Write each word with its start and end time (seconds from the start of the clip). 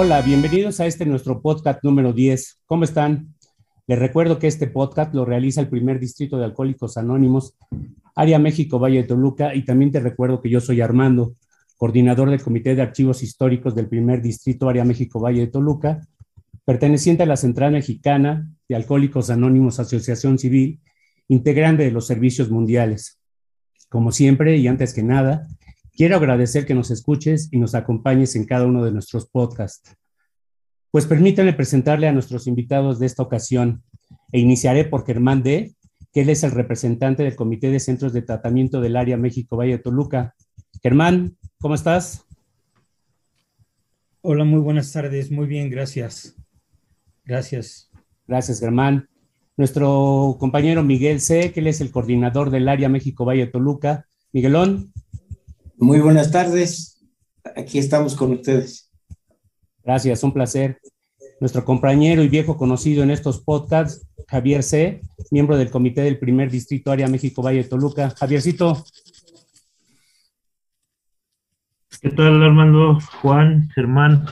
Hola, 0.00 0.22
bienvenidos 0.22 0.78
a 0.78 0.86
este 0.86 1.04
nuestro 1.06 1.42
podcast 1.42 1.82
número 1.82 2.12
10. 2.12 2.60
¿Cómo 2.66 2.84
están? 2.84 3.34
Les 3.88 3.98
recuerdo 3.98 4.38
que 4.38 4.46
este 4.46 4.68
podcast 4.68 5.12
lo 5.12 5.24
realiza 5.24 5.60
el 5.60 5.68
primer 5.68 5.98
distrito 5.98 6.38
de 6.38 6.44
Alcohólicos 6.44 6.96
Anónimos, 6.96 7.56
Área 8.14 8.38
México, 8.38 8.78
Valle 8.78 8.98
de 8.98 9.08
Toluca, 9.08 9.56
y 9.56 9.64
también 9.64 9.90
te 9.90 9.98
recuerdo 9.98 10.40
que 10.40 10.50
yo 10.50 10.60
soy 10.60 10.82
Armando, 10.82 11.34
coordinador 11.76 12.30
del 12.30 12.40
Comité 12.40 12.76
de 12.76 12.82
Archivos 12.82 13.24
Históricos 13.24 13.74
del 13.74 13.88
primer 13.88 14.22
distrito, 14.22 14.68
Área 14.68 14.84
México, 14.84 15.18
Valle 15.18 15.40
de 15.40 15.46
Toluca, 15.48 16.00
perteneciente 16.64 17.24
a 17.24 17.26
la 17.26 17.36
Central 17.36 17.72
Mexicana 17.72 18.48
de 18.68 18.76
Alcohólicos 18.76 19.30
Anónimos 19.30 19.80
Asociación 19.80 20.38
Civil, 20.38 20.80
integrante 21.26 21.82
de 21.82 21.90
los 21.90 22.06
servicios 22.06 22.52
mundiales. 22.52 23.18
Como 23.88 24.12
siempre 24.12 24.58
y 24.58 24.68
antes 24.68 24.94
que 24.94 25.02
nada, 25.02 25.48
quiero 25.98 26.14
agradecer 26.14 26.64
que 26.64 26.76
nos 26.76 26.92
escuches 26.92 27.48
y 27.50 27.58
nos 27.58 27.74
acompañes 27.74 28.36
en 28.36 28.44
cada 28.44 28.64
uno 28.66 28.84
de 28.84 28.92
nuestros 28.92 29.28
podcasts. 29.28 29.96
Pues 30.92 31.06
permítanme 31.06 31.52
presentarle 31.52 32.06
a 32.06 32.12
nuestros 32.12 32.46
invitados 32.46 33.00
de 33.00 33.06
esta 33.06 33.24
ocasión 33.24 33.82
e 34.30 34.38
iniciaré 34.38 34.84
por 34.84 35.04
Germán 35.04 35.42
D., 35.42 35.74
que 36.12 36.20
él 36.20 36.30
es 36.30 36.44
el 36.44 36.52
representante 36.52 37.24
del 37.24 37.34
Comité 37.34 37.68
de 37.70 37.80
Centros 37.80 38.12
de 38.12 38.22
Tratamiento 38.22 38.80
del 38.80 38.96
Área 38.96 39.16
México 39.16 39.56
Valle 39.56 39.72
de 39.72 39.78
Toluca. 39.80 40.36
Germán, 40.84 41.36
¿cómo 41.58 41.74
estás? 41.74 42.24
Hola, 44.20 44.44
muy 44.44 44.60
buenas 44.60 44.92
tardes. 44.92 45.32
Muy 45.32 45.48
bien, 45.48 45.68
gracias. 45.68 46.36
Gracias. 47.24 47.90
Gracias, 48.28 48.60
Germán. 48.60 49.08
Nuestro 49.56 50.36
compañero 50.38 50.84
Miguel 50.84 51.20
C., 51.20 51.50
que 51.50 51.58
él 51.58 51.66
es 51.66 51.80
el 51.80 51.90
coordinador 51.90 52.50
del 52.50 52.68
área 52.68 52.88
México 52.88 53.24
Valle 53.24 53.48
Toluca. 53.48 54.06
Miguelón. 54.32 54.92
Muy 55.80 56.00
buenas 56.00 56.32
tardes. 56.32 57.00
Aquí 57.54 57.78
estamos 57.78 58.16
con 58.16 58.32
ustedes. 58.32 58.90
Gracias, 59.84 60.24
un 60.24 60.32
placer. 60.32 60.80
Nuestro 61.40 61.64
compañero 61.64 62.24
y 62.24 62.28
viejo 62.28 62.56
conocido 62.56 63.04
en 63.04 63.12
estos 63.12 63.40
podcasts, 63.40 64.04
Javier 64.26 64.64
C., 64.64 65.00
miembro 65.30 65.56
del 65.56 65.70
comité 65.70 66.00
del 66.00 66.18
primer 66.18 66.50
distrito 66.50 66.90
área 66.90 67.06
México 67.06 67.42
Valle 67.42 67.62
Toluca. 67.62 68.10
Javiercito. 68.10 68.84
¿Qué 72.02 72.10
tal, 72.10 72.42
Armando? 72.42 72.98
Juan, 73.22 73.68
Germán, 73.72 74.26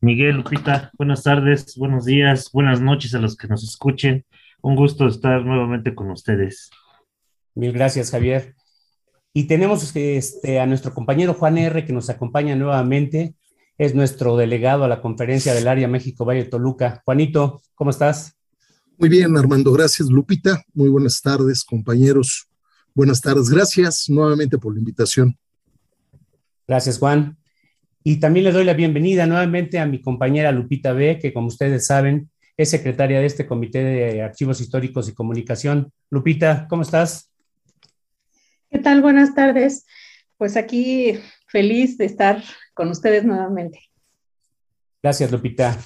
Miguel, 0.00 0.36
Lupita, 0.36 0.92
buenas 0.96 1.24
tardes, 1.24 1.76
buenos 1.76 2.04
días, 2.04 2.50
buenas 2.52 2.80
noches 2.80 3.12
a 3.16 3.18
los 3.18 3.36
que 3.36 3.48
nos 3.48 3.64
escuchen. 3.64 4.24
Un 4.62 4.76
gusto 4.76 5.08
estar 5.08 5.44
nuevamente 5.44 5.96
con 5.96 6.12
ustedes. 6.12 6.70
Mil 7.56 7.72
gracias, 7.72 8.12
Javier. 8.12 8.54
Y 9.34 9.44
tenemos 9.44 9.94
este, 9.96 10.60
a 10.60 10.66
nuestro 10.66 10.92
compañero 10.92 11.34
Juan 11.34 11.58
R., 11.58 11.84
que 11.86 11.92
nos 11.92 12.10
acompaña 12.10 12.54
nuevamente. 12.54 13.34
Es 13.78 13.94
nuestro 13.94 14.36
delegado 14.36 14.84
a 14.84 14.88
la 14.88 15.00
conferencia 15.00 15.54
del 15.54 15.68
área 15.68 15.88
México 15.88 16.24
Valle 16.24 16.44
Toluca. 16.44 17.02
Juanito, 17.04 17.62
¿cómo 17.74 17.90
estás? 17.90 18.36
Muy 18.98 19.08
bien, 19.08 19.36
Armando. 19.36 19.72
Gracias, 19.72 20.08
Lupita. 20.08 20.62
Muy 20.74 20.90
buenas 20.90 21.20
tardes, 21.22 21.64
compañeros. 21.64 22.46
Buenas 22.94 23.22
tardes. 23.22 23.48
Gracias 23.48 24.04
nuevamente 24.10 24.58
por 24.58 24.74
la 24.74 24.80
invitación. 24.80 25.36
Gracias, 26.68 26.98
Juan. 26.98 27.38
Y 28.04 28.16
también 28.20 28.44
le 28.44 28.52
doy 28.52 28.64
la 28.64 28.74
bienvenida 28.74 29.26
nuevamente 29.26 29.78
a 29.78 29.86
mi 29.86 30.00
compañera 30.00 30.52
Lupita 30.52 30.92
B., 30.92 31.18
que 31.18 31.32
como 31.32 31.46
ustedes 31.46 31.86
saben, 31.86 32.30
es 32.56 32.68
secretaria 32.68 33.20
de 33.20 33.26
este 33.26 33.46
Comité 33.46 33.82
de 33.82 34.22
Archivos 34.22 34.60
Históricos 34.60 35.08
y 35.08 35.14
Comunicación. 35.14 35.90
Lupita, 36.10 36.66
¿cómo 36.68 36.82
estás? 36.82 37.31
¿Qué 38.72 38.78
tal? 38.78 39.02
Buenas 39.02 39.34
tardes. 39.34 39.84
Pues 40.38 40.56
aquí 40.56 41.18
feliz 41.46 41.98
de 41.98 42.06
estar 42.06 42.42
con 42.72 42.88
ustedes 42.88 43.22
nuevamente. 43.22 43.80
Gracias, 45.02 45.30
Lupita. 45.30 45.78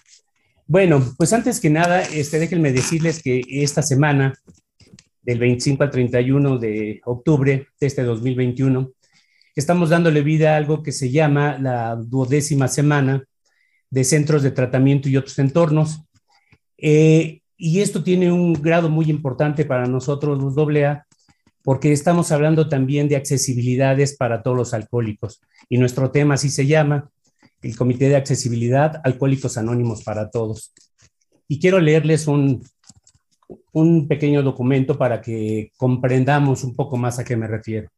Bueno, 0.68 1.02
pues 1.18 1.32
antes 1.32 1.58
que 1.58 1.68
nada, 1.68 2.02
este, 2.02 2.38
déjenme 2.38 2.70
decirles 2.70 3.20
que 3.24 3.42
esta 3.48 3.82
semana, 3.82 4.34
del 5.20 5.40
25 5.40 5.82
al 5.82 5.90
31 5.90 6.58
de 6.58 7.00
octubre 7.06 7.66
de 7.80 7.86
este 7.88 8.04
2021, 8.04 8.92
estamos 9.56 9.90
dándole 9.90 10.22
vida 10.22 10.54
a 10.54 10.56
algo 10.56 10.84
que 10.84 10.92
se 10.92 11.10
llama 11.10 11.58
la 11.58 11.96
duodécima 11.96 12.68
semana 12.68 13.24
de 13.90 14.04
centros 14.04 14.44
de 14.44 14.52
tratamiento 14.52 15.08
y 15.08 15.16
otros 15.16 15.36
entornos. 15.40 16.02
Eh, 16.78 17.40
y 17.56 17.80
esto 17.80 18.04
tiene 18.04 18.30
un 18.30 18.52
grado 18.52 18.88
muy 18.88 19.10
importante 19.10 19.64
para 19.64 19.86
nosotros, 19.86 20.38
los 20.38 20.56
AA, 20.56 21.05
porque 21.66 21.90
estamos 21.90 22.30
hablando 22.30 22.68
también 22.68 23.08
de 23.08 23.16
accesibilidades 23.16 24.16
para 24.16 24.44
todos 24.44 24.56
los 24.56 24.72
alcohólicos. 24.72 25.40
Y 25.68 25.78
nuestro 25.78 26.12
tema 26.12 26.34
así 26.34 26.48
se 26.48 26.64
llama, 26.64 27.10
el 27.60 27.76
Comité 27.76 28.08
de 28.08 28.14
Accesibilidad 28.14 29.00
Alcohólicos 29.02 29.58
Anónimos 29.58 30.04
para 30.04 30.30
Todos. 30.30 30.72
Y 31.48 31.58
quiero 31.58 31.80
leerles 31.80 32.28
un, 32.28 32.64
un 33.72 34.06
pequeño 34.06 34.44
documento 34.44 34.96
para 34.96 35.20
que 35.20 35.72
comprendamos 35.76 36.62
un 36.62 36.76
poco 36.76 36.96
más 36.98 37.18
a 37.18 37.24
qué 37.24 37.36
me 37.36 37.48
refiero. 37.48 37.88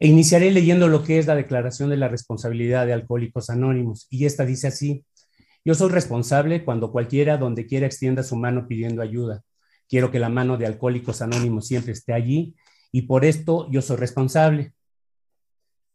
E 0.00 0.08
iniciaré 0.08 0.50
leyendo 0.50 0.88
lo 0.88 1.04
que 1.04 1.20
es 1.20 1.28
la 1.28 1.36
Declaración 1.36 1.90
de 1.90 1.96
la 1.96 2.08
Responsabilidad 2.08 2.86
de 2.86 2.92
Alcohólicos 2.92 3.50
Anónimos. 3.50 4.08
Y 4.10 4.24
esta 4.24 4.44
dice 4.44 4.66
así, 4.66 5.04
yo 5.64 5.76
soy 5.76 5.92
responsable 5.92 6.64
cuando 6.64 6.90
cualquiera, 6.90 7.36
donde 7.36 7.66
quiera, 7.66 7.86
extienda 7.86 8.24
su 8.24 8.34
mano 8.34 8.66
pidiendo 8.66 9.00
ayuda. 9.00 9.44
Quiero 9.88 10.10
que 10.10 10.18
la 10.18 10.28
mano 10.28 10.56
de 10.56 10.66
Alcohólicos 10.66 11.22
Anónimos 11.22 11.68
siempre 11.68 11.92
esté 11.92 12.12
allí 12.12 12.56
y 12.94 13.02
por 13.02 13.24
esto 13.24 13.68
yo 13.72 13.82
soy 13.82 13.96
responsable. 13.96 14.72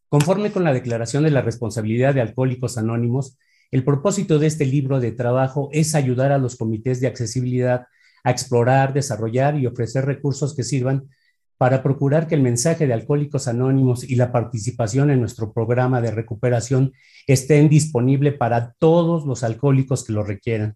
Conforme 0.09 0.51
con 0.51 0.65
la 0.65 0.73
Declaración 0.73 1.23
de 1.23 1.31
la 1.31 1.41
Responsabilidad 1.41 2.13
de 2.13 2.19
Alcohólicos 2.19 2.77
Anónimos, 2.77 3.37
el 3.71 3.85
propósito 3.85 4.37
de 4.37 4.47
este 4.47 4.65
libro 4.65 4.99
de 4.99 5.13
trabajo 5.13 5.69
es 5.71 5.95
ayudar 5.95 6.33
a 6.33 6.37
los 6.37 6.57
comités 6.57 6.99
de 6.99 7.07
accesibilidad 7.07 7.87
a 8.25 8.31
explorar, 8.31 8.91
desarrollar 8.91 9.57
y 9.57 9.65
ofrecer 9.65 10.03
recursos 10.03 10.53
que 10.53 10.65
sirvan 10.65 11.07
para 11.57 11.81
procurar 11.83 12.27
que 12.27 12.35
el 12.35 12.41
mensaje 12.41 12.85
de 12.85 12.91
Alcohólicos 12.91 13.47
Anónimos 13.47 14.03
y 14.03 14.15
la 14.15 14.33
participación 14.33 15.09
en 15.09 15.21
nuestro 15.21 15.53
programa 15.53 16.01
de 16.01 16.11
recuperación 16.11 16.91
estén 17.27 17.69
disponibles 17.69 18.33
para 18.33 18.73
todos 18.73 19.25
los 19.25 19.45
alcohólicos 19.45 20.03
que 20.03 20.11
lo 20.11 20.23
requieran. 20.23 20.75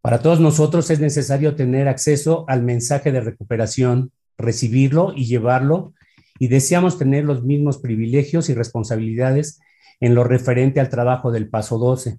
Para 0.00 0.22
todos 0.22 0.40
nosotros 0.40 0.90
es 0.90 0.98
necesario 0.98 1.54
tener 1.56 1.88
acceso 1.88 2.46
al 2.48 2.62
mensaje 2.62 3.12
de 3.12 3.20
recuperación, 3.20 4.10
recibirlo 4.38 5.12
y 5.14 5.26
llevarlo, 5.26 5.94
y 6.38 6.48
deseamos 6.48 6.98
tener 6.98 7.24
los 7.24 7.44
mismos 7.44 7.78
privilegios 7.78 8.48
y 8.48 8.54
responsabilidades 8.54 9.60
en 10.00 10.14
lo 10.14 10.24
referente 10.24 10.80
al 10.80 10.88
trabajo 10.88 11.30
del 11.30 11.48
paso 11.48 11.78
12, 11.78 12.18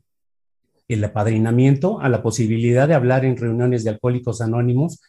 el 0.88 1.04
apadrinamiento 1.04 2.00
a 2.00 2.10
la 2.10 2.22
posibilidad 2.22 2.88
de 2.88 2.94
hablar 2.94 3.26
en 3.26 3.38
reuniones 3.38 3.84
de 3.84 3.90
alcohólicos 3.90 4.42
anónimos 4.42 5.02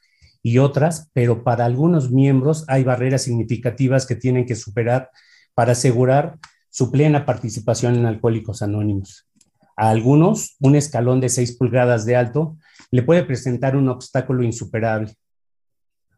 y 0.43 0.59
otras, 0.59 1.11
pero 1.12 1.45
para 1.45 1.65
algunos 1.65 2.11
miembros 2.11 2.65
hay 2.69 2.84
barreras 2.84 3.22
significativas 3.22 4.06
que 4.06 4.16
tienen 4.16 4.47
que 4.47 4.55
superar 4.55 5.11
para 5.55 5.72
asegurar 5.72 6.39
su 6.71 6.91
plena 6.91 7.25
participación 7.25 7.97
en 7.97 8.06
Alcohólicos 8.06 8.62
Anónimos. 8.62 9.27
A 9.77 9.91
algunos, 9.91 10.56
un 10.61 10.77
escalón 10.77 11.21
de 11.21 11.31
6 11.31 11.56
pulgadas 11.56 12.05
de 12.05 12.16
alto 12.16 12.59
le 12.91 13.03
puede 13.03 13.25
presentar 13.25 13.77
un 13.77 13.89
obstáculo 13.89 14.43
insuperable. 14.43 15.15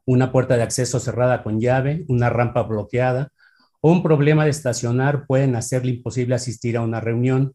Una 0.09 0.33
puerta 0.33 0.57
de 0.57 0.63
acceso 0.63 1.01
cerrada 1.01 1.43
con 1.43 1.61
llave, 1.61 2.07
una 2.09 2.31
rampa 2.31 2.63
bloqueada 2.63 3.31
o 3.83 3.93
un 3.93 4.03
problema 4.03 4.45
de 4.45 4.51
estacionar 4.51 5.27
pueden 5.27 5.55
hacerle 5.55 5.91
imposible 5.91 6.35
asistir 6.35 6.79
a 6.79 6.81
una 6.81 6.99
reunión. 6.99 7.55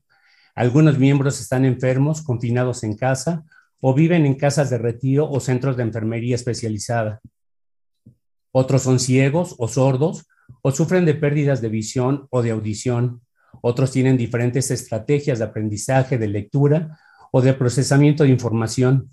Algunos 0.54 1.00
miembros 1.00 1.42
están 1.42 1.66
enfermos, 1.66 2.22
confinados 2.22 2.84
en 2.84 2.96
casa 2.96 3.44
o 3.82 3.96
viven 3.96 4.28
en 4.28 4.36
casas 4.36 4.70
de 4.70 4.78
retiro 4.78 5.28
o 5.28 5.40
centros 5.40 5.78
de 5.78 5.82
enfermería 5.82 6.36
especializada. 6.36 7.22
Otros 8.52 8.84
son 8.84 9.00
ciegos 9.00 9.56
o 9.58 9.68
sordos 9.68 10.28
o 10.62 10.70
sufren 10.70 11.06
de 11.06 11.16
pérdidas 11.16 11.60
de 11.60 11.70
visión 11.70 12.28
o 12.30 12.44
de 12.44 12.52
audición. 12.52 13.24
Otros 13.64 13.90
tienen 13.90 14.16
diferentes 14.16 14.70
estrategias 14.70 15.40
de 15.40 15.46
aprendizaje, 15.46 16.20
de 16.20 16.28
lectura 16.28 17.00
o 17.32 17.42
de 17.42 17.56
procesamiento 17.56 18.26
de 18.26 18.30
información. 18.30 19.10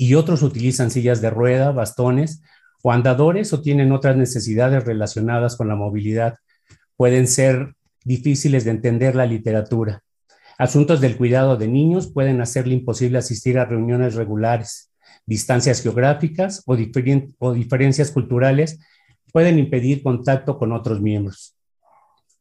Y 0.00 0.14
otros 0.14 0.42
utilizan 0.42 0.90
sillas 0.90 1.20
de 1.20 1.28
rueda, 1.28 1.72
bastones 1.72 2.40
o 2.82 2.90
andadores 2.90 3.52
o 3.52 3.60
tienen 3.60 3.92
otras 3.92 4.16
necesidades 4.16 4.86
relacionadas 4.86 5.58
con 5.58 5.68
la 5.68 5.76
movilidad. 5.76 6.36
Pueden 6.96 7.26
ser 7.26 7.74
difíciles 8.02 8.64
de 8.64 8.70
entender 8.70 9.14
la 9.14 9.26
literatura. 9.26 10.02
Asuntos 10.56 11.02
del 11.02 11.18
cuidado 11.18 11.58
de 11.58 11.68
niños 11.68 12.10
pueden 12.10 12.40
hacerle 12.40 12.72
imposible 12.72 13.18
asistir 13.18 13.58
a 13.58 13.66
reuniones 13.66 14.14
regulares. 14.14 14.90
Distancias 15.26 15.82
geográficas 15.82 16.62
o, 16.64 16.78
o 17.38 17.52
diferencias 17.52 18.10
culturales 18.10 18.80
pueden 19.34 19.58
impedir 19.58 20.02
contacto 20.02 20.56
con 20.56 20.72
otros 20.72 21.02
miembros. 21.02 21.58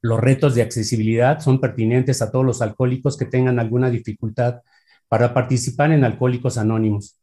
Los 0.01 0.21
retos 0.21 0.55
de 0.55 0.61
accesibilidad 0.61 1.41
son 1.41 1.59
pertinentes 1.59 2.21
a 2.21 2.31
todos 2.31 2.45
los 2.45 2.61
alcohólicos 2.61 3.17
que 3.17 3.25
tengan 3.25 3.59
alguna 3.59 3.89
dificultad 3.89 4.61
para 5.09 5.33
participar 5.33 5.91
en 5.91 6.05
Alcohólicos 6.05 6.57
Anónimos, 6.57 7.18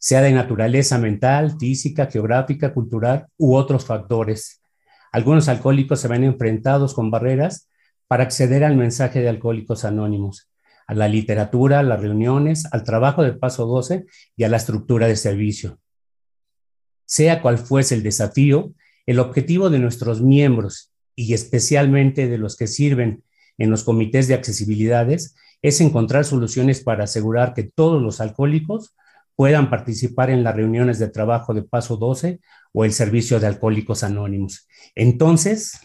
sea 0.00 0.22
de 0.22 0.32
naturaleza 0.32 0.98
mental, 0.98 1.56
física, 1.60 2.06
geográfica, 2.06 2.72
cultural 2.72 3.26
u 3.36 3.54
otros 3.54 3.84
factores. 3.84 4.62
Algunos 5.12 5.48
alcohólicos 5.48 6.00
se 6.00 6.08
ven 6.08 6.24
enfrentados 6.24 6.94
con 6.94 7.10
barreras 7.10 7.68
para 8.08 8.24
acceder 8.24 8.64
al 8.64 8.76
mensaje 8.76 9.20
de 9.20 9.28
Alcohólicos 9.28 9.84
Anónimos. 9.84 10.48
a 10.86 10.94
la 10.94 11.06
literatura, 11.06 11.78
a 11.78 11.82
las 11.84 12.00
reuniones, 12.00 12.66
al 12.72 12.82
trabajo 12.82 13.22
del 13.22 13.38
paso 13.38 13.64
12 13.64 14.06
y 14.36 14.42
a 14.42 14.48
la 14.48 14.56
estructura 14.56 15.06
de 15.06 15.14
servicio. 15.14 15.78
Sea 17.04 17.42
cual 17.42 17.58
fuese 17.58 17.94
el 17.94 18.02
desafío, 18.02 18.74
el 19.06 19.20
objetivo 19.20 19.70
de 19.70 19.78
nuestros 19.78 20.20
miembros 20.20 20.90
y 21.14 21.32
especialmente 21.34 22.26
de 22.26 22.38
los 22.38 22.56
que 22.56 22.66
sirven 22.66 23.22
en 23.56 23.70
los 23.70 23.84
comités 23.84 24.26
de 24.26 24.34
accesibilidades 24.34 25.36
es 25.62 25.80
encontrar 25.80 26.24
soluciones 26.24 26.82
para 26.82 27.04
asegurar 27.04 27.54
que 27.54 27.62
todos 27.62 28.02
los 28.02 28.20
alcohólicos 28.20 28.96
puedan 29.40 29.70
participar 29.70 30.28
en 30.28 30.44
las 30.44 30.54
reuniones 30.54 30.98
de 30.98 31.08
trabajo 31.08 31.54
de 31.54 31.62
paso 31.62 31.96
12 31.96 32.40
o 32.74 32.84
el 32.84 32.92
servicio 32.92 33.40
de 33.40 33.46
alcohólicos 33.46 34.02
anónimos. 34.02 34.68
Entonces, 34.94 35.80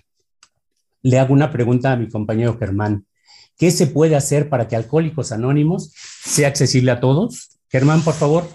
le 1.01 1.19
hago 1.19 1.33
una 1.33 1.53
pregunta 1.53 1.93
a 1.93 1.95
mi 1.95 2.09
compañero 2.09 2.57
Germán. 2.57 3.05
¿Qué 3.57 3.71
se 3.71 3.87
puede 3.87 4.17
hacer 4.17 4.49
para 4.49 4.67
que 4.67 4.75
Alcohólicos 4.75 5.31
Anónimos 5.31 5.93
sea 6.25 6.49
accesible 6.49 6.91
a 6.91 6.99
todos? 6.99 7.57
Germán, 7.69 8.03
por 8.03 8.15
favor. 8.15 8.45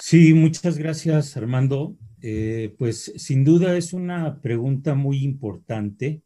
Sí, 0.00 0.32
muchas 0.32 0.78
gracias, 0.78 1.36
Armando. 1.36 1.96
Eh, 2.22 2.72
pues 2.78 3.14
sin 3.16 3.42
duda 3.42 3.76
es 3.76 3.92
una 3.92 4.40
pregunta 4.42 4.94
muy 4.94 5.24
importante 5.24 6.22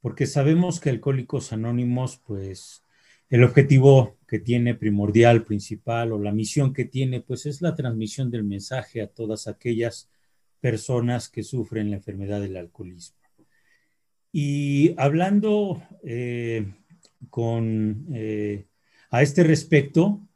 porque 0.00 0.26
sabemos 0.26 0.78
que 0.78 0.90
Alcohólicos 0.90 1.52
Anónimos, 1.52 2.22
pues 2.24 2.84
el 3.30 3.42
objetivo 3.42 4.16
que 4.32 4.38
tiene 4.38 4.74
primordial, 4.74 5.44
principal 5.44 6.10
o 6.10 6.18
la 6.18 6.32
misión 6.32 6.72
que 6.72 6.86
tiene, 6.86 7.20
pues 7.20 7.44
es 7.44 7.60
la 7.60 7.74
transmisión 7.74 8.30
del 8.30 8.44
mensaje 8.44 9.02
a 9.02 9.06
todas 9.06 9.46
aquellas 9.46 10.08
personas 10.58 11.28
que 11.28 11.42
sufren 11.42 11.90
la 11.90 11.96
enfermedad 11.96 12.40
del 12.40 12.56
alcoholismo. 12.56 13.18
Y 14.32 14.94
hablando 14.96 15.82
eh, 16.02 16.66
con, 17.28 18.06
eh, 18.14 18.64
a 19.10 19.20
este 19.20 19.42
respecto, 19.42 20.26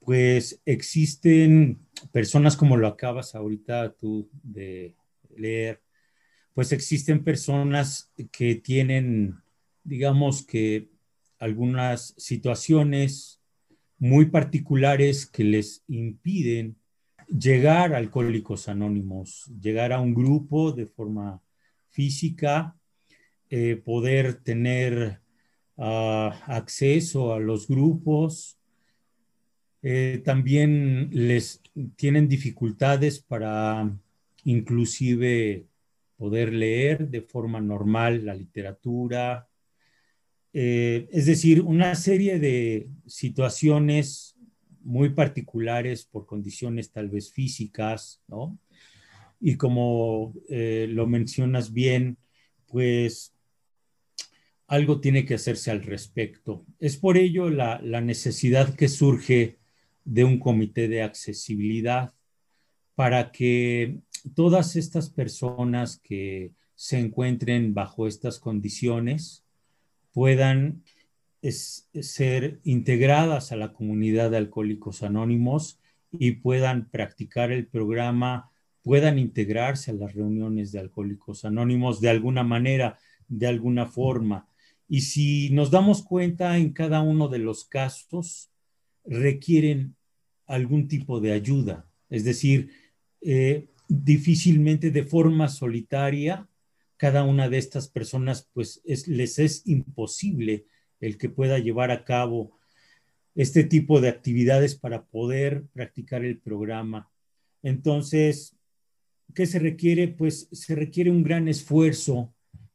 pues 0.00 0.62
existen 0.64 1.80
personas 2.12 2.56
como 2.56 2.78
lo 2.78 2.86
acabas 2.86 3.34
ahorita 3.34 3.92
tú 3.96 4.30
de 4.42 4.94
leer, 5.36 5.82
pues 6.54 6.72
existen 6.72 7.22
personas 7.22 8.10
que 8.32 8.54
tienen, 8.54 9.42
digamos 9.84 10.42
que 10.42 10.95
algunas 11.38 12.14
situaciones 12.16 13.40
muy 13.98 14.26
particulares 14.26 15.26
que 15.26 15.44
les 15.44 15.82
impiden 15.88 16.76
llegar 17.28 17.94
a 17.94 17.98
alcohólicos 17.98 18.68
anónimos, 18.68 19.50
llegar 19.60 19.92
a 19.92 20.00
un 20.00 20.14
grupo 20.14 20.72
de 20.72 20.86
forma 20.86 21.42
física, 21.90 22.76
eh, 23.50 23.76
poder 23.76 24.34
tener 24.42 25.20
acceso 25.78 27.34
a 27.34 27.40
los 27.40 27.68
grupos. 27.68 28.58
Eh, 29.82 30.22
también 30.24 31.10
les 31.12 31.60
tienen 31.96 32.28
dificultades 32.28 33.20
para 33.20 33.94
inclusive 34.44 35.66
poder 36.16 36.52
leer 36.52 37.08
de 37.08 37.20
forma 37.20 37.60
normal 37.60 38.24
la 38.24 38.34
literatura. 38.34 39.48
Eh, 40.58 41.06
es 41.12 41.26
decir, 41.26 41.60
una 41.60 41.94
serie 41.94 42.38
de 42.38 42.88
situaciones 43.06 44.38
muy 44.80 45.10
particulares 45.10 46.06
por 46.06 46.24
condiciones 46.24 46.90
tal 46.90 47.10
vez 47.10 47.30
físicas, 47.30 48.22
¿no? 48.26 48.58
Y 49.38 49.56
como 49.56 50.32
eh, 50.48 50.86
lo 50.88 51.06
mencionas 51.06 51.74
bien, 51.74 52.16
pues 52.68 53.34
algo 54.66 54.98
tiene 54.98 55.26
que 55.26 55.34
hacerse 55.34 55.70
al 55.70 55.82
respecto. 55.82 56.64
Es 56.78 56.96
por 56.96 57.18
ello 57.18 57.50
la, 57.50 57.78
necesidad 58.00 58.74
que 58.74 58.88
surge 58.88 59.58
de 60.06 60.24
un 60.24 60.38
comité 60.38 60.88
de 60.88 61.02
accesibilidad 61.02 62.14
para 62.94 63.30
que 63.30 63.98
todas 64.34 64.74
estas 64.74 65.10
personas 65.10 65.98
que 65.98 66.52
se 66.74 66.98
encuentren 66.98 67.74
bajo 67.74 68.06
estas 68.06 68.38
condiciones 68.38 69.45
puedan 70.16 70.82
ser 71.42 72.58
integradas 72.64 73.52
a 73.52 73.56
la 73.56 73.74
comunidad 73.74 74.30
de 74.30 74.38
alcohólicos 74.38 75.02
anónimos 75.02 75.78
y 76.10 76.30
puedan 76.32 76.88
practicar 76.88 77.52
el 77.52 77.66
programa, 77.66 78.50
puedan 78.82 79.18
integrarse 79.18 79.90
a 79.90 79.94
las 79.94 80.14
reuniones 80.14 80.72
de 80.72 80.78
alcohólicos 80.78 81.44
anónimos 81.44 82.00
de 82.00 82.08
alguna 82.08 82.44
manera, 82.44 82.98
de 83.28 83.46
alguna 83.46 83.84
forma. 83.84 84.48
Y 84.88 85.02
si 85.02 85.50
nos 85.50 85.70
damos 85.70 86.02
cuenta 86.02 86.56
en 86.56 86.72
cada 86.72 87.02
uno 87.02 87.28
de 87.28 87.40
los 87.40 87.66
casos, 87.66 88.48
requieren 89.04 89.96
algún 90.46 90.88
tipo 90.88 91.20
de 91.20 91.32
ayuda. 91.32 91.84
Es 92.08 92.24
decir, 92.24 92.70
eh, 93.20 93.68
difícilmente 93.86 94.90
de 94.90 95.02
forma 95.02 95.48
solitaria, 95.48 96.48
cada 96.96 97.24
una 97.24 97.48
de 97.48 97.58
estas 97.58 97.88
personas, 97.88 98.48
pues 98.52 98.80
les 98.84 99.38
es 99.38 99.66
imposible 99.66 100.66
el 101.00 101.18
que 101.18 101.28
pueda 101.28 101.58
llevar 101.58 101.90
a 101.90 102.04
cabo 102.04 102.58
este 103.34 103.64
tipo 103.64 104.00
de 104.00 104.08
actividades 104.08 104.74
para 104.76 105.04
poder 105.04 105.66
practicar 105.74 106.24
el 106.24 106.38
programa. 106.38 107.10
Entonces, 107.62 108.56
¿qué 109.34 109.46
se 109.46 109.58
requiere? 109.58 110.08
Pues 110.08 110.48
se 110.52 110.74
requiere 110.74 111.10
un 111.10 111.22
gran 111.22 111.48
esfuerzo 111.48 112.34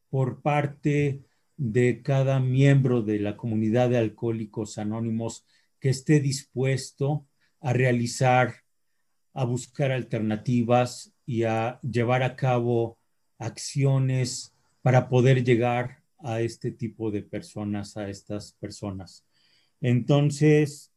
por 0.10 0.42
parte 0.42 1.24
de 1.58 2.02
cada 2.04 2.40
miembro 2.40 3.02
de 3.02 3.20
la 3.20 3.38
comunidad 3.38 3.90
de 3.90 3.98
alcohólicos 3.98 4.78
anónimos 4.78 5.46
que 5.80 5.90
esté 5.90 6.20
dispuesto 6.20 7.26
a 7.60 7.74
realizar, 7.74 8.56
a 9.34 9.46
buscar 9.46 9.92
alternativas 9.92 11.14
y 11.26 11.44
a 11.44 11.80
llevar 11.82 12.22
a 12.24 12.36
cabo 12.36 13.00
acciones 13.42 14.54
para 14.82 15.10
poder 15.10 15.44
llegar 15.44 16.02
a 16.20 16.42
este 16.42 16.72
tipo 16.72 17.12
de 17.12 17.24
personas, 17.24 17.98
a 17.98 18.10
estas 18.10 18.54
personas. 18.54 19.26
Entonces, 19.82 20.92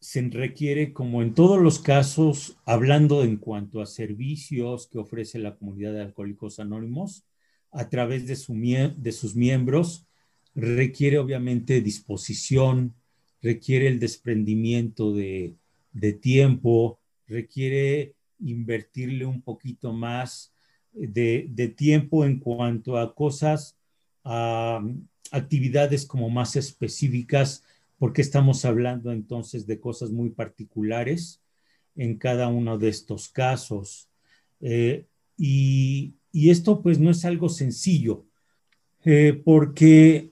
se 0.00 0.22
requiere, 0.30 0.92
como 0.92 1.22
en 1.22 1.34
todos 1.34 1.60
los 1.60 1.80
casos, 1.80 2.56
hablando 2.64 3.24
en 3.24 3.36
cuanto 3.36 3.80
a 3.80 3.86
servicios 3.86 4.86
que 4.86 4.98
ofrece 4.98 5.38
la 5.38 5.56
comunidad 5.56 5.92
de 5.92 6.02
alcohólicos 6.02 6.60
anónimos, 6.60 7.24
a 7.70 7.88
través 7.88 8.26
de, 8.26 8.36
sus 8.36 9.34
miembros 9.34 10.06
requiere 10.54 11.18
obviamente 11.18 11.80
disposición, 11.80 12.94
requiere 13.42 13.88
el 13.88 13.98
desprendimiento 13.98 15.12
de, 15.12 15.56
tiempo, 16.20 16.98
requiere 17.26 18.14
invertirle 18.40 19.26
un 19.26 19.42
poquito 19.42 19.92
más 19.92 20.52
de, 20.92 21.74
tiempo 21.76 22.24
en 22.24 22.38
cuanto 22.38 22.98
a 22.98 23.14
cosas, 23.14 23.76
a 24.24 24.82
actividades 25.30 26.06
como 26.06 26.30
más 26.30 26.56
específicas, 26.56 27.64
porque 27.98 28.22
estamos 28.22 28.64
hablando 28.64 29.12
entonces 29.12 29.66
de 29.66 29.80
cosas 29.80 30.10
muy 30.10 30.30
particulares 30.30 31.40
en 31.96 32.16
cada 32.16 32.48
uno 32.48 32.78
de 32.78 32.88
estos 32.88 33.28
casos. 33.28 34.08
Eh, 34.60 35.06
y, 35.36 36.14
y 36.32 36.50
esto 36.50 36.82
pues 36.82 36.98
no 36.98 37.10
es 37.10 37.24
algo 37.24 37.48
sencillo, 37.48 38.24
eh, 39.04 39.40
porque 39.44 40.30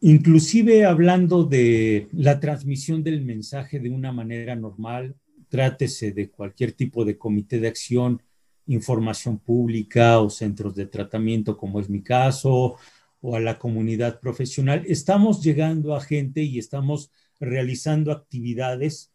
inclusive 0.00 0.84
hablando 0.84 1.44
de 1.44 2.08
la 2.12 2.40
transmisión 2.40 3.02
del 3.02 3.22
mensaje 3.22 3.80
de 3.80 3.90
una 3.90 4.12
manera 4.12 4.54
normal, 4.56 5.16
trátese 5.48 6.12
de 6.12 6.30
cualquier 6.30 6.72
tipo 6.72 7.04
de 7.04 7.18
comité 7.18 7.58
de 7.60 7.68
acción, 7.68 8.22
información 8.72 9.38
pública 9.38 10.20
o 10.20 10.30
centros 10.30 10.74
de 10.74 10.86
tratamiento, 10.86 11.56
como 11.56 11.80
es 11.80 11.88
mi 11.88 12.02
caso, 12.02 12.76
o 13.20 13.36
a 13.36 13.40
la 13.40 13.58
comunidad 13.58 14.20
profesional, 14.20 14.84
estamos 14.86 15.42
llegando 15.42 15.94
a 15.94 16.00
gente 16.00 16.42
y 16.42 16.58
estamos 16.58 17.10
realizando 17.38 18.12
actividades, 18.12 19.12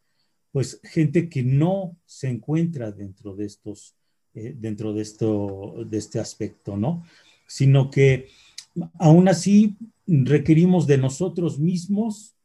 pues 0.52 0.80
gente 0.84 1.28
que 1.30 1.44
no 1.44 1.98
se 2.06 2.30
encuentra 2.30 2.92
dentro 2.92 3.36
de 3.36 3.46
estos 3.46 3.96
eh, 4.38 4.54
dentro 4.54 4.94
de, 4.94 5.02
esto, 5.02 5.86
de 5.88 5.98
este 5.98 6.20
aspecto, 6.20 6.76
¿no? 6.76 7.06
Sino 7.48 7.90
que 7.90 8.28
aún 9.00 9.30
así 9.30 9.78
requerimos 10.06 10.88
de 10.88 10.98
nosotros 10.98 11.58
mismos 11.58 12.36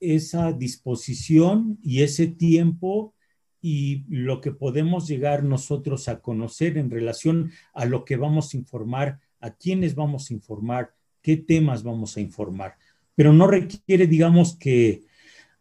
esa 0.00 0.52
disposición 0.52 1.78
y 1.80 2.02
ese 2.02 2.26
tiempo 2.26 3.14
y 3.60 4.04
lo 4.08 4.40
que 4.40 4.52
podemos 4.52 5.08
llegar 5.08 5.42
nosotros 5.42 6.08
a 6.08 6.20
conocer 6.20 6.78
en 6.78 6.90
relación 6.90 7.50
a 7.74 7.84
lo 7.84 8.04
que 8.04 8.16
vamos 8.16 8.52
a 8.52 8.56
informar, 8.56 9.18
a 9.40 9.50
quiénes 9.50 9.94
vamos 9.94 10.30
a 10.30 10.34
informar, 10.34 10.94
qué 11.22 11.36
temas 11.36 11.82
vamos 11.82 12.16
a 12.16 12.20
informar. 12.20 12.76
Pero 13.14 13.32
no 13.32 13.46
requiere, 13.46 14.06
digamos, 14.06 14.56
que 14.56 15.02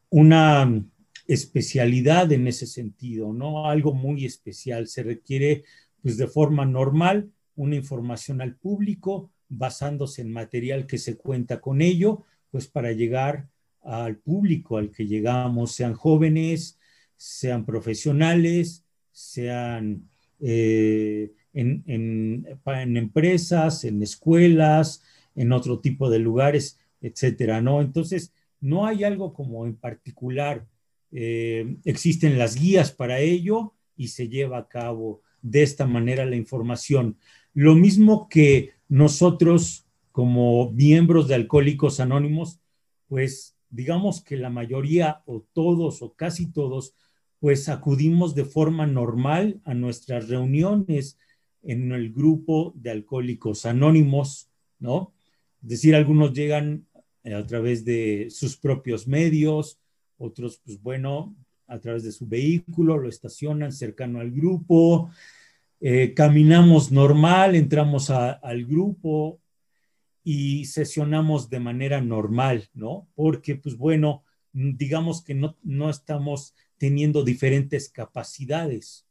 una 0.10 0.86
especialidad 1.28 2.32
en 2.32 2.48
ese 2.48 2.68
sentido, 2.68 3.34
¿no? 3.34 3.68
Algo 3.68 3.94
muy 3.94 4.26
especial. 4.26 4.88
Se 4.88 5.04
requiere, 5.04 5.64
pues 6.02 6.18
de 6.18 6.28
forma 6.28 6.66
normal, 6.66 7.32
una 7.56 7.76
información 7.76 8.42
al 8.42 8.56
público 8.56 9.32
basándose 9.48 10.22
en 10.22 10.32
material 10.32 10.86
que 10.86 10.98
se 10.98 11.18
cuenta 11.18 11.62
con 11.62 11.82
ello, 11.82 12.24
pues 12.52 12.68
para 12.68 12.92
llegar 12.92 13.48
al 13.82 14.18
público 14.18 14.78
al 14.78 14.92
que 14.92 15.06
llegamos, 15.06 15.72
sean 15.72 15.94
jóvenes, 15.94 16.80
sean 17.18 17.66
profesionales, 17.66 18.84
sean 19.12 20.10
eh, 20.40 21.32
en, 21.54 21.84
en, 21.88 22.98
empresas, 22.98 23.84
en 23.84 24.04
escuelas, 24.04 25.02
en 25.36 25.52
otro 25.52 25.80
tipo 25.80 26.10
de 26.10 26.20
lugares, 26.20 26.80
etcétera, 27.02 27.62
¿no? 27.62 27.82
Entonces, 27.82 28.34
no 28.60 28.86
hay 28.86 29.04
algo 29.04 29.34
como 29.34 29.66
en 29.66 29.76
particular. 29.76 30.68
Eh, 31.12 31.78
existen 31.86 32.38
las 32.38 32.56
guías 32.56 32.92
para 32.92 33.20
ello 33.20 33.74
y 33.96 34.10
se 34.10 34.28
lleva 34.28 34.58
a 34.58 34.68
cabo 34.68 35.22
de 35.42 35.64
esta 35.64 35.86
manera 35.86 36.26
la 36.26 36.36
información. 36.36 37.18
Lo 37.54 37.76
mismo 37.76 38.28
que 38.28 38.72
nosotros 38.90 39.86
como 40.12 40.72
miembros 40.72 41.28
de 41.28 41.36
Alcohólicos 41.36 42.00
Anónimos, 42.00 42.62
pues 43.08 43.58
digamos 43.70 44.22
que 44.22 44.38
la 44.38 44.50
mayoría 44.50 45.22
o 45.26 45.42
todos 45.54 46.02
o 46.02 46.14
casi 46.14 46.52
todos, 46.52 46.96
pues 47.40 47.70
acudimos 47.70 48.36
de 48.36 48.46
forma 48.46 48.88
normal 48.88 49.62
a 49.66 49.74
nuestras 49.74 50.30
reuniones 50.30 51.18
en 51.62 51.92
el 51.92 52.14
grupo 52.14 52.74
de 52.76 52.92
Alcohólicos 52.92 53.66
Anónimos, 53.66 54.50
¿no? 54.80 55.14
Es 55.64 55.70
decir, 55.70 55.96
algunos 55.96 56.34
llegan 56.34 56.86
eh, 57.24 57.34
a 57.34 57.46
través 57.46 57.84
de 57.84 58.28
sus 58.30 58.58
propios 58.58 59.08
medios, 59.08 59.80
otros, 60.18 60.62
pues 60.64 60.82
bueno, 60.82 61.36
a 61.68 61.80
través 61.80 62.04
de 62.04 62.12
su 62.12 62.28
vehículo, 62.28 62.98
lo 62.98 63.10
estacionan 63.10 63.72
cercano 63.72 64.20
al 64.20 64.32
grupo, 64.32 65.10
eh, 65.82 66.14
caminamos 66.14 66.92
normal, 66.92 67.56
entramos 67.56 68.10
al 68.10 68.66
grupo 68.66 69.40
y 70.24 70.66
sesionamos 70.66 71.50
de 71.50 71.60
manera 71.60 72.02
normal, 72.02 72.70
¿no? 72.74 73.08
Porque, 73.16 73.56
pues 73.56 73.76
bueno, 73.76 74.24
digamos 74.54 75.24
que 75.24 75.34
no, 75.34 75.58
no 75.64 75.90
estamos 75.90 76.56
teniendo 76.78 77.24
diferentes 77.24 77.90
capacidades. 77.90 79.08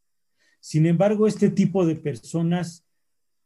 Sin 0.60 0.86
embargo, 0.86 1.26
este 1.26 1.50
tipo 1.50 1.84
de 1.86 1.96
personas 1.96 2.86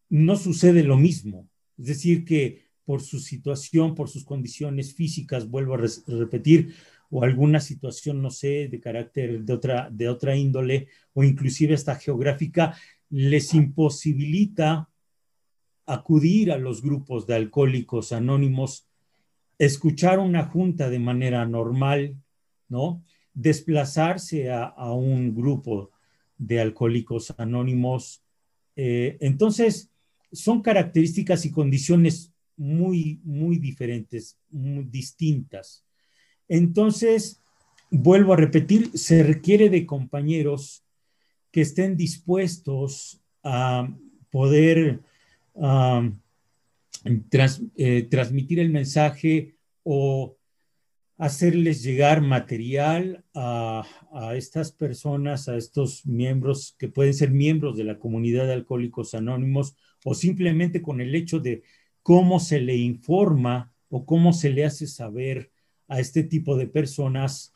no 0.09 0.37
sucede 0.37 0.83
lo 0.83 0.97
mismo. 0.97 1.49
Es 1.77 1.87
decir, 1.87 2.25
que 2.25 2.69
por 2.85 3.03
su 3.03 3.19
situación, 3.19 3.95
por 3.95 4.09
sus 4.09 4.25
condiciones 4.25 4.95
físicas, 4.95 5.49
vuelvo 5.49 5.75
a 5.75 5.85
repetir, 6.07 6.75
o 7.11 7.25
alguna 7.25 7.61
situación, 7.61 8.23
no 8.23 8.31
sé, 8.31 8.69
de 8.69 8.81
carácter 8.81 9.43
de 9.45 9.53
otra, 9.53 9.89
de 9.91 10.09
otra 10.09 10.37
índole, 10.37 10.89
o 11.15 11.25
inclusive 11.25 11.75
esta 11.75 11.97
geográfica, 11.97 12.77
les 13.11 13.55
imposibilita 13.55 14.89
acudir 15.87 16.53
a 16.53 16.59
los 16.59 16.83
grupos 16.83 17.27
de 17.27 17.35
alcohólicos 17.35 18.13
anónimos, 18.13 18.87
escuchar 19.59 20.19
una 20.19 20.45
junta 20.45 20.91
de 20.91 20.99
manera 20.99 21.47
normal, 21.47 22.17
¿no? 22.69 23.03
Desplazarse 23.41 24.51
a, 24.51 24.93
un 24.93 25.33
grupo 25.33 25.93
de 26.37 26.61
alcohólicos 26.61 27.33
anónimos. 27.39 28.21
Eh, 28.75 29.17
entonces, 29.21 29.91
son 30.33 30.61
características 30.61 31.45
y 31.47 31.53
condiciones 31.53 32.33
muy, 32.57 33.21
muy 33.23 33.59
diferentes, 33.59 34.37
muy 34.51 34.85
distintas. 34.85 35.85
Entonces, 36.49 37.41
vuelvo 37.91 38.33
a 38.33 38.37
repetir, 38.37 38.91
se 38.99 39.23
requiere 39.23 39.71
de 39.71 39.87
compañeros 39.87 40.85
que 41.53 41.61
estén 41.61 41.97
dispuestos 41.97 43.21
a 43.45 43.89
poder 44.31 45.01
eh, 47.77 48.03
transmitir 48.11 48.59
el 48.59 48.71
mensaje 48.71 49.55
o 49.85 50.38
hacerles 51.19 51.83
llegar 51.83 52.21
material 52.23 53.25
a, 53.35 53.85
estas 54.37 54.71
personas, 54.71 55.49
a 55.49 55.57
estos 55.57 56.07
miembros 56.07 56.77
que 56.79 56.89
pueden 56.89 57.13
ser 57.13 57.33
miembros 57.33 57.77
de 57.77 57.85
la 57.85 57.99
comunidad 57.99 58.47
de 58.47 58.53
alcohólicos 58.53 59.15
anónimos 59.15 59.77
o 60.05 60.15
simplemente 60.15 60.81
con 60.81 61.01
el 61.01 61.15
hecho 61.15 61.41
de 61.41 61.65
cómo 62.05 62.39
se 62.39 62.61
le 62.61 62.77
informa 62.77 63.73
o 63.91 64.07
cómo 64.07 64.33
se 64.33 64.51
le 64.51 64.65
hace 64.65 64.87
saber 64.87 65.51
a 65.89 65.99
este 65.99 66.23
tipo 66.23 66.57
de 66.57 66.69
personas 66.69 67.53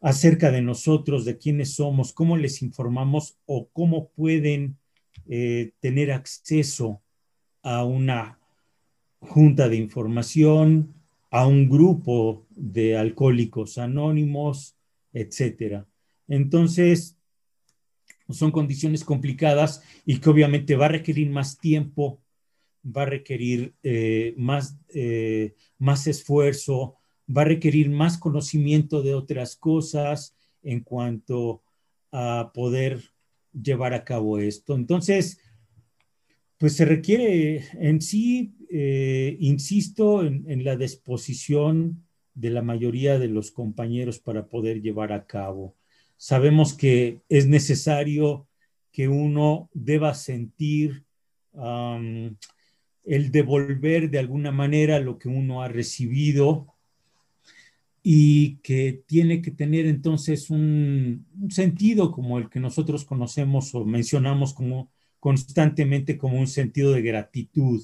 acerca 0.00 0.52
de 0.52 0.62
nosotros, 0.62 1.24
de 1.24 1.36
quiénes 1.36 1.74
somos, 1.74 2.12
cómo 2.12 2.36
les 2.36 2.62
informamos 2.62 3.38
o 3.46 3.68
cómo 3.72 4.10
pueden 4.10 4.78
eh, 5.26 5.72
tener 5.80 6.12
acceso 6.12 7.02
a 7.62 7.84
una 7.84 8.38
junta 9.18 9.68
de 9.68 9.76
información, 9.76 10.94
a 11.34 11.46
un 11.48 11.68
grupo 11.68 12.46
de 12.50 12.96
alcohólicos 12.96 13.78
anónimos, 13.78 14.76
etcétera. 15.12 15.84
Entonces, 16.28 17.18
son 18.28 18.52
condiciones 18.52 19.04
complicadas 19.04 19.82
y 20.06 20.18
que 20.20 20.30
obviamente 20.30 20.76
va 20.76 20.86
a 20.86 20.90
requerir 20.90 21.30
más 21.30 21.58
tiempo 21.58 22.20
va 22.84 23.02
a 23.02 23.06
requerir 23.06 23.74
eh, 23.82 24.34
más, 24.36 24.78
eh, 24.90 25.54
más 25.78 26.06
esfuerzo, 26.06 26.96
va 27.34 27.42
a 27.42 27.46
requerir 27.46 27.90
más 27.90 28.18
conocimiento 28.18 29.02
de 29.02 29.14
otras 29.14 29.56
cosas 29.56 30.36
en 30.62 30.80
cuanto 30.80 31.62
a 32.12 32.52
poder 32.52 33.02
llevar 33.52 33.94
a 33.94 34.04
cabo 34.04 34.38
esto. 34.38 34.74
Entonces, 34.74 35.40
pues 36.58 36.76
se 36.76 36.84
requiere 36.84 37.64
en 37.74 38.00
sí, 38.00 38.54
eh, 38.70 39.36
insisto, 39.40 40.24
en, 40.24 40.44
en, 40.48 40.64
la 40.64 40.76
disposición 40.76 42.04
de 42.34 42.50
la 42.50 42.62
mayoría 42.62 43.18
de 43.18 43.28
los 43.28 43.50
compañeros 43.50 44.18
para 44.18 44.46
poder 44.46 44.80
llevar 44.82 45.12
a 45.12 45.26
cabo. 45.26 45.74
Sabemos 46.16 46.74
que 46.74 47.20
es 47.28 47.46
necesario 47.46 48.46
que 48.94 49.08
uno 49.08 49.68
deba 49.74 50.14
sentir 50.14 51.04
el 53.04 53.30
devolver 53.32 54.08
de 54.08 54.18
alguna 54.20 54.52
manera 54.52 55.00
lo 55.00 55.18
que 55.18 55.28
uno 55.28 55.62
ha 55.62 55.68
recibido 55.68 56.68
y 58.02 58.56
que 58.58 59.02
tiene 59.06 59.42
que 59.42 59.50
tener 59.50 59.86
entonces 59.86 60.48
un, 60.48 61.26
sentido 61.48 62.12
como 62.12 62.38
el 62.38 62.48
que 62.48 62.60
nosotros 62.60 63.04
conocemos 63.04 63.74
o 63.74 63.84
mencionamos 63.84 64.54
como 64.54 64.92
constantemente 65.24 66.18
como 66.18 66.38
un 66.38 66.46
sentido 66.46 66.92
de 66.92 67.00
gratitud. 67.00 67.82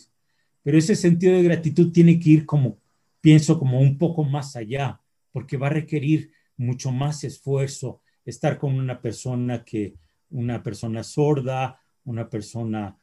Pero 0.62 0.76
ese 0.76 0.94
sentido 0.94 1.32
de 1.32 1.42
gratitud 1.42 1.90
tiene 1.90 2.20
que 2.20 2.28
ir 2.28 2.44
como, 2.44 2.76
pienso, 3.23 3.59
como 3.59 3.80
un 3.80 3.97
poco 3.97 4.25
más 4.25 4.56
allá, 4.56 5.00
porque 5.32 5.56
va 5.56 5.68
a 5.68 5.70
requerir 5.70 6.32
mucho 6.59 6.92
más 6.92 7.25
esfuerzo 7.25 8.02
estar 8.26 8.59
con 8.59 8.75
una 8.75 9.00
persona 9.00 9.64
que, 9.64 9.94
una 10.28 10.62
persona 10.62 11.02
sorda, 11.02 11.80
una 12.04 12.28
persona 12.28 12.99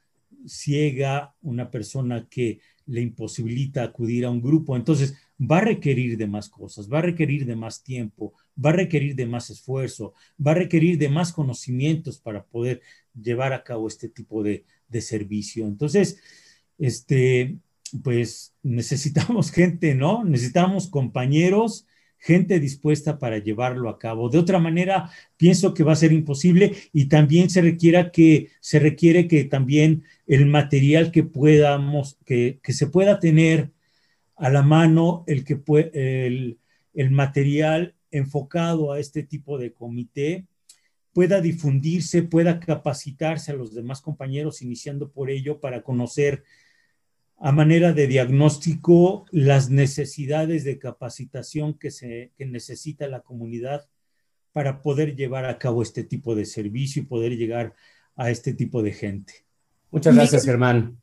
ciega, 0.45 1.33
una 1.41 1.71
persona 1.71 2.27
que 2.29 2.59
le 2.85 3.01
imposibilita 3.01 3.81
acudir 3.81 4.23
a 4.23 4.29
un 4.29 4.43
grupo. 4.43 4.75
Entonces, 4.75 5.17
va 5.39 5.57
a 5.57 5.61
requerir 5.61 6.15
de 6.15 6.27
más 6.27 6.47
cosas, 6.47 6.87
va 6.93 6.99
a 6.99 7.01
requerir 7.01 7.47
de 7.47 7.55
más 7.55 7.81
tiempo, 7.81 8.33
va 8.63 8.69
a 8.69 8.73
requerir 8.73 9.15
de 9.15 9.25
más 9.25 9.49
esfuerzo, 9.49 10.13
va 10.45 10.51
a 10.51 10.55
requerir 10.61 10.99
de 10.99 11.09
más 11.09 11.33
conocimientos 11.33 12.19
para 12.19 12.43
poder 12.43 12.81
llevar 13.21 13.53
a 13.53 13.63
cabo 13.63 13.87
este 13.87 14.09
tipo 14.09 14.43
de, 14.43 14.65
de 14.87 15.01
servicio. 15.01 15.67
Entonces, 15.67 16.19
este, 16.77 17.57
pues 18.03 18.53
necesitamos 18.63 19.51
gente, 19.53 19.95
¿no? 19.95 20.23
Necesitamos 20.23 20.87
compañeros 20.87 21.85
gente 22.19 22.59
dispuesta 22.59 23.19
para 23.19 23.37
llevarlo 23.37 23.89
a 23.89 23.99
cabo. 23.99 24.29
De 24.29 24.37
otra 24.37 24.59
manera, 24.59 25.09
pienso 25.37 25.73
que 25.73 25.83
va 25.83 25.93
a 25.93 25.97
ser 25.97 26.11
imposible 26.11 26.75
y 26.93 27.05
también 27.05 27.49
se 27.49 27.61
requiera 27.61 28.11
que 28.11 28.49
se 28.59 28.79
requiere 28.79 29.27
que 29.27 29.43
también 29.45 30.03
el 30.25 30.45
material 30.45 31.11
que 31.11 31.23
podamos, 31.23 32.17
que, 32.25 32.59
se 32.63 32.87
pueda 32.87 33.19
tener 33.19 33.71
a 34.35 34.49
la 34.49 34.63
mano, 34.63 35.23
el, 35.27 35.43
que 35.43 35.61
el, 35.93 36.59
el 36.93 37.11
material 37.11 37.95
enfocado 38.11 38.91
a 38.91 38.99
este 38.99 39.23
tipo 39.23 39.57
de 39.57 39.73
comité 39.73 40.45
pueda 41.17 41.41
difundirse, 41.41 42.21
pueda 42.21 42.59
capacitarse 42.59 43.51
a 43.51 43.55
los 43.55 43.73
demás 43.73 44.01
compañeros, 44.01 44.61
iniciando 44.61 45.09
por 45.09 45.31
ello 45.31 45.59
para 45.59 45.81
conocer 45.81 46.43
a 47.37 47.51
manera 47.51 47.91
de 47.91 48.05
diagnóstico 48.05 49.25
las 49.31 49.71
necesidades 49.71 50.63
de 50.63 50.77
capacitación 50.77 51.73
que, 51.73 51.89
se, 51.89 52.33
necesita 52.37 53.07
la 53.07 53.21
comunidad 53.21 53.89
para 54.51 54.83
poder 54.83 55.15
llevar 55.15 55.45
a 55.45 55.57
cabo 55.57 55.81
este 55.81 56.03
tipo 56.03 56.35
de 56.35 56.45
servicio 56.45 57.01
y 57.01 57.05
poder 57.07 57.35
llegar 57.35 57.73
a 58.15 58.29
este 58.29 58.53
tipo 58.53 58.83
de 58.83 58.91
gente. 58.91 59.33
Muchas 59.89 60.13
gracias, 60.13 60.45
Germán. 60.45 61.01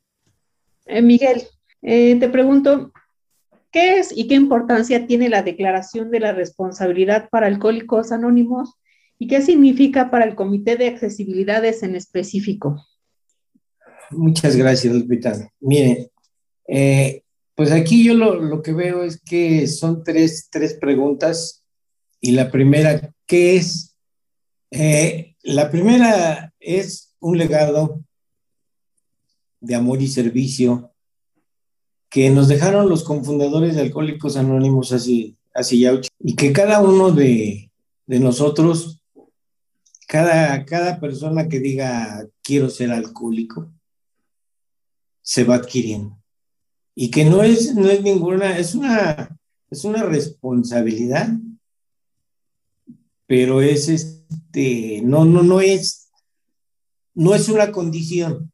Eh, 0.87 1.03
Miguel, 1.03 1.43
eh, 1.83 2.17
te 2.21 2.29
pregunto, 2.29 2.93
¿qué 3.73 3.99
es 3.99 4.17
y 4.17 4.29
qué 4.29 4.37
importancia 4.37 5.09
tiene 5.09 5.29
la 5.29 5.43
declaración 5.43 6.13
de 6.13 6.21
la 6.21 6.31
responsabilidad 6.31 7.29
para 7.31 7.49
alcohólicos 7.49 8.13
anónimos 8.13 8.79
y 9.19 9.27
qué 9.29 9.43
significa 9.43 10.11
para 10.11 10.25
el 10.25 10.35
Comité 10.35 10.77
de 10.77 10.89
Accesibilidades 10.89 11.83
en 11.83 11.95
específico? 11.95 12.85
Muchas 14.11 14.57
gracias, 14.57 14.95
Lupita. 14.95 15.51
Mire, 15.61 16.11
eh, 16.69 17.23
Pues 17.55 17.71
aquí 17.71 18.05
yo 18.05 18.15
lo, 18.15 18.63
que 18.63 18.73
veo 18.73 19.05
es 19.05 19.21
que 19.21 19.67
son 19.69 20.03
tres, 20.03 20.49
tres 20.51 20.75
preguntas 20.75 21.65
y 22.21 22.33
la 22.33 22.51
primera, 22.51 23.13
¿qué 23.27 23.57
es? 23.57 23.97
Eh, 24.73 25.37
la 25.43 25.71
primera 25.71 26.53
es 26.59 27.15
un 27.21 27.39
legado 27.39 28.03
de 29.61 29.75
amor 29.77 30.03
y 30.03 30.09
servicio 30.09 30.91
que 32.11 32.31
nos 32.31 32.49
dejaron 32.49 32.89
los 32.89 33.05
confundadores 33.05 33.77
de 33.77 33.83
Alcohólicos 33.83 34.37
Anónimos 34.37 34.93
hace, 34.93 35.37
hace 35.55 35.79
ya 35.79 36.01
y 36.19 36.35
que 36.35 36.53
cada 36.53 36.81
uno 36.81 37.13
de, 37.13 37.71
de 38.07 38.21
nosotros, 38.21 39.01
cada, 40.07 40.65
cada 40.65 41.01
persona 41.01 41.49
que 41.49 41.61
diga 41.61 42.27
quiero 42.43 42.71
ser 42.71 42.91
alcohólico, 42.91 43.73
se 45.23 45.45
va 45.45 45.57
adquiriendo. 45.57 46.19
Y 46.95 47.11
que 47.11 47.25
no 47.25 47.43
es, 47.43 47.75
no 47.75 47.89
es 47.89 48.03
ninguna, 48.03 48.59
es 48.59 48.75
una, 48.75 49.37
es 49.71 49.85
una 49.85 50.05
responsabilidad, 50.05 51.29
pero 53.27 53.61
es 53.61 53.89
este, 53.89 55.03
no, 55.03 55.25
no, 55.25 55.43
no 55.43 55.61
es, 55.61 56.11
no 57.15 57.35
es 57.35 57.49
una 57.49 57.73
condición, 57.73 58.53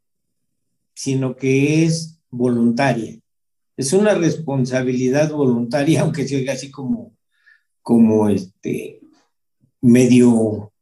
sino 0.95 1.37
que 1.37 1.85
es 1.85 2.21
voluntaria. 2.30 3.19
Es 3.76 3.92
una 3.92 4.14
responsabilidad 4.14 5.33
voluntaria, 5.33 6.00
aunque 6.02 6.26
se 6.26 6.37
oiga 6.37 6.52
así 6.52 6.71
como, 6.71 7.16
como 7.83 8.28
este, 8.28 9.00
medio, 9.80 10.73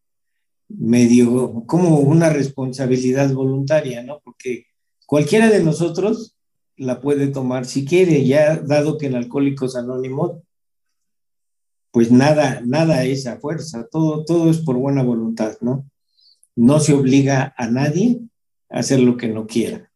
medio, 0.68 1.64
como 1.66 1.98
una 1.98 2.30
responsabilidad 2.30 3.32
voluntaria, 3.32 4.02
¿no? 4.02 4.20
Porque 4.22 4.66
cualquiera 5.06 5.48
de 5.48 5.62
nosotros 5.62 6.36
la 6.76 7.00
puede 7.00 7.28
tomar 7.28 7.66
si 7.66 7.84
quiere, 7.84 8.24
ya 8.26 8.56
dado 8.56 8.98
que 8.98 9.06
en 9.06 9.16
Alcohólicos 9.16 9.76
Anónimos, 9.76 10.38
pues 11.90 12.12
nada, 12.12 12.60
nada 12.64 13.04
es 13.04 13.26
a 13.26 13.38
fuerza, 13.38 13.88
todo, 13.90 14.24
todo 14.24 14.50
es 14.50 14.58
por 14.58 14.76
buena 14.76 15.02
voluntad, 15.02 15.56
¿no? 15.60 15.88
No 16.54 16.80
se 16.80 16.92
obliga 16.92 17.54
a 17.56 17.68
nadie 17.68 18.20
a 18.68 18.80
hacer 18.80 19.00
lo 19.00 19.16
que 19.16 19.28
no 19.28 19.46
quiera. 19.46 19.90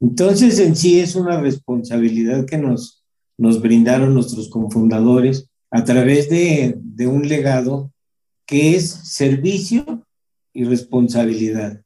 Entonces, 0.00 0.58
en 0.58 0.74
sí 0.74 1.00
es 1.00 1.14
una 1.14 1.40
responsabilidad 1.40 2.44
que 2.44 2.58
nos, 2.58 3.04
nos 3.38 3.62
brindaron 3.62 4.14
nuestros 4.14 4.48
confundadores 4.48 5.48
a 5.70 5.84
través 5.84 6.28
de, 6.28 6.74
de 6.76 7.06
un 7.06 7.28
legado 7.28 7.91
que 8.46 8.76
es 8.76 8.90
servicio 8.90 10.04
y 10.52 10.64
responsabilidad. 10.64 11.82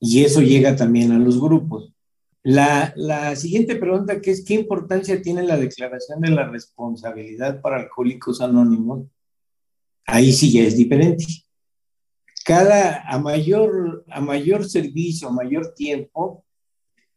Y 0.00 0.24
eso 0.24 0.40
llega 0.40 0.76
también 0.76 1.12
a 1.12 1.18
los 1.18 1.40
grupos. 1.40 1.92
La, 2.42 2.92
la, 2.96 3.34
siguiente 3.36 3.76
pregunta 3.76 4.20
que 4.20 4.30
es, 4.30 4.44
¿qué 4.44 4.54
importancia 4.54 5.20
tiene 5.20 5.42
la 5.42 5.56
declaración 5.56 6.20
de 6.20 6.30
la 6.30 6.48
responsabilidad 6.48 7.60
para 7.60 7.76
alcohólicos 7.76 8.40
anónimos? 8.40 9.06
Ahí 10.06 10.32
sí 10.32 10.52
ya 10.52 10.62
es 10.62 10.76
diferente. 10.76 11.24
Cada, 12.44 13.02
a 13.06 13.18
mayor, 13.18 14.04
a 14.08 14.20
mayor 14.20 14.68
servicio, 14.68 15.28
a 15.28 15.32
mayor 15.32 15.74
tiempo, 15.74 16.44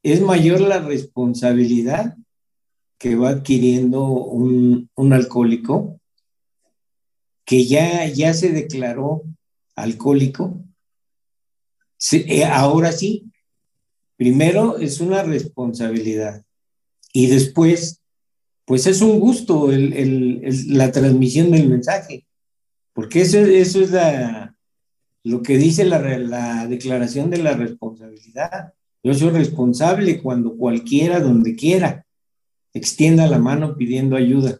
es 0.03 0.19
mayor 0.19 0.59
la 0.59 0.79
responsabilidad 0.79 2.17
que 2.97 3.15
va 3.15 3.29
adquiriendo 3.29 4.03
un, 4.03 4.89
un 4.95 5.13
alcohólico 5.13 6.00
que 7.51 7.65
ya, 7.65 8.07
ya 8.07 8.33
se 8.33 8.53
declaró 8.53 9.23
alcohólico. 9.75 10.63
Eh, 12.13 12.45
ahora 12.45 12.93
sí, 12.93 13.29
primero 14.15 14.77
es 14.77 15.01
una 15.01 15.21
responsabilidad 15.23 16.45
y 17.11 17.27
después, 17.27 17.99
pues 18.63 18.87
es 18.87 19.01
un 19.01 19.19
gusto 19.19 19.69
la 19.69 20.93
transmisión 20.93 21.51
del 21.51 21.67
mensaje, 21.67 22.25
porque 22.93 23.19
eso, 23.19 23.39
eso 23.39 23.81
es 23.81 23.91
lo 25.25 25.43
que 25.43 25.57
dice 25.57 25.83
la, 25.83 25.99
la 26.19 26.67
declaración 26.67 27.29
de 27.29 27.39
la 27.39 27.51
responsabilidad. 27.51 28.73
Yo 29.03 29.13
soy 29.13 29.31
responsable 29.31 30.21
cuando 30.21 30.55
cualquiera, 30.55 31.19
donde 31.19 31.57
quiera, 31.57 32.05
extienda 32.73 33.27
la 33.27 33.39
mano 33.39 33.75
pidiendo 33.75 34.15
ayuda. 34.15 34.57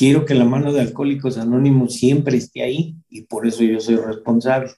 Quiero 0.00 0.24
que 0.24 0.34
la 0.34 0.46
mano 0.46 0.72
de 0.72 0.80
Alcohólicos 0.80 1.36
Anónimos 1.36 1.92
siempre 1.96 2.38
esté 2.38 2.62
ahí 2.62 2.96
y 3.10 3.24
por 3.24 3.46
eso 3.46 3.62
yo 3.64 3.80
soy 3.80 3.96
responsable. 3.96 4.72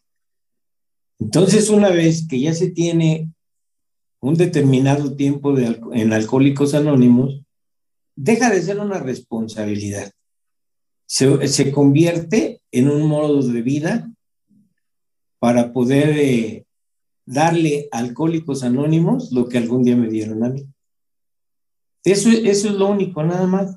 Entonces, 1.21 1.71
una 1.71 1.91
vez 1.91 2.27
que 2.27 2.41
ya 2.41 2.53
se 2.53 2.73
tiene 2.73 3.33
un 4.19 4.35
determinado 4.35 5.15
tiempo 5.15 5.53
de, 5.53 5.81
en 5.93 6.13
Alcohólicos 6.13 6.75
Anónimos, 6.75 7.41
deja 8.17 8.51
de 8.51 8.63
ser 8.63 8.81
una 8.81 8.99
responsabilidad. 8.99 10.11
Se, 11.07 11.47
se 11.47 11.71
convierte 11.71 12.61
en 12.73 12.91
un 12.91 13.07
modo 13.07 13.43
de 13.43 13.63
vida 13.63 14.11
para 15.39 15.73
poder 15.73 16.19
eh, 16.19 16.67
darle 17.27 17.87
a 17.93 17.99
Alcohólicos 17.99 18.65
Anónimos 18.65 19.31
lo 19.31 19.49
que 19.49 19.59
algún 19.59 19.85
día 19.85 19.95
me 19.95 20.09
dieron 20.09 20.43
a 20.43 20.49
mí. 20.49 20.67
Eso, 22.03 22.29
eso 22.29 22.69
es 22.71 22.75
lo 22.75 22.89
único, 22.89 23.23
nada 23.23 23.47
más. 23.47 23.77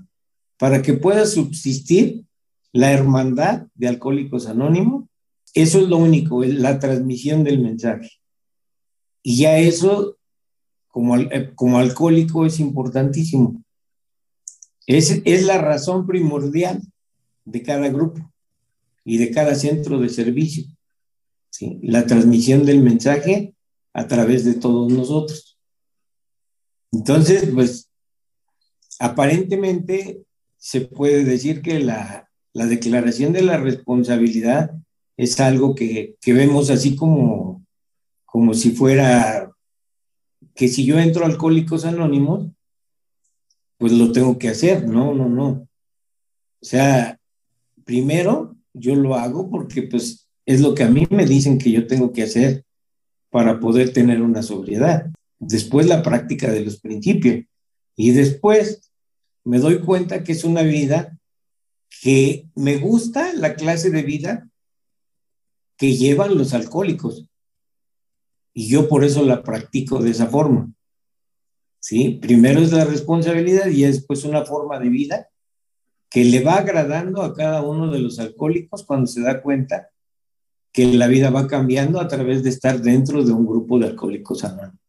Para 0.57 0.81
que 0.81 0.93
pueda 0.93 1.25
subsistir 1.25 2.25
la 2.71 2.91
hermandad 2.91 3.67
de 3.73 3.87
Alcohólicos 3.87 4.47
Anónimos, 4.47 5.05
eso 5.53 5.79
es 5.79 5.87
lo 5.87 5.97
único, 5.97 6.43
la 6.43 6.79
transmisión 6.79 7.43
del 7.43 7.61
mensaje. 7.61 8.11
Y 9.23 9.37
ya 9.37 9.57
eso, 9.57 10.17
como, 10.89 11.17
eh, 11.17 11.53
como 11.55 11.79
alcohólico, 11.79 12.45
es 12.45 12.59
importantísimo. 12.59 13.63
Es, 14.85 15.21
es 15.23 15.45
la 15.45 15.57
razón 15.57 16.05
primordial 16.05 16.81
de 17.45 17.63
cada 17.63 17.87
grupo 17.87 18.31
y 19.03 19.17
de 19.17 19.31
cada 19.31 19.55
centro 19.55 19.99
de 19.99 20.09
servicio. 20.09 20.65
La 21.81 22.05
transmisión 22.05 22.65
del 22.65 22.81
mensaje 22.81 23.55
a 23.93 24.07
través 24.07 24.43
de 24.43 24.55
todos 24.55 24.91
nosotros. 24.91 25.57
Entonces, 26.91 27.49
pues, 27.53 27.89
aparentemente 28.99 30.24
se 30.65 30.81
puede 30.81 31.23
decir 31.23 31.61
que 31.61 31.79
la, 31.79 32.27
la 32.51 32.65
declaración 32.65 33.33
de 33.33 33.43
la 33.43 33.57
responsabilidad 33.57 34.71
es 35.15 35.39
algo 35.39 35.75
que, 35.75 36.15
que, 36.19 36.33
vemos 36.33 36.71
así 36.71 36.95
como, 36.95 37.63
como 38.25 38.55
si 38.55 38.71
fuera 38.71 39.51
que 40.55 40.67
si 40.67 40.83
yo 40.83 40.97
entro 40.97 41.23
Alcohólicos 41.23 41.85
Anónimos, 41.85 42.49
pues 43.77 43.91
lo 43.91 44.11
tengo 44.11 44.39
que 44.39 44.49
hacer. 44.49 44.87
No, 44.87 45.13
no, 45.13 45.29
no. 45.29 45.67
O 46.59 46.65
sea, 46.65 47.19
primero 47.83 48.55
yo 48.73 48.95
lo 48.95 49.13
hago 49.13 49.51
porque 49.51 49.83
pues 49.83 50.27
es 50.47 50.61
lo 50.61 50.73
que 50.73 50.81
a 50.81 50.89
mí 50.89 51.05
me 51.11 51.27
dicen 51.27 51.59
que 51.59 51.69
yo 51.69 51.85
tengo 51.85 52.11
que 52.11 52.23
hacer 52.23 52.65
para 53.29 53.59
poder 53.59 53.93
tener 53.93 54.19
una 54.19 54.41
sobriedad. 54.41 55.11
Después 55.37 55.85
la 55.85 56.01
práctica 56.01 56.51
de 56.51 56.61
los 56.61 56.79
principios. 56.79 57.45
Y 57.95 58.13
después 58.13 58.84
me 59.45 59.59
doy 59.59 59.79
cuenta 59.79 60.23
que 60.23 60.33
es 60.33 60.43
una 60.43 60.63
vida 60.63 61.17
que 62.01 62.49
me 62.55 62.77
gusta 62.77 63.31
la 63.33 63.55
clase 63.55 63.89
de 63.89 64.01
vida 64.03 64.49
que 65.77 65.95
llevan 65.95 66.37
los 66.37 66.53
alcohólicos. 66.53 67.27
Y 68.53 68.67
yo 68.67 68.89
por 68.89 69.03
eso 69.03 69.23
la 69.23 69.43
practico 69.43 70.01
de 70.01 70.11
esa 70.11 70.27
forma. 70.27 70.71
¿Sí? 71.79 72.17
Primero 72.21 72.61
es 72.61 72.71
la 72.71 72.85
responsabilidad 72.85 73.67
y 73.67 73.83
después 73.83 74.23
una 74.23 74.43
forma 74.45 74.79
de 74.79 74.89
vida 74.89 75.29
que 76.09 76.25
le 76.25 76.43
va 76.43 76.55
agradando 76.55 77.21
a 77.21 77.33
cada 77.33 77.61
uno 77.61 77.91
de 77.91 77.99
los 77.99 78.19
alcohólicos 78.19 78.83
cuando 78.83 79.05
se 79.05 79.21
da 79.21 79.41
cuenta 79.41 79.89
que 80.71 80.85
la 80.93 81.07
vida 81.07 81.29
va 81.29 81.47
cambiando 81.47 81.99
a 81.99 82.07
través 82.07 82.43
de 82.43 82.49
estar 82.49 82.81
dentro 82.81 83.23
de 83.23 83.31
un 83.31 83.45
grupo 83.45 83.77
de 83.77 83.87
alcohólicos 83.87 84.43
anónimos. 84.43 84.79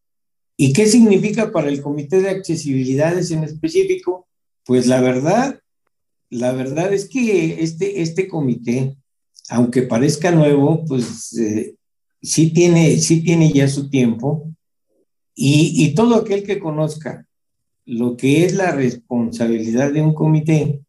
¿Y 0.57 0.73
qué 0.73 0.87
significa 0.87 1.51
para 1.51 1.69
el 1.69 1.81
comité 1.81 2.21
de 2.21 2.29
accesibilidades 2.29 3.29
en 3.29 3.43
específico? 3.43 4.26
Pues 4.67 4.85
la 4.85 4.99
verdad, 4.99 5.61
la 6.29 6.51
verdad 6.51 6.93
es 6.93 7.07
que 7.07 7.63
este, 7.63 8.01
este 8.01 8.27
comité, 8.27 8.97
aunque 9.47 9.83
parezca 9.83 10.29
nuevo, 10.31 10.83
pues 10.85 11.37
eh, 11.37 11.75
sí, 12.21 12.51
tiene, 12.51 12.97
sí 12.97 13.23
tiene 13.23 13.53
ya 13.53 13.69
su 13.69 13.89
tiempo. 13.89 14.53
Y, 15.33 15.85
y 15.85 15.95
todo 15.95 16.15
aquel 16.15 16.43
que 16.43 16.59
conozca 16.59 17.25
lo 17.85 18.17
que 18.17 18.43
es 18.43 18.55
la 18.55 18.71
responsabilidad 18.71 19.93
de 19.93 20.01
un 20.01 20.13
comité, 20.13 20.81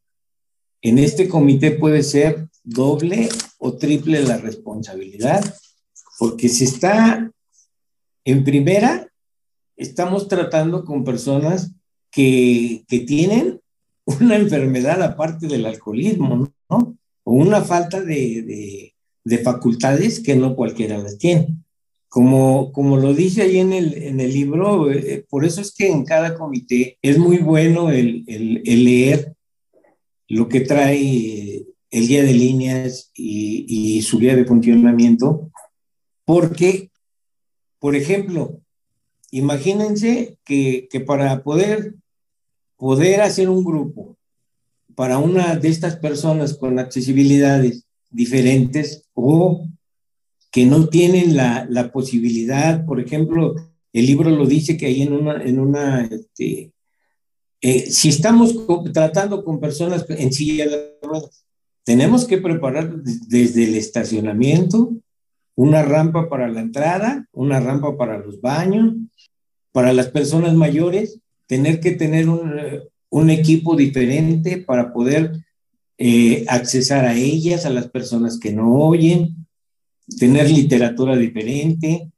en 0.82 0.98
este 0.98 1.28
comité 1.28 1.70
puede 1.70 2.02
ser 2.02 2.48
doble 2.64 3.28
o 3.58 3.74
triple 3.76 4.22
la 4.22 4.38
responsabilidad, 4.38 5.54
porque 6.18 6.48
si 6.48 6.64
está 6.64 7.30
en 8.24 8.42
primera, 8.42 9.08
estamos 9.76 10.26
tratando 10.26 10.84
con 10.84 11.04
personas 11.04 11.70
que, 12.10 12.84
que 12.88 13.00
tienen 13.00 13.57
una 14.20 14.36
enfermedad 14.36 15.02
aparte 15.02 15.46
del 15.46 15.66
alcoholismo, 15.66 16.48
¿no? 16.70 16.98
O 17.24 17.32
una 17.32 17.62
falta 17.62 18.00
de, 18.00 18.42
de, 18.42 18.94
de, 19.24 19.38
facultades 19.38 20.20
que 20.20 20.34
no 20.34 20.56
cualquiera 20.56 20.96
las 20.98 21.18
tiene. 21.18 21.56
como, 22.08 22.72
como 22.72 22.96
lo 22.96 23.12
dice 23.12 23.42
ahí 23.42 23.58
en 23.58 23.72
el, 23.72 23.94
en 23.94 24.20
el 24.20 24.32
libro, 24.32 24.90
eh, 24.90 25.26
por 25.28 25.44
eso 25.44 25.60
es 25.60 25.74
que 25.74 25.88
en 25.90 26.04
cada 26.04 26.34
comité 26.34 26.98
es 27.02 27.18
muy 27.18 27.38
bueno 27.38 27.90
el, 27.90 28.24
el, 28.26 28.62
el 28.64 28.84
leer 28.84 29.34
lo 30.28 30.48
que 30.48 30.60
trae 30.60 31.66
el 31.90 32.08
guía 32.08 32.22
de 32.22 32.34
líneas 32.34 33.10
y, 33.14 33.66
y, 33.68 34.02
su 34.02 34.18
guía 34.18 34.36
de 34.36 34.44
funcionamiento, 34.44 35.50
porque, 36.24 36.90
por 37.78 37.96
ejemplo, 37.96 38.60
imagínense 39.30 40.38
que, 40.44 40.88
que, 40.90 41.00
para 41.00 41.42
poder, 41.42 41.94
poder 42.78 43.20
hacer 43.20 43.50
un 43.50 43.62
grupo 43.62 44.16
para 44.94 45.18
una 45.18 45.56
de 45.56 45.68
estas 45.68 45.96
personas 45.96 46.54
con 46.54 46.78
accesibilidades 46.78 47.84
diferentes 48.10 49.04
o 49.12 49.66
que 50.50 50.64
no 50.64 50.88
tienen 50.88 51.36
la, 51.36 51.66
la 51.68 51.92
posibilidad, 51.92 52.86
por 52.86 53.00
ejemplo, 53.00 53.54
el 53.92 54.06
libro 54.06 54.30
lo 54.30 54.46
dice 54.46 54.78
que 54.78 54.86
ahí 54.86 55.02
en 55.02 55.12
una, 55.12 55.42
en 55.42 55.60
una 55.60 56.04
este, 56.04 56.72
eh, 57.60 57.90
si 57.90 58.08
estamos 58.08 58.54
tratando 58.92 59.44
con 59.44 59.60
personas 59.60 60.06
en 60.08 60.32
silla 60.32 60.68
de 60.68 60.98
ruedas, 61.02 61.44
tenemos 61.84 62.24
que 62.24 62.38
preparar 62.38 63.02
desde 63.02 63.64
el 63.64 63.74
estacionamiento 63.74 64.92
una 65.54 65.82
rampa 65.82 66.28
para 66.28 66.48
la 66.48 66.60
entrada, 66.60 67.26
una 67.32 67.58
rampa 67.58 67.96
para 67.96 68.18
los 68.18 68.40
baños, 68.40 68.94
para 69.72 69.92
las 69.92 70.08
personas 70.08 70.54
mayores, 70.54 71.20
tener 71.48 71.80
que 71.80 71.92
tener 71.92 72.28
un, 72.28 72.60
un 73.10 73.30
equipo 73.30 73.74
diferente 73.74 74.58
para 74.58 74.92
poder 74.92 75.32
eh, 75.96 76.44
accesar 76.46 77.04
a 77.04 77.16
ellas, 77.16 77.66
a 77.66 77.70
las 77.70 77.88
personas 77.88 78.38
que 78.38 78.52
no 78.52 78.72
oyen, 78.72 79.48
tener 80.18 80.48
literatura 80.50 81.16
diferente, 81.16 82.12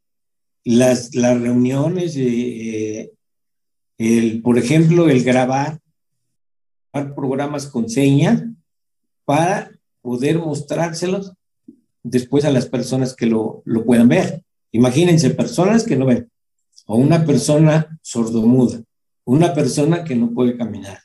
las, 0.65 1.15
las 1.15 1.41
reuniones, 1.41 2.15
eh, 2.17 3.13
el, 3.97 4.43
por 4.43 4.59
ejemplo, 4.59 5.09
el 5.09 5.25
grabar, 5.25 5.81
programas 7.15 7.67
con 7.67 7.89
señas 7.89 8.43
para 9.25 9.71
poder 10.03 10.39
mostrárselos 10.39 11.33
después 12.03 12.45
a 12.45 12.51
las 12.51 12.67
personas 12.67 13.15
que 13.15 13.27
lo, 13.27 13.63
lo 13.65 13.85
puedan 13.85 14.09
ver. 14.09 14.43
Imagínense, 14.73 15.31
personas 15.31 15.85
que 15.85 15.97
no 15.97 16.07
ven, 16.07 16.29
o 16.87 16.97
una 16.97 17.25
persona 17.25 17.99
sordomuda, 18.03 18.83
una 19.31 19.55
persona 19.55 20.03
que 20.03 20.17
no 20.17 20.33
puede 20.33 20.57
caminar. 20.57 20.99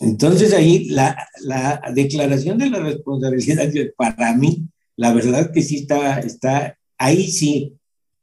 Entonces 0.00 0.54
ahí 0.54 0.88
la, 0.90 1.16
la 1.42 1.82
declaración 1.92 2.56
de 2.56 2.70
la 2.70 2.78
responsabilidad 2.78 3.68
para 3.96 4.34
mí, 4.34 4.68
la 4.96 5.12
verdad 5.12 5.50
que 5.52 5.62
sí 5.62 5.78
está, 5.78 6.20
está 6.20 6.78
ahí 6.96 7.28
sí, 7.28 7.74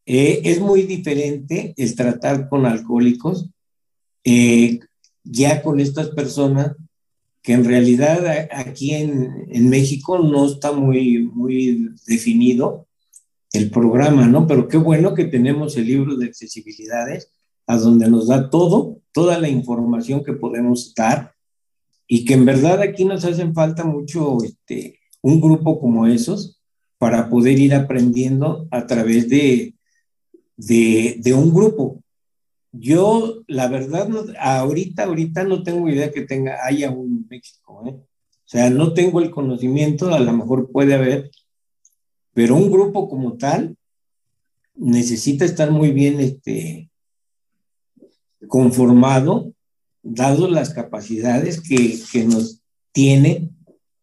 eh, 0.05 0.41
es 0.45 0.61
muy 0.61 0.83
diferente 0.83 1.73
el 1.75 1.95
tratar 1.95 2.47
con 2.47 2.65
alcohólicos, 2.65 3.49
eh, 4.23 4.79
ya 5.23 5.61
con 5.61 5.81
estas 5.81 6.09
personas 6.09 6.73
que 7.41 7.53
en 7.53 7.65
realidad 7.65 8.47
aquí 8.51 8.93
en, 8.93 9.47
en, 9.49 9.69
México 9.69 10.17
no 10.19 10.45
está 10.45 10.71
muy, 10.71 11.29
muy 11.33 11.89
definido 12.07 12.87
el 13.51 13.69
programa, 13.69 14.27
¿no? 14.27 14.47
Pero 14.47 14.67
qué 14.67 14.77
bueno 14.77 15.13
que 15.13 15.25
tenemos 15.25 15.75
el 15.77 15.85
libro 15.87 16.15
de 16.15 16.27
accesibilidades, 16.27 17.31
a 17.67 17.77
donde 17.77 18.09
nos 18.09 18.27
da 18.27 18.49
todo, 18.49 18.99
toda 19.11 19.39
la 19.39 19.49
información 19.49 20.23
que 20.23 20.33
podemos 20.33 20.93
dar, 20.93 21.33
y 22.07 22.25
que 22.25 22.33
en 22.35 22.45
verdad 22.45 22.81
aquí 22.81 23.05
nos 23.05 23.25
hacen 23.25 23.53
falta 23.53 23.83
mucho 23.83 24.37
este, 24.43 24.99
un 25.21 25.41
grupo 25.41 25.79
como 25.79 26.05
esos 26.05 26.61
para 26.97 27.29
poder 27.29 27.59
ir 27.59 27.73
aprendiendo 27.73 28.67
a 28.71 28.85
través 28.85 29.27
de, 29.27 29.75
de, 30.55 31.33
un 31.33 31.53
grupo, 31.53 32.01
yo, 32.71 33.43
la 33.47 33.67
verdad, 33.67 34.09
ahorita, 34.39 35.05
ahorita 35.05 35.43
no 35.43 35.63
tengo 35.63 35.89
idea 35.89 36.11
que 36.11 36.21
tenga, 36.21 36.57
haya 36.63 36.89
un 36.91 37.25
México, 37.29 37.83
¿eh? 37.85 37.91
O 37.91 38.47
sea, 38.47 38.69
no 38.69 38.93
tengo 38.93 39.21
el 39.21 39.31
conocimiento, 39.31 40.13
a 40.13 40.19
lo 40.19 40.31
mejor 40.31 40.71
puede 40.71 40.93
haber, 40.93 41.31
pero 42.33 42.55
un 42.55 42.69
grupo 42.69 43.09
como 43.09 43.37
tal 43.37 43.75
necesita 44.75 45.45
estar 45.45 45.71
muy 45.71 45.91
bien 45.91 46.19
este, 46.19 46.91
conformado, 48.47 49.51
dado 50.03 50.47
las 50.49 50.73
capacidades 50.73 51.61
que, 51.61 51.99
que 52.11 52.25
nos 52.25 52.61
tiene, 52.91 53.49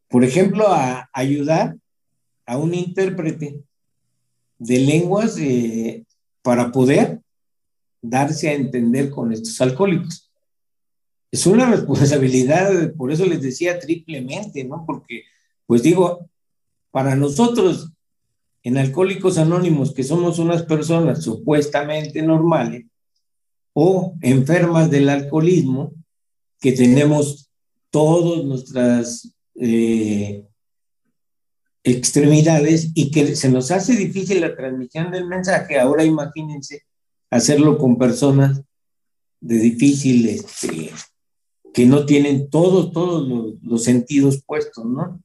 por 0.09 0.25
ejemplo, 0.25 0.69
a 0.69 1.09
ayudar 1.13 1.77
a 2.45 2.59
un 2.59 2.75
intérprete 2.75 3.63
de 4.59 4.79
lenguas 4.79 5.39
eh, 5.39 6.05
para 6.43 6.71
poder 6.71 7.21
darse 8.03 8.49
a 8.49 8.55
entender 8.55 9.11
con 9.11 9.33
estos 9.33 9.61
alcohólicos. 9.61 10.31
Es 11.31 11.47
una 11.47 11.71
responsabilidad, 11.71 12.93
por 12.95 13.11
eso 13.11 13.25
les 13.25 13.41
decía 13.41 13.79
triplemente, 13.79 14.65
¿no? 14.65 14.85
Porque, 14.87 15.23
pues 15.67 15.83
digo, 15.83 16.29
para 16.91 17.17
nosotros 17.17 17.91
en 18.63 18.77
Alcohólicos 18.77 19.39
Anónimos, 19.39 19.93
que 19.95 20.05
somos 20.05 20.39
unas 20.39 20.63
personas 20.65 21.25
supuestamente 21.25 22.23
normales 22.23 22.85
o 23.73 24.15
enfermas 24.21 24.91
del 24.91 25.09
alcoholismo, 25.09 25.93
que 26.61 26.73
tenemos 26.73 27.51
todas 27.91 28.45
nuestras 28.45 29.35
eh, 29.55 30.47
extremidades 31.85 32.91
y 32.95 33.11
que 33.11 33.35
se 33.35 33.51
nos 33.51 33.71
hace 33.71 33.97
difícil 33.97 34.41
la 34.41 34.55
transmisión 34.57 35.11
del 35.11 35.27
mensaje, 35.27 35.79
ahora 35.79 36.05
imagínense 36.05 36.85
hacerlo 37.31 37.79
con 37.79 37.99
personas 37.99 38.63
de 39.41 39.57
difícil, 39.57 40.29
este, 40.29 40.91
que 41.75 41.87
no 41.87 42.07
tienen 42.07 42.49
todos, 42.51 42.93
todos 42.93 43.59
los, 43.63 43.83
sentidos 43.83 44.43
puestos, 44.47 44.85
¿no? 44.85 45.21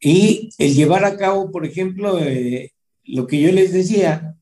Y 0.00 0.50
el 0.58 0.74
llevar 0.74 1.04
a 1.04 1.16
cabo, 1.16 1.50
por 1.50 1.66
ejemplo, 1.66 2.18
eh, 2.20 2.72
lo 3.04 3.26
que 3.26 3.40
yo 3.40 3.52
les 3.52 3.72
decía, 3.72 4.37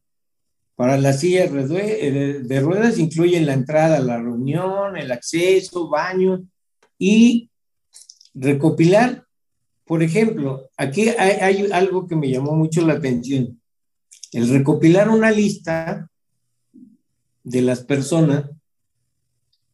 para 0.76 0.98
las 0.98 1.20
sillas 1.20 1.50
eh, 1.50 2.40
de 2.44 2.60
ruedas 2.60 2.98
incluye 2.98 3.40
la 3.40 3.54
entrada 3.54 3.98
la 3.98 4.18
reunión, 4.18 4.96
el 4.96 5.10
acceso, 5.10 5.88
baño 5.88 6.46
y 6.98 7.50
recopilar, 8.34 9.26
por 9.86 10.02
ejemplo, 10.02 10.68
aquí 10.76 11.08
hay, 11.08 11.30
hay 11.40 11.72
algo 11.72 12.06
que 12.06 12.16
me 12.16 12.30
llamó 12.30 12.52
mucho 12.52 12.86
la 12.86 12.94
atención, 12.94 13.60
el 14.32 14.48
recopilar 14.50 15.08
una 15.08 15.30
lista 15.30 16.10
de 17.42 17.62
las 17.62 17.82
personas 17.84 18.50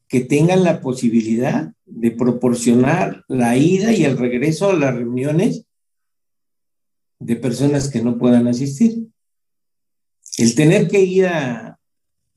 que 0.07 0.21
tengan 0.21 0.63
la 0.63 0.81
posibilidad 0.81 1.73
de 1.87 2.11
proporcionar 2.13 3.25
la 3.29 3.57
ida 3.57 3.93
y 3.93 4.05
el 4.05 4.19
regreso 4.19 4.71
a 4.71 4.75
las 4.75 4.95
reuniones 4.95 5.65
de 7.19 7.37
personas 7.37 7.89
que 7.89 8.03
no 8.03 8.19
puedan 8.19 8.47
asistir. 8.47 9.09
El 10.39 10.55
tener 10.55 10.89
que 10.89 11.01
ir 11.01 11.29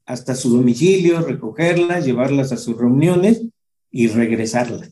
hasta 0.05 0.35
su 0.35 0.55
domicilio, 0.55 1.21
recogerlas, 1.21 2.05
llevarlas 2.05 2.51
a 2.51 2.57
sus 2.57 2.77
reuniones 2.77 3.43
y 3.89 4.07
regresarlas. 4.07 4.91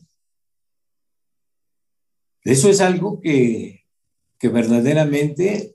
Eso 2.42 2.68
es 2.68 2.80
algo 2.80 3.20
que, 3.20 3.84
verdaderamente 4.42 5.74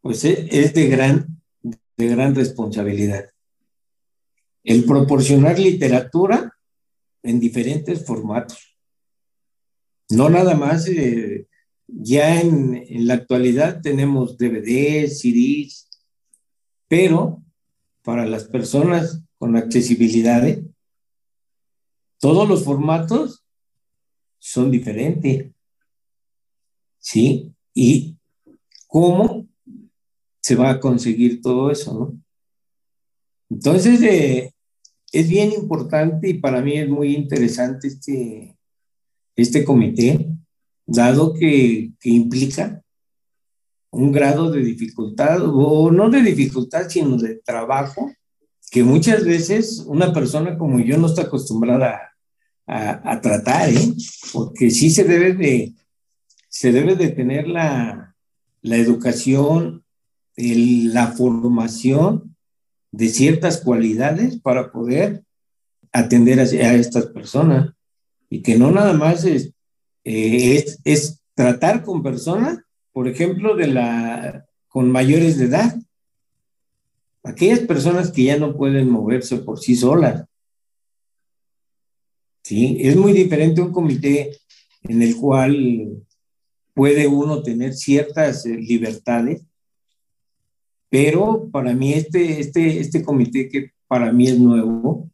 pues 0.00 0.24
es 0.24 0.72
de 0.72 0.86
gran 0.86 1.36
de 1.96 2.08
gran 2.08 2.34
responsabilidad. 2.34 3.30
El 4.64 4.84
proporcionar 4.84 5.58
literatura 5.58 6.56
en 7.22 7.40
diferentes 7.40 8.04
formatos. 8.04 8.76
No 10.10 10.28
nada 10.28 10.54
más, 10.54 10.86
eh, 10.88 11.46
ya 11.86 12.40
en, 12.40 13.06
la 13.06 13.14
actualidad 13.14 13.80
tenemos 13.80 14.36
DVDs, 14.38 15.20
CDs, 15.20 15.88
pero 16.88 17.42
para 18.02 18.26
las 18.26 18.44
personas 18.44 19.22
con 19.38 19.56
accesibilidad, 19.56 20.42
todos 22.18 22.48
los 22.48 22.64
formatos 22.64 23.44
son 24.38 24.70
diferentes. 24.70 25.52
¿Sí? 26.98 27.52
Y 27.74 28.16
cómo 28.86 29.46
se 30.40 30.54
va 30.54 30.70
a 30.70 30.80
conseguir 30.80 31.40
todo 31.40 31.70
eso, 31.70 31.92
¿no? 31.92 32.22
Entonces, 33.48 34.00
eh, 34.02 34.54
es 35.12 35.28
bien 35.28 35.52
importante 35.52 36.28
y 36.28 36.34
para 36.34 36.60
mí 36.60 36.78
es 36.78 36.88
muy 36.88 37.14
interesante 37.14 37.88
este, 37.88 38.56
este 39.36 39.64
comité, 39.64 40.28
dado 40.86 41.34
que, 41.34 41.90
implica 42.04 42.82
un 43.90 44.12
grado 44.12 44.50
de 44.50 44.60
dificultad, 44.60 45.40
o 45.42 45.90
no 45.90 46.10
de 46.10 46.22
dificultad, 46.22 46.88
sino 46.88 47.16
de 47.16 47.36
trabajo, 47.36 48.12
que 48.70 48.82
muchas 48.82 49.24
veces 49.24 49.84
una 49.86 50.12
persona 50.12 50.58
como 50.58 50.80
yo 50.80 50.98
no 50.98 51.06
está 51.06 51.22
acostumbrada 51.22 52.12
a, 52.66 53.12
a, 53.12 53.20
tratar, 53.20 53.70
¿eh? 53.70 53.94
porque 54.32 54.70
sí 54.70 54.90
se 54.90 55.04
debe 55.04 55.34
de, 55.34 55.74
se 56.48 56.72
debe 56.72 56.96
de 56.96 57.08
tener 57.10 57.48
la, 57.48 58.14
la 58.62 58.76
educación 58.76 59.84
la 60.36 61.08
formación 61.08 62.36
de 62.92 63.08
ciertas 63.08 63.60
cualidades 63.60 64.38
para 64.40 64.70
poder 64.70 65.24
atender 65.92 66.40
a, 66.40 66.44
estas 66.44 67.06
personas 67.06 67.72
y 68.28 68.42
que 68.42 68.58
no 68.58 68.70
nada 68.70 68.92
más 68.92 69.24
es, 69.24 69.52
eh, 70.08 70.54
es, 70.54 70.78
es, 70.84 71.20
tratar 71.34 71.82
con 71.82 72.00
personas, 72.00 72.60
por 72.92 73.08
ejemplo, 73.08 73.56
de 73.56 73.66
la, 73.66 74.46
con 74.68 74.88
mayores 74.88 75.36
de 75.36 75.46
edad, 75.46 75.76
aquellas 77.24 77.58
personas 77.58 78.12
que 78.12 78.22
ya 78.22 78.38
no 78.38 78.56
pueden 78.56 78.88
moverse 78.88 79.38
por 79.38 79.58
sí 79.58 79.74
solas. 79.74 80.24
¿Sí? 82.44 82.78
Es 82.80 82.94
muy 82.94 83.12
diferente 83.12 83.60
un 83.60 83.72
comité 83.72 84.38
en 84.82 85.02
el 85.02 85.16
cual 85.16 86.06
puede 86.72 87.08
uno 87.08 87.42
tener 87.42 87.74
ciertas 87.74 88.46
eh, 88.46 88.50
libertades, 88.50 89.42
pero 90.88 91.48
para 91.50 91.74
mí 91.74 91.94
este, 91.94 92.38
este, 92.38 92.78
este 92.78 93.02
comité 93.02 93.48
que 93.48 93.72
para 93.88 94.12
mí 94.12 94.28
es 94.28 94.38
nuevo, 94.38 95.10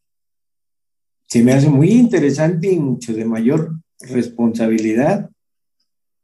se 1.26 1.42
me 1.42 1.54
hace 1.54 1.70
muy 1.70 1.92
interesante 1.92 2.70
y 2.70 2.78
mucho 2.78 3.14
de 3.14 3.24
mayor 3.24 3.81
responsabilidad. 4.08 5.30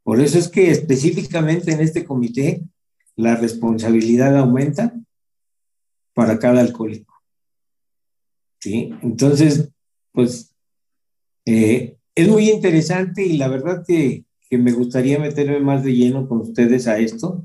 Por 0.03 0.21
eso 0.21 0.38
es 0.38 0.49
que 0.49 0.71
específicamente 0.71 1.73
en 1.73 1.81
este 1.81 2.05
comité 2.05 2.62
la 3.17 3.37
responsabilidad 3.37 4.37
aumenta 4.37 4.95
para 6.14 6.38
cada 6.38 6.61
alcohólico. 6.61 7.14
¿Sí? 8.61 8.91
Entonces, 9.03 9.71
pues 10.12 10.55
eh, 11.45 11.97
es 12.14 12.29
muy 12.29 12.51
interesante 12.51 13.25
y 13.25 13.37
la 13.37 13.49
verdad 13.49 13.85
que, 13.87 14.25
que 14.49 14.59
me 14.59 14.73
gustaría 14.73 15.19
meterme 15.19 15.61
más 15.61 15.85
de 15.85 15.95
lleno 15.95 16.29
con 16.29 16.41
ustedes 16.41 16.88
a 16.88 16.99
esto 16.99 17.45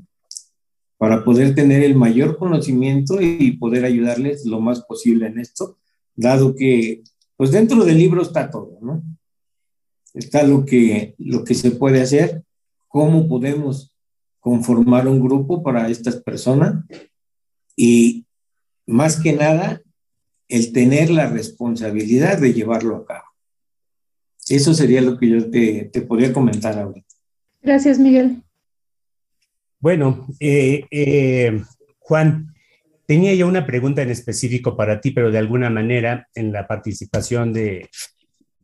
para 0.96 1.24
poder 1.24 1.54
tener 1.54 1.82
el 1.82 1.94
mayor 1.94 2.38
conocimiento 2.38 3.20
y 3.20 3.52
poder 3.58 3.84
ayudarles 3.84 4.46
lo 4.46 4.60
más 4.60 4.82
posible 4.84 5.26
en 5.26 5.38
esto, 5.38 5.78
dado 6.16 6.54
que 6.54 7.02
pues 7.36 7.50
dentro 7.50 7.84
del 7.84 7.98
libro 7.98 8.22
está 8.22 8.50
todo, 8.50 8.78
¿no? 8.80 9.02
Está 10.14 10.44
lo 10.44 10.64
que, 10.64 11.14
lo 11.18 11.44
que 11.44 11.54
se 11.54 11.72
puede 11.72 12.00
hacer, 12.00 12.42
cómo 12.88 13.28
podemos 13.28 13.94
conformar 14.40 15.08
un 15.08 15.20
grupo 15.20 15.62
para 15.62 15.88
estas 15.88 16.16
personas 16.16 16.84
y 17.76 18.24
más 18.86 19.20
que 19.20 19.32
nada 19.32 19.82
el 20.48 20.72
tener 20.72 21.10
la 21.10 21.28
responsabilidad 21.28 22.38
de 22.38 22.52
llevarlo 22.52 22.96
a 22.96 23.04
cabo. 23.04 23.24
Eso 24.48 24.72
sería 24.74 25.00
lo 25.00 25.18
que 25.18 25.28
yo 25.28 25.50
te, 25.50 25.90
te 25.92 26.02
podría 26.02 26.32
comentar 26.32 26.78
ahorita. 26.78 27.14
Gracias, 27.62 27.98
Miguel. 27.98 28.42
Bueno, 29.80 30.26
eh, 30.38 30.84
eh, 30.90 31.62
Juan, 31.98 32.54
Tenía 33.06 33.34
yo 33.34 33.46
una 33.46 33.66
pregunta 33.66 34.02
en 34.02 34.10
específico 34.10 34.76
para 34.76 35.00
ti, 35.00 35.10
pero 35.10 35.30
de 35.30 35.38
alguna 35.38 35.68
manera 35.68 36.28
en 36.34 36.52
la 36.52 36.66
participación 36.66 37.52
de, 37.52 37.90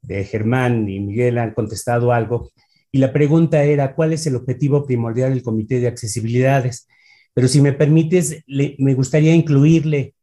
Germán 0.09 0.89
y 0.89 1.01
Miguel 1.01 1.39
han 1.39 1.55
contestado 1.55 2.13
algo. 2.13 2.51
Y 2.93 2.99
la 2.99 3.13
pregunta 3.13 3.63
era, 3.63 3.95
¿cuál 3.95 4.13
es 4.13 4.27
el 4.27 4.37
objetivo 4.37 4.85
primordial 4.85 5.31
del 5.33 5.43
Comité 5.43 5.81
de 5.81 5.89
Accesibilidades? 5.89 6.89
Pero 7.35 7.47
si 7.47 7.61
me 7.61 7.73
permites, 7.73 8.43
me 8.47 8.95
gustaría 8.95 9.35
incluirle 9.35 10.15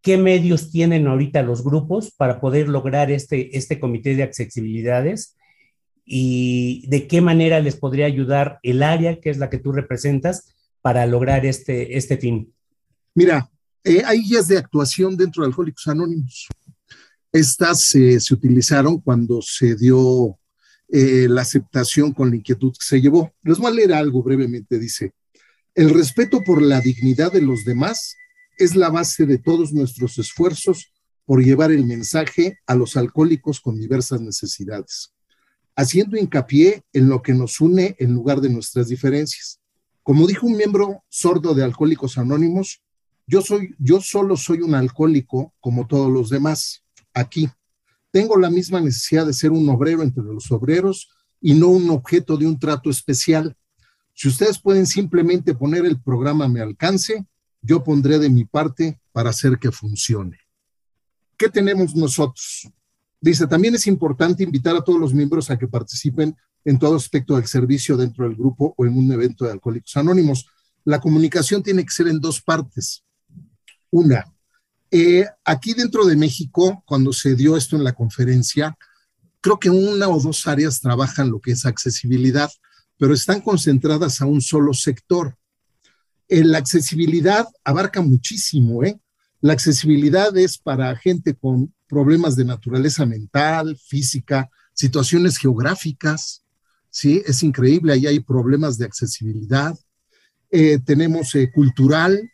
qué 0.00 0.18
medios 0.18 0.70
tienen 0.70 1.06
ahorita 1.06 1.42
los 1.42 1.64
grupos 1.64 2.12
para 2.12 2.40
poder 2.40 2.68
lograr 2.68 3.10
este, 3.10 3.56
este 3.56 3.80
Comité 3.80 4.14
de 4.14 4.24
Accesibilidades 4.24 5.36
y 6.04 6.84
de 6.88 7.06
qué 7.06 7.20
manera 7.20 7.60
les 7.60 7.76
podría 7.76 8.06
ayudar 8.06 8.58
el 8.62 8.82
área, 8.82 9.20
que 9.20 9.30
es 9.30 9.38
la 9.38 9.48
que 9.48 9.58
tú 9.58 9.72
representas, 9.72 10.54
para 10.80 11.06
lograr 11.06 11.46
este, 11.46 11.96
este 11.96 12.16
fin. 12.16 12.52
Mira, 13.14 13.48
eh, 13.84 14.02
hay 14.04 14.22
guías 14.22 14.48
de 14.48 14.58
actuación 14.58 15.16
dentro 15.16 15.42
de 15.42 15.48
Alcohólicos 15.48 15.86
Anónimos. 15.86 16.48
Estas 17.32 17.94
eh, 17.94 18.20
se 18.20 18.34
utilizaron 18.34 19.00
cuando 19.00 19.40
se 19.40 19.74
dio 19.74 20.38
eh, 20.88 21.26
la 21.30 21.40
aceptación 21.40 22.12
con 22.12 22.28
la 22.28 22.36
inquietud 22.36 22.72
que 22.72 22.84
se 22.84 23.00
llevó. 23.00 23.32
Les 23.42 23.56
voy 23.56 23.68
a 23.72 23.74
leer 23.74 23.94
algo 23.94 24.22
brevemente. 24.22 24.78
Dice, 24.78 25.14
el 25.74 25.88
respeto 25.88 26.42
por 26.44 26.60
la 26.60 26.80
dignidad 26.80 27.32
de 27.32 27.40
los 27.40 27.64
demás 27.64 28.14
es 28.58 28.76
la 28.76 28.90
base 28.90 29.24
de 29.24 29.38
todos 29.38 29.72
nuestros 29.72 30.18
esfuerzos 30.18 30.92
por 31.24 31.42
llevar 31.42 31.72
el 31.72 31.86
mensaje 31.86 32.58
a 32.66 32.74
los 32.74 32.98
alcohólicos 32.98 33.62
con 33.62 33.78
diversas 33.78 34.20
necesidades, 34.20 35.14
haciendo 35.74 36.18
hincapié 36.18 36.82
en 36.92 37.08
lo 37.08 37.22
que 37.22 37.32
nos 37.32 37.60
une 37.62 37.96
en 37.98 38.12
lugar 38.12 38.42
de 38.42 38.50
nuestras 38.50 38.88
diferencias. 38.88 39.58
Como 40.02 40.26
dijo 40.26 40.46
un 40.46 40.58
miembro 40.58 41.04
sordo 41.08 41.54
de 41.54 41.64
Alcohólicos 41.64 42.18
Anónimos, 42.18 42.82
yo 43.26 43.40
soy, 43.40 43.74
yo 43.78 44.02
solo 44.02 44.36
soy 44.36 44.60
un 44.60 44.74
alcohólico 44.74 45.54
como 45.60 45.86
todos 45.86 46.12
los 46.12 46.28
demás 46.28 46.81
aquí. 47.14 47.48
Tengo 48.10 48.36
la 48.36 48.50
misma 48.50 48.80
necesidad 48.80 49.26
de 49.26 49.32
ser 49.32 49.50
un 49.50 49.68
obrero 49.68 50.02
entre 50.02 50.22
los 50.22 50.50
obreros 50.52 51.08
y 51.40 51.54
no 51.54 51.68
un 51.68 51.90
objeto 51.90 52.36
de 52.36 52.46
un 52.46 52.58
trato 52.58 52.90
especial. 52.90 53.56
Si 54.14 54.28
ustedes 54.28 54.58
pueden 54.58 54.86
simplemente 54.86 55.54
poner 55.54 55.86
el 55.86 56.00
programa 56.00 56.44
a 56.44 56.48
mi 56.48 56.60
alcance, 56.60 57.26
yo 57.62 57.82
pondré 57.82 58.18
de 58.18 58.28
mi 58.28 58.44
parte 58.44 59.00
para 59.12 59.30
hacer 59.30 59.58
que 59.58 59.72
funcione. 59.72 60.38
¿Qué 61.36 61.48
tenemos 61.48 61.94
nosotros? 61.94 62.68
Dice, 63.20 63.46
también 63.46 63.74
es 63.74 63.86
importante 63.86 64.42
invitar 64.42 64.76
a 64.76 64.82
todos 64.82 65.00
los 65.00 65.14
miembros 65.14 65.50
a 65.50 65.58
que 65.58 65.68
participen 65.68 66.36
en 66.64 66.78
todo 66.78 66.96
aspecto 66.96 67.36
del 67.36 67.46
servicio 67.46 67.96
dentro 67.96 68.24
del 68.24 68.36
grupo 68.36 68.74
o 68.76 68.84
en 68.84 68.96
un 68.96 69.10
evento 69.12 69.44
de 69.44 69.52
Alcohólicos 69.52 69.96
Anónimos. 69.96 70.46
La 70.84 71.00
comunicación 71.00 71.62
tiene 71.62 71.84
que 71.84 71.92
ser 71.92 72.08
en 72.08 72.20
dos 72.20 72.40
partes. 72.40 73.04
Una, 73.90 74.24
eh, 74.94 75.24
aquí 75.46 75.72
dentro 75.72 76.04
de 76.04 76.16
México, 76.16 76.82
cuando 76.86 77.14
se 77.14 77.34
dio 77.34 77.56
esto 77.56 77.76
en 77.76 77.84
la 77.84 77.94
conferencia, 77.94 78.76
creo 79.40 79.58
que 79.58 79.70
una 79.70 80.06
o 80.06 80.20
dos 80.20 80.46
áreas 80.46 80.82
trabajan 80.82 81.30
lo 81.30 81.40
que 81.40 81.52
es 81.52 81.64
accesibilidad, 81.64 82.50
pero 82.98 83.14
están 83.14 83.40
concentradas 83.40 84.20
a 84.20 84.26
un 84.26 84.42
solo 84.42 84.74
sector. 84.74 85.38
Eh, 86.28 86.44
la 86.44 86.58
accesibilidad 86.58 87.46
abarca 87.64 88.02
muchísimo, 88.02 88.84
¿eh? 88.84 89.00
La 89.40 89.54
accesibilidad 89.54 90.36
es 90.36 90.58
para 90.58 90.94
gente 90.96 91.34
con 91.34 91.74
problemas 91.88 92.36
de 92.36 92.44
naturaleza 92.44 93.06
mental, 93.06 93.78
física, 93.78 94.50
situaciones 94.74 95.38
geográficas, 95.38 96.44
¿sí? 96.90 97.22
Es 97.24 97.42
increíble, 97.42 97.94
ahí 97.94 98.06
hay 98.06 98.20
problemas 98.20 98.76
de 98.76 98.84
accesibilidad. 98.84 99.74
Eh, 100.50 100.78
tenemos 100.84 101.32
cultural, 101.54 102.30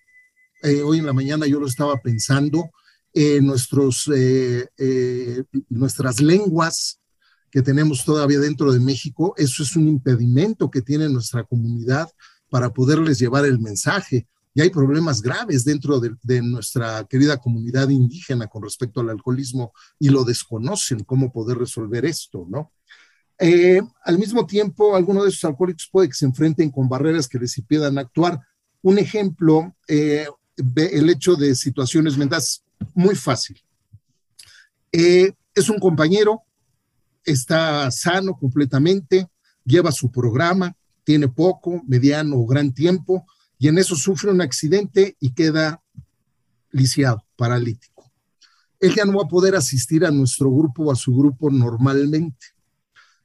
eh, 0.62 0.82
hoy 0.82 0.98
en 0.98 1.06
la 1.06 1.12
mañana 1.12 1.46
yo 1.46 1.60
lo 1.60 1.66
estaba 1.66 2.00
pensando, 2.00 2.70
eh, 3.12 3.40
nuestros, 3.40 4.10
eh, 4.14 4.66
nuestras 5.68 6.20
lenguas 6.20 7.00
que 7.50 7.62
tenemos 7.62 8.04
todavía 8.04 8.38
dentro 8.38 8.72
de 8.72 8.80
México, 8.80 9.34
eso 9.36 9.62
es 9.62 9.74
un 9.76 9.88
impedimento 9.88 10.70
que 10.70 10.82
tiene 10.82 11.08
nuestra 11.08 11.44
comunidad 11.44 12.10
para 12.50 12.70
poderles 12.70 13.18
llevar 13.18 13.44
el 13.44 13.58
mensaje. 13.58 14.28
Y 14.54 14.60
hay 14.60 14.70
problemas 14.70 15.22
graves 15.22 15.64
dentro 15.64 16.00
de, 16.00 16.14
de 16.22 16.42
nuestra 16.42 17.04
querida 17.04 17.38
comunidad 17.38 17.88
indígena 17.88 18.48
con 18.48 18.62
respecto 18.62 19.00
al 19.00 19.10
alcoholismo 19.10 19.72
y 19.98 20.08
lo 20.08 20.24
desconocen, 20.24 21.04
cómo 21.04 21.32
poder 21.32 21.58
resolver 21.58 22.04
esto, 22.04 22.46
¿no? 22.48 22.72
al 24.04 24.18
mismo 24.18 24.46
tiempo, 24.46 24.96
algunos 24.96 25.22
de 25.22 25.28
esos 25.30 25.44
alcohólicos 25.44 25.88
puede 25.92 26.08
que 26.08 26.14
se 26.14 26.26
enfrenten 26.26 26.70
con 26.70 26.88
barreras 26.88 27.28
que 27.28 27.38
les 27.38 27.56
impidan 27.56 27.96
actuar. 27.96 28.40
Un 28.82 28.98
ejemplo, 28.98 29.76
eh, 29.86 30.26
el 30.76 31.10
hecho 31.10 31.36
de 31.36 31.54
situaciones 31.54 32.16
mentales 32.16 32.62
muy 32.94 33.14
fácil. 33.14 33.60
Eh, 34.92 35.32
es 35.54 35.68
un 35.68 35.78
compañero, 35.78 36.42
está 37.24 37.90
sano 37.90 38.36
completamente, 38.36 39.28
lleva 39.64 39.92
su 39.92 40.10
programa, 40.10 40.74
tiene 41.04 41.28
poco, 41.28 41.82
mediano 41.86 42.36
o 42.36 42.46
gran 42.46 42.72
tiempo, 42.72 43.26
y 43.58 43.68
en 43.68 43.78
eso 43.78 43.96
sufre 43.96 44.30
un 44.30 44.40
accidente 44.40 45.16
y 45.20 45.30
queda 45.32 45.82
lisiado, 46.70 47.24
paralítico. 47.36 48.10
Él 48.80 48.94
ya 48.94 49.04
no 49.04 49.18
va 49.18 49.24
a 49.24 49.28
poder 49.28 49.56
asistir 49.56 50.04
a 50.04 50.10
nuestro 50.10 50.50
grupo 50.50 50.84
o 50.84 50.92
a 50.92 50.96
su 50.96 51.14
grupo 51.14 51.50
normalmente. 51.50 52.46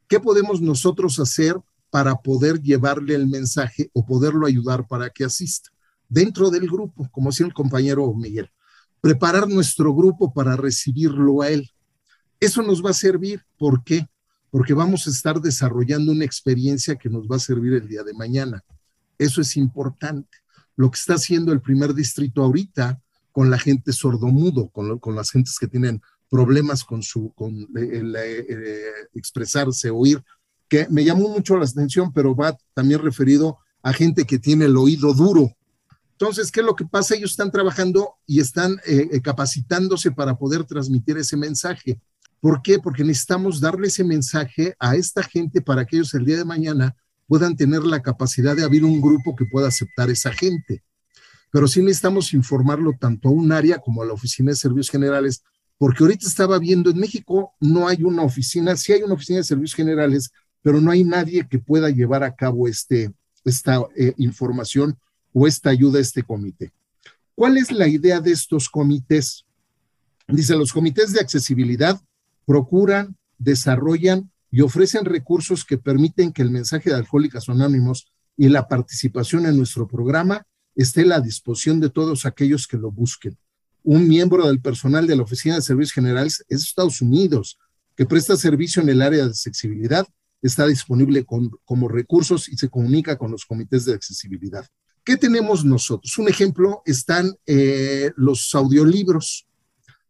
¿Qué 0.07 0.19
podemos 0.19 0.61
nosotros 0.61 1.19
hacer 1.19 1.55
para 1.89 2.15
poder 2.15 2.61
llevarle 2.61 3.13
el 3.13 3.27
mensaje 3.27 3.91
o 3.93 4.05
poderlo 4.05 4.47
ayudar 4.47 4.87
para 4.87 5.09
que 5.09 5.23
asista? 5.23 5.72
Dentro 6.09 6.49
del 6.49 6.67
grupo, 6.67 7.09
como 7.11 7.29
decía 7.29 7.45
el 7.45 7.53
compañero 7.53 8.13
Miguel. 8.13 8.49
Preparar 9.01 9.49
nuestro 9.49 9.93
grupo 9.93 10.33
para 10.33 10.55
recibirlo 10.55 11.41
a 11.41 11.49
él. 11.49 11.69
Eso 12.39 12.61
nos 12.61 12.83
va 12.83 12.91
a 12.91 12.93
servir. 12.93 13.43
¿Por 13.57 13.83
qué? 13.83 14.07
Porque 14.49 14.73
vamos 14.73 15.07
a 15.07 15.09
estar 15.09 15.41
desarrollando 15.41 16.11
una 16.11 16.25
experiencia 16.25 16.95
que 16.95 17.09
nos 17.09 17.27
va 17.27 17.37
a 17.37 17.39
servir 17.39 17.73
el 17.73 17.87
día 17.87 18.03
de 18.03 18.13
mañana. 18.13 18.63
Eso 19.17 19.41
es 19.41 19.57
importante. 19.57 20.37
Lo 20.75 20.89
que 20.89 20.99
está 20.99 21.15
haciendo 21.15 21.51
el 21.51 21.61
primer 21.61 21.93
distrito 21.93 22.43
ahorita 22.43 23.01
con 23.31 23.49
la 23.49 23.57
gente 23.57 23.91
sordomudo, 23.91 24.69
con, 24.69 24.99
con 24.99 25.15
las 25.15 25.31
gentes 25.31 25.57
que 25.59 25.67
tienen 25.67 26.01
problemas 26.33 26.83
con 26.83 27.03
su 27.03 27.31
con 27.33 27.55
el, 27.75 28.15
eh, 28.15 28.85
expresarse, 29.13 29.91
oír, 29.91 30.23
que 30.67 30.87
me 30.89 31.03
llamó 31.03 31.29
mucho 31.29 31.55
la 31.57 31.65
atención, 31.65 32.11
pero 32.11 32.35
va 32.35 32.57
también 32.73 33.01
referido 33.01 33.59
a 33.83 33.93
gente 33.93 34.25
que 34.25 34.39
tiene 34.39 34.65
el 34.65 34.75
oído 34.75 35.13
duro, 35.13 35.51
Entonces, 36.23 36.53
¿qué 36.53 36.61
es 36.61 36.65
lo 36.65 36.73
que 36.73 36.85
pasa? 36.85 37.15
Ellos 37.15 37.31
están 37.31 37.51
trabajando 37.51 38.15
y 38.25 38.39
están 38.39 38.79
eh, 38.85 39.09
eh, 39.11 39.21
capacitándose 39.21 40.09
para 40.09 40.37
poder 40.37 40.63
transmitir 40.63 41.17
ese 41.17 41.35
mensaje. 41.35 41.99
¿Por 42.39 42.61
qué? 42.61 42.79
Porque 42.79 43.03
necesitamos 43.03 43.59
darle 43.59 43.87
ese 43.87 44.05
mensaje 44.05 44.73
a 44.79 44.95
esta 44.95 45.21
gente 45.21 45.61
para 45.61 45.83
que 45.83 45.97
ellos 45.97 46.13
el 46.13 46.23
día 46.23 46.37
de 46.37 46.45
mañana 46.45 46.95
puedan 47.27 47.57
tener 47.57 47.83
la 47.83 48.01
capacidad 48.01 48.55
de 48.55 48.63
abrir 48.63 48.85
un 48.85 49.01
grupo 49.01 49.35
que 49.35 49.43
pueda 49.43 49.67
aceptar 49.67 50.09
esa 50.09 50.31
gente. 50.31 50.81
Pero 51.51 51.67
sí 51.67 51.81
necesitamos 51.81 52.33
informarlo 52.33 52.93
tanto 52.97 53.27
a 53.27 53.31
un 53.33 53.51
área 53.51 53.79
como 53.79 54.01
a 54.01 54.05
la 54.05 54.13
Oficina 54.13 54.51
de 54.51 54.55
Servicios 54.55 54.91
Generales, 54.91 55.43
porque 55.77 56.05
ahorita 56.05 56.25
estaba 56.25 56.57
viendo 56.57 56.89
en 56.89 56.99
México 56.99 57.51
no 57.59 57.89
hay 57.89 58.01
una 58.01 58.21
oficina, 58.21 58.77
sí 58.77 58.93
hay 58.93 59.03
una 59.03 59.15
oficina 59.15 59.39
de 59.39 59.43
servicios 59.43 59.75
generales, 59.75 60.31
pero 60.61 60.79
no 60.79 60.89
hay 60.89 61.03
nadie 61.03 61.45
que 61.49 61.59
pueda 61.59 61.89
llevar 61.89 62.23
a 62.23 62.33
cabo 62.33 62.69
este, 62.69 63.11
esta 63.43 63.81
eh, 63.97 64.13
información 64.15 64.97
o 65.33 65.47
esta 65.47 65.69
ayuda 65.71 65.99
a 65.99 66.01
este 66.01 66.23
comité. 66.23 66.71
¿Cuál 67.35 67.57
es 67.57 67.71
la 67.71 67.87
idea 67.87 68.21
de 68.21 68.31
estos 68.31 68.69
comités? 68.69 69.45
Dice, 70.27 70.55
los 70.55 70.71
comités 70.71 71.11
de 71.11 71.19
accesibilidad 71.19 71.99
procuran, 72.45 73.17
desarrollan 73.37 74.31
y 74.51 74.61
ofrecen 74.61 75.05
recursos 75.05 75.65
que 75.65 75.77
permiten 75.77 76.31
que 76.31 76.43
el 76.43 76.51
mensaje 76.51 76.91
de 76.91 76.95
Alcohólicos 76.95 77.49
Anónimos 77.49 78.11
y 78.37 78.49
la 78.49 78.67
participación 78.67 79.45
en 79.47 79.57
nuestro 79.57 79.87
programa 79.87 80.45
esté 80.75 81.01
a 81.01 81.05
la 81.05 81.21
disposición 81.21 81.79
de 81.79 81.89
todos 81.89 82.25
aquellos 82.25 82.67
que 82.67 82.77
lo 82.77 82.91
busquen. 82.91 83.37
Un 83.83 84.07
miembro 84.07 84.47
del 84.47 84.61
personal 84.61 85.07
de 85.07 85.15
la 85.15 85.23
Oficina 85.23 85.55
de 85.55 85.61
Servicios 85.61 85.93
Generales 85.93 86.45
es 86.47 86.63
Estados 86.63 87.01
Unidos, 87.01 87.57
que 87.95 88.05
presta 88.05 88.37
servicio 88.37 88.81
en 88.81 88.89
el 88.89 89.01
área 89.01 89.23
de 89.23 89.29
accesibilidad, 89.29 90.07
está 90.41 90.67
disponible 90.67 91.25
como 91.25 91.87
recursos 91.87 92.49
y 92.49 92.57
se 92.57 92.69
comunica 92.69 93.17
con 93.17 93.31
los 93.31 93.45
comités 93.45 93.85
de 93.85 93.93
accesibilidad. 93.93 94.65
¿Qué 95.03 95.17
tenemos 95.17 95.65
nosotros? 95.65 96.17
Un 96.17 96.29
ejemplo 96.29 96.81
están 96.85 97.35
eh, 97.45 98.11
los 98.15 98.55
audiolibros, 98.55 99.45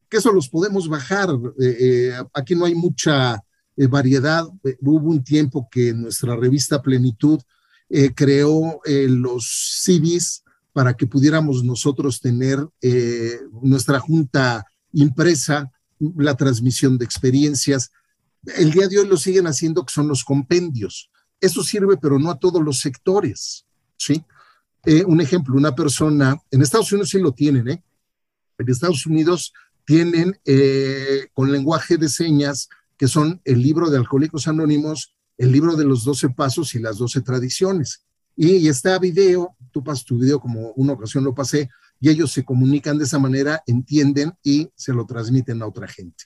que 0.08 0.17
eso 0.17 0.32
los 0.32 0.47
podemos 0.49 0.88
bajar. 0.88 1.29
Eh, 1.60 1.77
eh, 1.79 2.23
aquí 2.34 2.53
no 2.53 2.65
hay 2.65 2.75
mucha 2.75 3.41
variedad. 3.89 4.45
hubo 4.82 5.10
un 5.10 5.23
tiempo 5.23 5.67
que 5.71 5.93
nuestra 5.93 6.36
revista 6.36 6.82
Plenitud 6.82 7.41
creó 8.15 8.82
los 8.86 9.82
CDs 9.84 10.43
para 10.73 10.93
que 10.95 11.08
pudiéramos 11.08 11.63
nosotros 11.63 12.21
tener 12.21 12.60
nuestra 13.63 13.99
junta 13.99 14.63
impresa, 14.91 15.71
la 16.17 16.36
transmisión 16.36 16.99
de 16.99 17.06
experiencias. 17.06 17.91
El 18.58 18.69
día 18.69 18.88
de 18.88 18.99
hoy 18.99 19.08
lo 19.08 19.17
siguen 19.17 19.47
haciendo, 19.47 19.84
que 19.84 19.93
son 19.93 20.08
los 20.08 20.23
compendios. 20.23 21.10
Eso 21.41 21.63
sirve, 21.63 21.97
pero 21.97 22.19
no 22.19 22.29
a 22.29 22.38
todos 22.38 22.63
los 22.63 22.79
sectores, 22.79 23.65
¿sí? 23.97 24.23
Eh, 24.86 25.04
un 25.06 25.22
ejemplo, 25.22 25.56
una 25.56 25.76
persona, 25.76 26.38
en 26.52 26.62
Estados 26.62 26.91
Unidos 26.91 27.10
sí 27.10 27.19
lo 27.19 27.32
tienen, 27.32 27.69
¿eh? 27.69 27.84
En 28.58 28.69
Estados 28.69 29.06
Unidos 29.06 29.54
tienen 29.86 30.38
eh, 30.46 31.28
con 31.34 31.52
lenguaje 31.52 31.98
de 31.98 32.10
señas, 32.10 32.69
que 32.98 33.08
son 33.08 33.41
el 33.46 33.62
libro 33.62 33.89
de 33.89 33.98
Alcohólicos 33.98 34.48
Anónimos, 34.48 35.15
el 35.38 35.52
libro 35.52 35.76
de 35.76 35.86
los 35.86 36.04
12 36.04 36.30
pasos 36.30 36.76
y 36.76 36.80
las 36.80 36.98
12 36.98 37.22
tradiciones. 37.22 38.06
Y, 38.36 38.67
está 38.67 39.00
video, 39.00 39.56
tú 39.72 39.84
pasas 39.84 40.06
tu 40.06 40.17
video 40.17 40.39
como 40.39 40.72
una 40.76 40.93
ocasión 40.93 41.24
lo 41.24 41.34
pasé, 41.34 41.69
y 42.00 42.10
ellos 42.10 42.32
se 42.32 42.43
comunican 42.43 42.98
de 42.98 43.06
esa 43.06 43.19
manera, 43.19 43.63
entienden 43.65 44.34
y 44.43 44.69
se 44.76 44.93
lo 44.93 45.06
transmiten 45.06 45.62
a 45.62 45.67
otra 45.67 45.88
gente. 45.88 46.26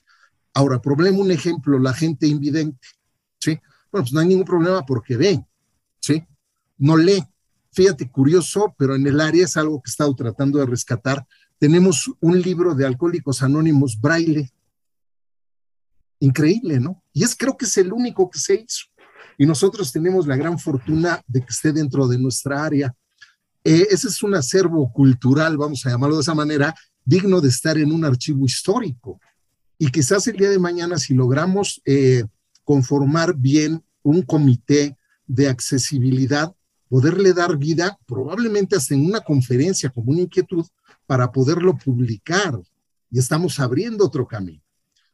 Ahora, 0.52 0.80
problema, 0.80 1.18
un 1.18 1.30
ejemplo, 1.30 1.78
la 1.78 1.92
gente 1.92 2.26
invidente, 2.26 2.88
¿sí? 3.38 3.60
Bueno, 3.92 4.04
pues 4.04 4.12
no 4.12 4.20
hay 4.20 4.26
ningún 4.26 4.44
problema 4.44 4.84
porque 4.84 5.16
ve, 5.16 5.44
¿sí? 6.00 6.24
No 6.78 6.96
lee, 6.96 7.24
Fíjate, 7.72 8.10
curioso, 8.10 8.74
pero 8.78 8.94
en 8.94 9.06
el 9.06 9.20
área 9.20 9.44
es 9.44 9.56
algo 9.56 9.80
que 9.82 9.88
he 9.88 9.92
estado 9.92 10.14
tratando 10.14 10.58
de 10.58 10.66
rescatar. 10.66 11.26
Tenemos 11.58 12.10
un 12.20 12.40
libro 12.40 12.74
de 12.74 12.86
Alcohólicos 12.86 13.42
Anónimos 13.42 14.00
braille. 14.00 14.50
Increíble, 16.20 16.80
¿no? 16.80 17.02
Y 17.12 17.24
es 17.24 17.36
creo 17.36 17.56
que 17.56 17.66
es 17.66 17.76
el 17.78 17.92
único 17.92 18.30
que 18.30 18.38
se 18.38 18.54
hizo. 18.54 18.86
Y 19.36 19.46
nosotros 19.46 19.92
tenemos 19.92 20.26
la 20.26 20.36
gran 20.36 20.58
fortuna 20.58 21.22
de 21.26 21.40
que 21.40 21.50
esté 21.50 21.72
dentro 21.72 22.08
de 22.08 22.18
nuestra 22.18 22.64
área. 22.64 22.94
Eh, 23.62 23.86
ese 23.90 24.08
es 24.08 24.22
un 24.22 24.34
acervo 24.34 24.92
cultural, 24.92 25.56
vamos 25.56 25.84
a 25.84 25.90
llamarlo 25.90 26.16
de 26.16 26.22
esa 26.22 26.34
manera, 26.34 26.74
digno 27.04 27.40
de 27.40 27.48
estar 27.48 27.78
en 27.78 27.92
un 27.92 28.04
archivo 28.04 28.44
histórico. 28.44 29.20
Y 29.78 29.90
quizás 29.90 30.26
el 30.26 30.36
día 30.36 30.50
de 30.50 30.58
mañana, 30.58 30.98
si 30.98 31.14
logramos 31.14 31.80
eh, 31.84 32.24
conformar 32.64 33.36
bien 33.36 33.84
un 34.02 34.22
comité 34.22 34.96
de 35.26 35.48
accesibilidad, 35.48 36.52
poderle 36.88 37.32
dar 37.32 37.56
vida, 37.56 37.98
probablemente 38.06 38.76
hasta 38.76 38.94
en 38.94 39.06
una 39.06 39.20
conferencia 39.20 39.90
como 39.90 40.12
una 40.12 40.22
inquietud, 40.22 40.66
para 41.06 41.30
poderlo 41.30 41.76
publicar. 41.76 42.60
Y 43.10 43.18
estamos 43.18 43.58
abriendo 43.60 44.04
otro 44.04 44.26
camino. 44.26 44.62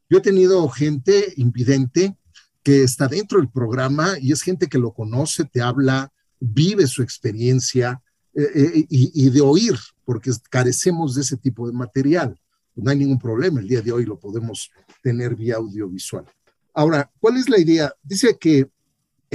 Yo 0.09 0.19
he 0.19 0.21
tenido 0.21 0.69
gente 0.69 1.33
invidente 1.37 2.17
que 2.63 2.83
está 2.83 3.09
dentro 3.09 3.39
del 3.39 3.51
programa 3.51 4.15
y 4.21 4.33
es 4.33 4.43
gente 4.43 4.69
que 4.69 4.79
lo 4.79 4.93
conoce, 4.93 5.45
te 5.45 5.61
habla, 5.61 6.13
vive 6.41 6.87
su 6.87 7.03
experiencia 7.03 8.03
eh, 8.35 8.51
eh, 8.55 8.87
y, 8.89 9.31
de 9.31 9.41
oír, 9.41 9.79
porque 10.05 10.33
carecemos 10.51 11.15
de 11.15 11.23
ese 11.23 11.37
tipo 11.37 11.67
de 11.67 11.73
material. 11.73 12.39
No 12.75 12.91
hay 12.91 12.99
ningún 12.99 13.19
problema, 13.19 13.61
el 13.61 13.69
día 13.69 13.81
de 13.81 13.93
hoy 13.93 14.05
lo 14.05 14.19
podemos 14.19 14.71
tener 15.03 15.37
vía 15.37 15.57
audiovisual. 15.57 16.25
Ahora, 16.73 17.11
¿cuál 17.21 17.37
es 17.37 17.49
la 17.49 17.59
idea? 17.59 17.93
Dice 18.03 18.37
que 18.39 18.69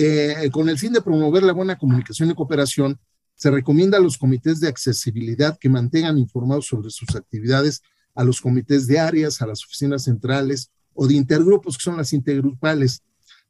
eh, 0.02 0.50
con 0.50 0.70
el 0.70 0.78
fin 0.78 0.94
de 0.94 1.02
promover 1.02 1.44
la 1.44 1.52
buena 1.52 1.78
comunicación 1.78 2.32
y 2.32 2.34
cooperación, 2.34 2.98
se 3.36 3.52
recomienda 3.52 3.98
a 3.98 4.02
los 4.02 4.18
comités 4.18 4.62
de 4.62 4.70
accesibilidad 4.70 5.58
que 5.60 5.68
mantengan 5.68 6.18
informados 6.18 6.68
sobre 6.68 6.90
sus 6.90 7.18
actividades 7.18 7.82
a 8.16 8.24
los 8.24 8.40
comités 8.40 8.88
de 8.88 8.98
áreas, 8.98 9.42
a 9.42 9.48
las 9.48 9.66
oficinas 9.66 10.06
centrales 10.06 10.72
o 10.94 11.06
de 11.06 11.16
intergrupos, 11.16 11.78
que 11.78 11.84
son 11.84 11.98
las 11.98 12.14
intergrupales. 12.14 13.04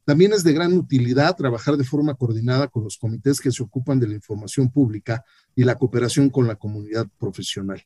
También 0.06 0.34
es 0.34 0.44
de 0.44 0.54
gran 0.54 0.74
utilidad 0.74 1.36
trabajar 1.36 1.78
de 1.78 1.84
forma 1.84 2.16
coordinada 2.16 2.68
con 2.68 2.84
los 2.84 2.98
comités 2.98 3.40
que 3.40 3.52
se 3.52 3.62
ocupan 3.62 4.00
de 4.00 4.08
la 4.08 4.16
información 4.16 4.72
pública 4.72 5.24
y 5.56 5.66
la 5.66 5.76
cooperación 5.76 6.32
con 6.32 6.48
la 6.48 6.56
comunidad 6.56 7.08
profesional. 7.20 7.86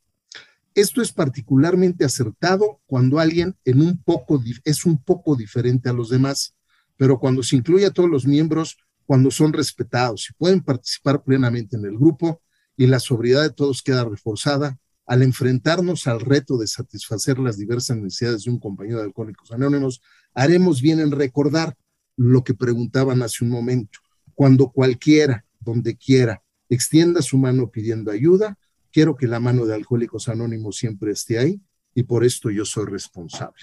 Esto 0.74 1.02
es 1.02 1.12
particularmente 1.12 2.06
acertado 2.06 2.80
cuando 2.86 3.20
alguien 3.20 3.58
es 3.66 4.86
un 4.86 5.04
poco 5.04 5.36
diferente 5.36 5.90
a 5.90 5.94
los 5.94 6.10
demás 6.10 6.56
pero 6.98 7.20
cuando 7.20 7.44
se 7.44 7.56
incluye 7.56 7.86
a 7.86 7.92
todos 7.92 8.10
los 8.10 8.26
miembros, 8.26 8.78
cuando 9.06 9.32
son 9.32 9.54
respetados 9.54 10.30
y 10.30 10.34
pueden 10.34 10.62
participar 10.62 11.24
plenamente 11.24 11.76
en 11.76 11.86
el 11.86 11.98
grupo 11.98 12.42
y 12.78 12.88
la 12.88 13.00
sobriedad 13.00 13.44
de 13.44 13.52
todos 13.52 13.82
queda 13.82 14.06
reforzada, 14.06 14.78
al 15.06 15.22
enfrentarnos 15.22 16.08
al 16.08 16.22
reto 16.22 16.58
de 16.58 16.68
satisfacer 16.68 17.38
las 17.38 17.58
diversas 17.58 17.98
necesidades 17.98 18.46
de 18.46 18.52
un 18.52 18.60
compañero 18.60 19.00
de 19.00 19.04
Alcohólicos 19.04 19.52
Anónimos, 19.52 20.02
haremos 20.34 20.82
bien 20.82 21.00
en 21.00 21.12
recordar 21.12 21.76
lo 22.16 22.44
que 22.44 22.54
preguntaban 22.54 23.22
hace 23.22 23.44
un 23.44 23.50
momento. 23.50 24.00
Cuando 24.34 24.70
cualquiera, 24.72 25.46
donde 25.60 25.98
quiera, 25.98 26.42
extienda 26.70 27.22
su 27.22 27.38
mano 27.38 27.70
pidiendo 27.70 28.12
ayuda, 28.12 28.58
quiero 28.92 29.16
que 29.16 29.28
la 29.28 29.40
mano 29.40 29.66
de 29.66 29.76
Alcohólicos 29.76 30.30
Anónimos 30.30 30.78
siempre 30.78 31.12
esté 31.12 31.38
ahí 31.38 31.62
y 31.94 32.04
por 32.04 32.24
esto 32.24 32.50
yo 32.50 32.66
soy 32.66 32.86
responsable. 32.86 33.62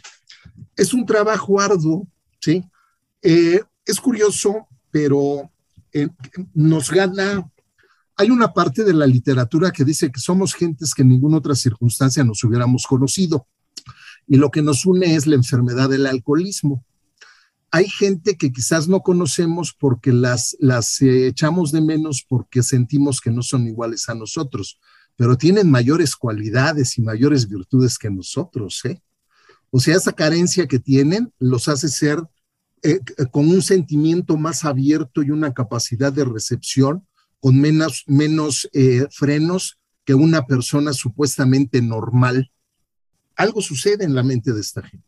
Es 0.76 0.92
un 0.92 1.06
trabajo 1.06 1.60
arduo, 1.60 2.06
¿sí? 2.40 2.64
Eh, 3.22 3.60
es 3.84 4.00
curioso, 4.00 4.66
pero 4.90 5.50
eh, 5.92 6.08
nos 6.54 6.90
gana. 6.90 7.50
Hay 8.16 8.30
una 8.30 8.52
parte 8.52 8.84
de 8.84 8.94
la 8.94 9.06
literatura 9.06 9.70
que 9.70 9.84
dice 9.84 10.10
que 10.10 10.20
somos 10.20 10.54
gentes 10.54 10.94
que 10.94 11.02
en 11.02 11.08
ninguna 11.08 11.38
otra 11.38 11.54
circunstancia 11.54 12.24
nos 12.24 12.42
hubiéramos 12.44 12.86
conocido. 12.86 13.46
Y 14.26 14.36
lo 14.36 14.50
que 14.50 14.62
nos 14.62 14.86
une 14.86 15.16
es 15.16 15.26
la 15.26 15.34
enfermedad 15.34 15.88
del 15.88 16.06
alcoholismo. 16.06 16.84
Hay 17.72 17.88
gente 17.88 18.36
que 18.36 18.52
quizás 18.52 18.88
no 18.88 19.00
conocemos 19.00 19.72
porque 19.72 20.12
las, 20.12 20.56
las 20.60 21.00
eh, 21.02 21.28
echamos 21.28 21.72
de 21.72 21.80
menos 21.80 22.24
porque 22.28 22.62
sentimos 22.62 23.20
que 23.20 23.30
no 23.30 23.42
son 23.42 23.66
iguales 23.66 24.08
a 24.08 24.14
nosotros, 24.14 24.80
pero 25.16 25.36
tienen 25.36 25.70
mayores 25.70 26.16
cualidades 26.16 26.98
y 26.98 27.02
mayores 27.02 27.48
virtudes 27.48 27.96
que 27.96 28.10
nosotros. 28.10 28.84
¿eh? 28.84 29.00
O 29.70 29.78
sea, 29.78 29.96
esa 29.96 30.12
carencia 30.12 30.66
que 30.66 30.80
tienen 30.80 31.32
los 31.38 31.68
hace 31.68 31.88
ser 31.88 32.22
eh, 32.82 33.00
con 33.30 33.48
un 33.48 33.60
sentimiento 33.60 34.38
más 34.38 34.64
abierto 34.64 35.22
y 35.22 35.30
una 35.30 35.52
capacidad 35.52 36.12
de 36.12 36.24
recepción, 36.24 37.06
con 37.38 37.60
menos, 37.60 38.04
menos 38.06 38.68
eh, 38.72 39.06
frenos 39.10 39.78
que 40.04 40.14
una 40.14 40.46
persona 40.46 40.92
supuestamente 40.92 41.82
normal. 41.82 42.50
Algo 43.36 43.60
sucede 43.60 44.04
en 44.04 44.14
la 44.14 44.22
mente 44.22 44.52
de 44.52 44.60
esta 44.60 44.82
gente. 44.82 45.06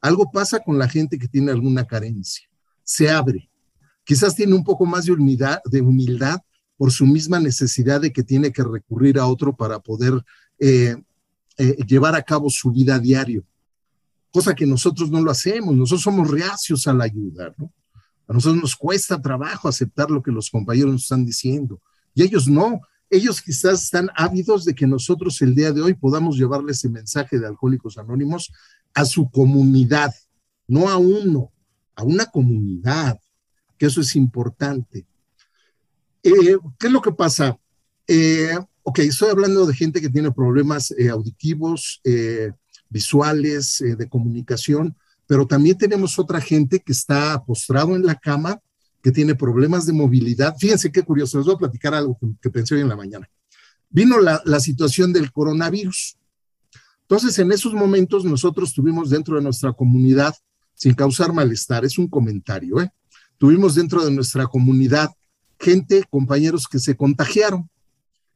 Algo 0.00 0.30
pasa 0.32 0.60
con 0.60 0.78
la 0.78 0.88
gente 0.88 1.18
que 1.18 1.28
tiene 1.28 1.52
alguna 1.52 1.86
carencia. 1.86 2.48
Se 2.82 3.08
abre. 3.08 3.48
Quizás 4.04 4.34
tiene 4.34 4.54
un 4.54 4.64
poco 4.64 4.84
más 4.84 5.04
de 5.06 5.12
humildad, 5.12 5.58
de 5.64 5.80
humildad 5.80 6.40
por 6.76 6.92
su 6.92 7.06
misma 7.06 7.38
necesidad 7.40 8.00
de 8.00 8.12
que 8.12 8.22
tiene 8.22 8.52
que 8.52 8.62
recurrir 8.62 9.18
a 9.18 9.26
otro 9.26 9.56
para 9.56 9.78
poder 9.78 10.24
eh, 10.58 10.96
llevar 11.86 12.14
a 12.14 12.22
cabo 12.22 12.50
su 12.50 12.70
vida 12.70 12.98
diario 12.98 13.44
cosa 14.36 14.54
que 14.54 14.66
nosotros 14.66 15.10
no 15.10 15.22
lo 15.22 15.30
hacemos, 15.30 15.74
nosotros 15.74 16.02
somos 16.02 16.30
reacios 16.30 16.86
a 16.86 16.92
la 16.92 17.04
ayuda, 17.04 17.54
¿no? 17.56 17.72
A 18.28 18.34
nosotros 18.34 18.60
nos 18.60 18.76
cuesta 18.76 19.18
trabajo 19.18 19.66
aceptar 19.66 20.10
lo 20.10 20.22
que 20.22 20.30
los 20.30 20.50
compañeros 20.50 20.92
nos 20.92 21.04
están 21.04 21.24
diciendo, 21.24 21.80
y 22.14 22.22
ellos 22.22 22.46
no, 22.46 22.82
ellos 23.08 23.40
quizás 23.40 23.84
están 23.84 24.10
ávidos 24.14 24.66
de 24.66 24.74
que 24.74 24.86
nosotros 24.86 25.40
el 25.40 25.54
día 25.54 25.72
de 25.72 25.80
hoy 25.80 25.94
podamos 25.94 26.36
llevarle 26.36 26.72
ese 26.72 26.90
mensaje 26.90 27.38
de 27.38 27.46
Alcohólicos 27.46 27.96
Anónimos 27.96 28.52
a 28.92 29.06
su 29.06 29.30
comunidad, 29.30 30.12
no 30.68 30.90
a 30.90 30.98
uno, 30.98 31.50
a 31.94 32.02
una 32.02 32.26
comunidad, 32.26 33.18
que 33.78 33.86
eso 33.86 34.02
es 34.02 34.14
importante. 34.16 35.06
Eh, 36.22 36.58
¿Qué 36.78 36.86
es 36.88 36.92
lo 36.92 37.00
que 37.00 37.12
pasa? 37.12 37.58
Eh, 38.06 38.58
ok, 38.82 38.98
estoy 38.98 39.30
hablando 39.30 39.64
de 39.64 39.74
gente 39.74 40.02
que 40.02 40.10
tiene 40.10 40.30
problemas 40.30 40.90
eh, 40.90 41.08
auditivos, 41.08 42.02
visuales, 42.88 43.78
de 43.80 44.08
comunicación, 44.08 44.96
pero 45.26 45.46
también 45.46 45.76
tenemos 45.76 46.18
otra 46.18 46.40
gente 46.40 46.80
que 46.80 46.92
está 46.92 47.42
postrado 47.44 47.96
en 47.96 48.04
la 48.04 48.14
cama 48.14 48.60
que 49.02 49.12
tiene 49.12 49.34
problemas 49.34 49.86
de 49.86 49.92
movilidad. 49.92 50.56
Fíjense 50.58 50.90
qué 50.90 51.02
curioso, 51.02 51.38
les 51.38 51.46
voy 51.46 51.54
a 51.54 51.58
platicar 51.58 51.94
algo 51.94 52.18
que, 52.40 52.50
pensé 52.50 52.74
hoy 52.74 52.80
en 52.80 52.88
la 52.88 52.96
mañana. 52.96 53.28
Vino 53.88 54.20
la, 54.20 54.42
la 54.44 54.60
situación 54.60 55.12
del 55.12 55.32
coronavirus. 55.32 56.16
Entonces, 57.02 57.38
en 57.38 57.52
esos 57.52 57.72
momentos 57.72 58.24
nosotros 58.24 58.72
tuvimos 58.72 59.10
dentro 59.10 59.36
de 59.36 59.42
nuestra 59.42 59.72
comunidad, 59.72 60.34
sin 60.74 60.94
causar 60.94 61.32
malestar, 61.32 61.84
es 61.84 61.98
un 61.98 62.08
comentario, 62.08 62.80
¿eh? 62.80 62.90
tuvimos 63.38 63.74
dentro 63.74 64.04
de 64.04 64.10
nuestra 64.10 64.46
comunidad 64.46 65.10
gente, 65.58 66.04
compañeros 66.10 66.66
que 66.68 66.78
se 66.78 66.96
contagiaron 66.96 67.68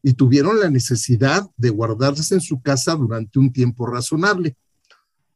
y 0.03 0.15
tuvieron 0.15 0.61
la 0.61 0.71
necesidad 0.71 1.49
de 1.57 1.71
guardarse 1.71 2.35
en 2.35 2.41
su 2.41 2.61
casa 2.61 2.95
durante 2.95 3.39
un 3.39 3.53
tiempo 3.53 3.87
razonable. 3.87 4.57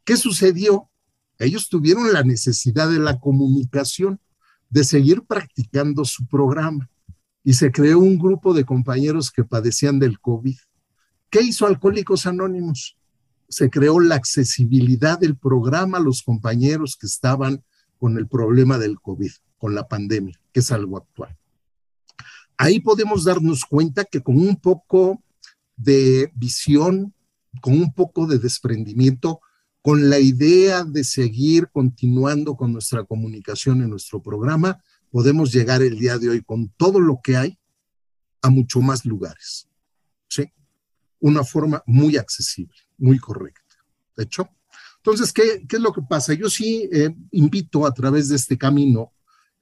¿Qué 0.04 0.16
sucedió? 0.16 0.90
Ellos 1.38 1.68
tuvieron 1.68 2.12
la 2.12 2.22
necesidad 2.22 2.90
de 2.90 2.98
la 2.98 3.18
comunicación 3.18 4.20
de 4.70 4.84
seguir 4.84 5.22
practicando 5.22 6.04
su 6.04 6.26
programa. 6.26 6.88
Y 7.42 7.54
se 7.54 7.70
creó 7.70 7.98
un 7.98 8.18
grupo 8.18 8.54
de 8.54 8.64
compañeros 8.64 9.30
que 9.30 9.44
padecían 9.44 9.98
del 9.98 10.18
COVID. 10.18 10.56
¿Qué 11.28 11.42
hizo 11.42 11.66
Alcohólicos 11.66 12.26
Anónimos? 12.26 12.96
Se 13.48 13.68
creó 13.68 14.00
la 14.00 14.14
accesibilidad 14.14 15.18
del 15.18 15.36
programa 15.36 15.98
a 15.98 16.00
los 16.00 16.22
compañeros 16.22 16.96
que 16.98 17.06
estaban 17.06 17.62
con 17.98 18.16
el 18.16 18.26
problema 18.26 18.78
del 18.78 18.98
COVID, 18.98 19.30
con 19.58 19.74
la 19.74 19.86
pandemia, 19.86 20.40
que 20.52 20.60
es 20.60 20.72
algo 20.72 20.96
actual. 20.96 21.36
Ahí 22.56 22.80
podemos 22.80 23.24
darnos 23.24 23.64
cuenta 23.64 24.04
que 24.04 24.22
con 24.22 24.36
un 24.36 24.56
poco 24.56 25.22
de 25.76 26.30
visión, 26.34 27.14
con 27.60 27.74
un 27.74 27.92
poco 27.92 28.26
de 28.26 28.38
desprendimiento, 28.38 29.40
con 29.82 30.08
la 30.08 30.18
idea 30.18 30.84
de 30.84 31.04
seguir 31.04 31.68
continuando 31.70 32.56
con 32.56 32.72
nuestra 32.72 33.04
comunicación 33.04 33.82
en 33.82 33.90
nuestro 33.90 34.22
programa, 34.22 34.82
podemos 35.10 35.52
llegar 35.52 35.82
el 35.82 35.98
día 35.98 36.18
de 36.18 36.30
hoy 36.30 36.42
con 36.42 36.68
todo 36.70 37.00
lo 37.00 37.20
que 37.22 37.36
hay 37.36 37.58
a 38.40 38.50
mucho 38.50 38.80
más 38.80 39.04
lugares. 39.04 39.68
¿Sí? 40.28 40.50
Una 41.20 41.44
forma 41.44 41.82
muy 41.86 42.16
accesible, 42.16 42.76
muy 42.98 43.18
correcta. 43.18 43.60
¿De 44.16 44.24
hecho? 44.24 44.48
Entonces, 45.04 45.32
¿qué, 45.32 45.66
es 45.68 45.80
lo 45.80 45.92
que 45.92 46.00
pasa? 46.00 46.32
Yo 46.32 46.48
sí 46.48 46.88
eh, 46.90 47.14
invito 47.32 47.86
a 47.86 47.92
través 47.92 48.28
de 48.28 48.36
este 48.36 48.56
camino 48.56 49.12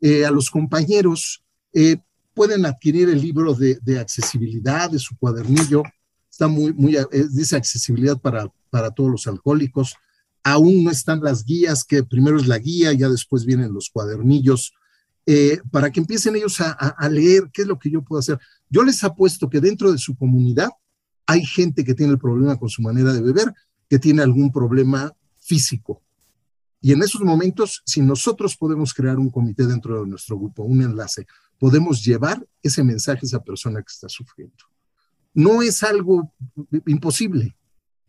eh, 0.00 0.24
a 0.24 0.30
los 0.30 0.50
compañeros, 0.50 1.42
eh, 1.72 1.96
pueden 2.34 2.66
adquirir 2.66 3.08
el 3.08 3.20
libro 3.20 3.54
de, 3.54 3.78
de, 3.82 3.98
accesibilidad 3.98 4.90
de 4.90 4.98
su 4.98 5.16
cuadernillo, 5.16 5.82
está 6.30 6.48
muy, 6.48 6.72
muy, 6.72 6.96
dice 7.30 7.56
accesibilidad 7.56 8.18
para, 8.18 8.48
para 8.70 8.90
todos 8.90 9.10
los 9.10 9.26
alcohólicos, 9.26 9.96
aún 10.42 10.84
no 10.84 10.90
están 10.90 11.20
las 11.22 11.44
guías, 11.44 11.84
que 11.84 12.02
primero 12.02 12.38
es 12.38 12.46
la 12.46 12.58
guía, 12.58 12.92
ya 12.92 13.08
después 13.08 13.44
vienen 13.44 13.72
los 13.72 13.90
cuadernillos, 13.90 14.72
eh, 15.24 15.60
para 15.70 15.90
que 15.90 16.00
empiecen 16.00 16.34
ellos 16.34 16.60
a, 16.60 17.08
leer 17.08 17.48
qué 17.52 17.62
es 17.62 17.68
lo 17.68 17.78
que 17.78 17.90
yo 17.90 18.02
puedo 18.02 18.18
hacer. 18.18 18.40
Yo 18.68 18.82
les 18.82 19.04
apuesto 19.04 19.48
que 19.48 19.60
dentro 19.60 19.92
de 19.92 19.98
su 19.98 20.16
comunidad 20.16 20.70
hay 21.26 21.44
gente 21.46 21.84
que 21.84 21.94
tiene 21.94 22.12
el 22.12 22.18
problema 22.18 22.58
con 22.58 22.68
su 22.68 22.82
manera 22.82 23.12
de 23.12 23.22
beber, 23.22 23.52
que 23.88 23.98
tiene 23.98 24.22
algún 24.22 24.50
problema 24.50 25.12
físico. 25.38 26.02
Y 26.80 26.92
en 26.92 27.02
esos 27.02 27.20
momentos, 27.20 27.82
si 27.86 28.00
nosotros 28.02 28.56
podemos 28.56 28.92
crear 28.92 29.18
un 29.18 29.30
comité 29.30 29.64
dentro 29.64 30.02
de 30.02 30.08
nuestro 30.08 30.36
grupo, 30.36 30.64
un 30.64 30.82
enlace, 30.82 31.26
podemos 31.62 32.02
llevar 32.02 32.44
ese 32.60 32.82
mensaje 32.82 33.20
a 33.22 33.26
esa 33.26 33.40
persona 33.40 33.78
que 33.82 33.92
está 33.92 34.08
sufriendo. 34.08 34.64
No 35.32 35.62
es 35.62 35.84
algo 35.84 36.34
imposible, 36.86 37.56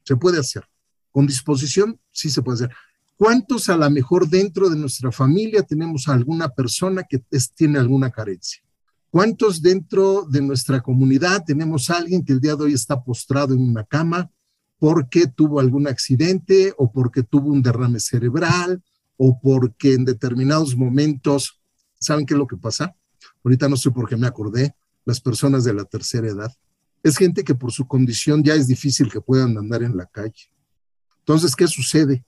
se 0.03 0.15
puede 0.15 0.39
hacer. 0.39 0.67
Con 1.11 1.27
disposición, 1.27 1.99
sí 2.11 2.31
se 2.31 2.41
puede 2.41 2.55
hacer. 2.55 2.75
¿Cuántos 3.15 3.69
a 3.69 3.77
lo 3.77 3.87
mejor 3.91 4.27
dentro 4.27 4.71
de 4.71 4.75
nuestra 4.75 5.11
familia 5.11 5.61
tenemos 5.61 6.07
alguna 6.07 6.49
persona 6.49 7.03
que 7.03 7.23
tiene 7.53 7.77
alguna 7.77 8.09
carencia? 8.09 8.63
¿Cuántos 9.11 9.61
dentro 9.61 10.25
de 10.27 10.41
nuestra 10.41 10.81
comunidad 10.81 11.43
tenemos 11.45 11.91
a 11.91 11.97
alguien 11.97 12.25
que 12.25 12.33
el 12.33 12.39
día 12.39 12.55
de 12.55 12.63
hoy 12.63 12.73
está 12.73 13.03
postrado 13.03 13.53
en 13.53 13.61
una 13.61 13.83
cama 13.83 14.31
porque 14.79 15.27
tuvo 15.27 15.59
algún 15.59 15.87
accidente 15.87 16.73
o 16.79 16.91
porque 16.91 17.21
tuvo 17.21 17.51
un 17.51 17.61
derrame 17.61 17.99
cerebral 17.99 18.81
o 19.15 19.39
porque 19.39 19.93
en 19.93 20.05
determinados 20.05 20.75
momentos, 20.75 21.61
¿saben 21.99 22.25
qué 22.25 22.33
es 22.33 22.39
lo 22.39 22.47
que 22.47 22.57
pasa? 22.57 22.95
Ahorita 23.43 23.67
no 23.67 23.75
sé 23.75 23.91
por 23.91 24.07
qué 24.07 24.15
me 24.15 24.27
acordé, 24.27 24.75
las 25.05 25.19
personas 25.19 25.63
de 25.63 25.73
la 25.73 25.85
tercera 25.85 26.27
edad. 26.27 26.51
Es 27.01 27.17
gente 27.17 27.43
que 27.43 27.55
por 27.55 27.71
su 27.71 27.85
condición 27.85 28.43
ya 28.43 28.55
es 28.55 28.67
difícil 28.67 29.11
que 29.11 29.19
puedan 29.19 29.57
andar 29.57 29.83
en 29.83 29.97
la 29.97 30.05
calle. 30.05 30.51
Entonces, 31.19 31.55
¿qué 31.55 31.67
sucede? 31.67 32.25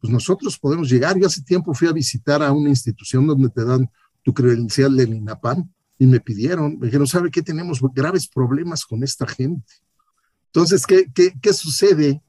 Pues 0.00 0.12
nosotros 0.12 0.58
podemos 0.58 0.88
llegar. 0.88 1.18
Yo 1.18 1.26
hace 1.26 1.42
tiempo 1.42 1.74
fui 1.74 1.88
a 1.88 1.92
visitar 1.92 2.42
a 2.42 2.52
una 2.52 2.70
institución 2.70 3.26
donde 3.26 3.50
te 3.50 3.64
dan 3.64 3.90
tu 4.22 4.32
credencial 4.32 4.96
del 4.96 5.14
INAPAM 5.14 5.70
y 5.98 6.06
me 6.06 6.20
pidieron, 6.20 6.78
me 6.78 6.86
dijeron, 6.86 7.06
¿sabe 7.06 7.30
qué? 7.30 7.42
Tenemos 7.42 7.80
graves 7.94 8.26
problemas 8.26 8.84
con 8.84 9.02
esta 9.02 9.26
gente. 9.26 9.74
Entonces, 10.46 10.86
¿qué, 10.86 11.10
qué, 11.14 11.32
qué 11.40 11.52
sucede? 11.52 12.22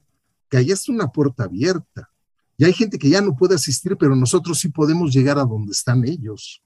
Que 0.50 0.58
ahí 0.58 0.70
está 0.70 0.92
una 0.92 1.08
puerta 1.08 1.44
abierta. 1.44 2.10
Y 2.58 2.64
hay 2.64 2.72
gente 2.72 2.98
que 2.98 3.08
ya 3.08 3.20
no 3.20 3.36
puede 3.36 3.54
asistir, 3.54 3.96
pero 3.98 4.14
nosotros 4.14 4.58
sí 4.58 4.68
podemos 4.68 5.12
llegar 5.12 5.38
a 5.38 5.44
donde 5.44 5.72
están 5.72 6.04
ellos 6.04 6.62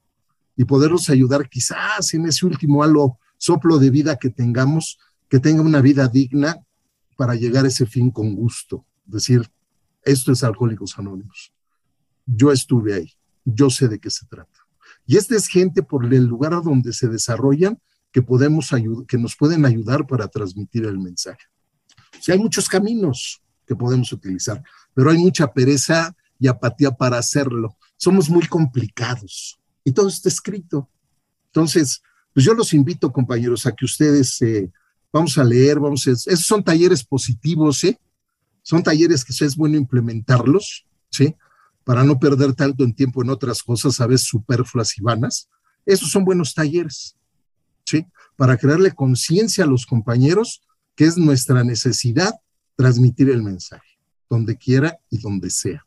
y 0.56 0.64
poderlos 0.64 1.08
ayudar 1.10 1.48
quizás 1.48 2.14
en 2.14 2.26
ese 2.26 2.46
último 2.46 2.82
halo, 2.82 3.18
soplo 3.38 3.78
de 3.78 3.90
vida 3.90 4.16
que 4.16 4.30
tengamos, 4.30 4.98
que 5.28 5.40
tenga 5.40 5.62
una 5.62 5.80
vida 5.80 6.08
digna 6.08 6.56
para 7.16 7.34
llegar 7.34 7.64
a 7.64 7.68
ese 7.68 7.86
fin 7.86 8.10
con 8.10 8.34
gusto 8.34 8.86
decir, 9.04 9.50
esto 10.04 10.32
es 10.32 10.42
Alcohólicos 10.42 10.98
Anónimos. 10.98 11.52
Yo 12.26 12.52
estuve 12.52 12.94
ahí, 12.94 13.12
yo 13.44 13.70
sé 13.70 13.88
de 13.88 13.98
qué 13.98 14.10
se 14.10 14.26
trata. 14.26 14.60
Y 15.06 15.16
esta 15.16 15.36
es 15.36 15.48
gente 15.48 15.82
por 15.82 16.12
el 16.12 16.24
lugar 16.24 16.52
donde 16.62 16.92
se 16.92 17.08
desarrollan 17.08 17.80
que, 18.10 18.22
podemos 18.22 18.70
que 19.08 19.18
nos 19.18 19.36
pueden 19.36 19.64
ayudar 19.64 20.06
para 20.06 20.28
transmitir 20.28 20.84
el 20.84 20.98
mensaje. 20.98 21.44
O 22.18 22.22
sea, 22.22 22.34
hay 22.34 22.40
muchos 22.40 22.68
caminos 22.68 23.42
que 23.66 23.74
podemos 23.74 24.12
utilizar, 24.12 24.62
pero 24.94 25.10
hay 25.10 25.18
mucha 25.18 25.52
pereza 25.52 26.14
y 26.38 26.46
apatía 26.46 26.92
para 26.92 27.18
hacerlo. 27.18 27.76
Somos 27.96 28.28
muy 28.28 28.46
complicados 28.46 29.58
y 29.84 29.92
todo 29.92 30.08
está 30.08 30.28
escrito. 30.28 30.88
Entonces, 31.46 32.02
pues 32.32 32.46
yo 32.46 32.54
los 32.54 32.72
invito, 32.72 33.12
compañeros, 33.12 33.66
a 33.66 33.72
que 33.72 33.84
ustedes, 33.84 34.40
eh, 34.42 34.70
vamos 35.12 35.36
a 35.38 35.44
leer, 35.44 35.78
vamos 35.78 36.06
a, 36.06 36.10
esos 36.10 36.46
son 36.46 36.64
talleres 36.64 37.04
positivos, 37.04 37.84
¿eh? 37.84 37.98
Son 38.62 38.82
talleres 38.82 39.24
que 39.24 39.32
es 39.44 39.56
bueno 39.56 39.76
implementarlos, 39.76 40.86
¿sí? 41.10 41.34
Para 41.84 42.04
no 42.04 42.18
perder 42.18 42.54
tanto 42.54 42.84
en 42.84 42.94
tiempo 42.94 43.22
en 43.22 43.30
otras 43.30 43.62
cosas, 43.62 44.00
a 44.00 44.06
veces 44.06 44.26
superfluas 44.26 44.96
y 44.96 45.02
vanas. 45.02 45.48
Esos 45.84 46.10
son 46.10 46.24
buenos 46.24 46.54
talleres, 46.54 47.16
¿sí? 47.84 48.06
Para 48.36 48.56
crearle 48.56 48.92
conciencia 48.92 49.64
a 49.64 49.66
los 49.66 49.84
compañeros 49.84 50.62
que 50.94 51.04
es 51.04 51.18
nuestra 51.18 51.64
necesidad 51.64 52.34
transmitir 52.76 53.30
el 53.30 53.42
mensaje, 53.42 53.98
donde 54.28 54.56
quiera 54.56 54.98
y 55.10 55.18
donde 55.18 55.50
sea. 55.50 55.84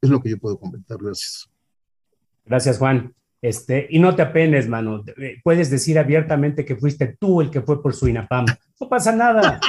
Es 0.00 0.10
lo 0.10 0.20
que 0.20 0.30
yo 0.30 0.38
puedo 0.38 0.58
comentar. 0.58 0.98
Gracias. 1.00 1.48
Gracias, 2.44 2.78
Juan. 2.78 3.15
Este, 3.42 3.86
y 3.90 3.98
no 3.98 4.14
te 4.14 4.22
apenes, 4.22 4.68
mano. 4.68 5.04
Puedes 5.44 5.70
decir 5.70 5.98
abiertamente 5.98 6.64
que 6.64 6.76
fuiste 6.76 7.16
tú 7.18 7.40
el 7.40 7.50
que 7.50 7.60
fue 7.60 7.82
por 7.82 7.94
su 7.94 8.08
INAPAM. 8.08 8.46
No 8.80 8.88
pasa 8.88 9.14
nada. 9.14 9.60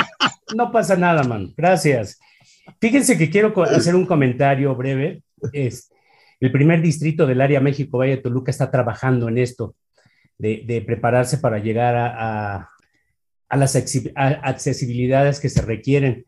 No 0.56 0.72
pasa 0.72 0.96
nada, 0.96 1.24
mano. 1.24 1.50
Gracias. 1.56 2.20
Fíjense 2.80 3.18
que 3.18 3.30
quiero 3.30 3.54
hacer 3.64 3.96
un 3.96 4.06
comentario 4.06 4.76
breve. 4.76 5.24
Es, 5.52 5.92
el 6.40 6.52
primer 6.52 6.82
distrito 6.82 7.26
del 7.26 7.42
área 7.42 7.60
México 7.60 7.98
Valle 7.98 8.18
de 8.18 8.22
Toluca 8.22 8.52
está 8.52 8.70
trabajando 8.70 9.28
en 9.28 9.38
esto, 9.38 9.76
de, 10.38 10.84
prepararse 10.86 11.40
para 11.40 11.58
llegar 11.58 11.96
a, 11.98 12.70
las 13.50 13.76
accesibilidades 13.76 15.40
que 15.40 15.50
se 15.50 15.62
requieren. 15.62 16.26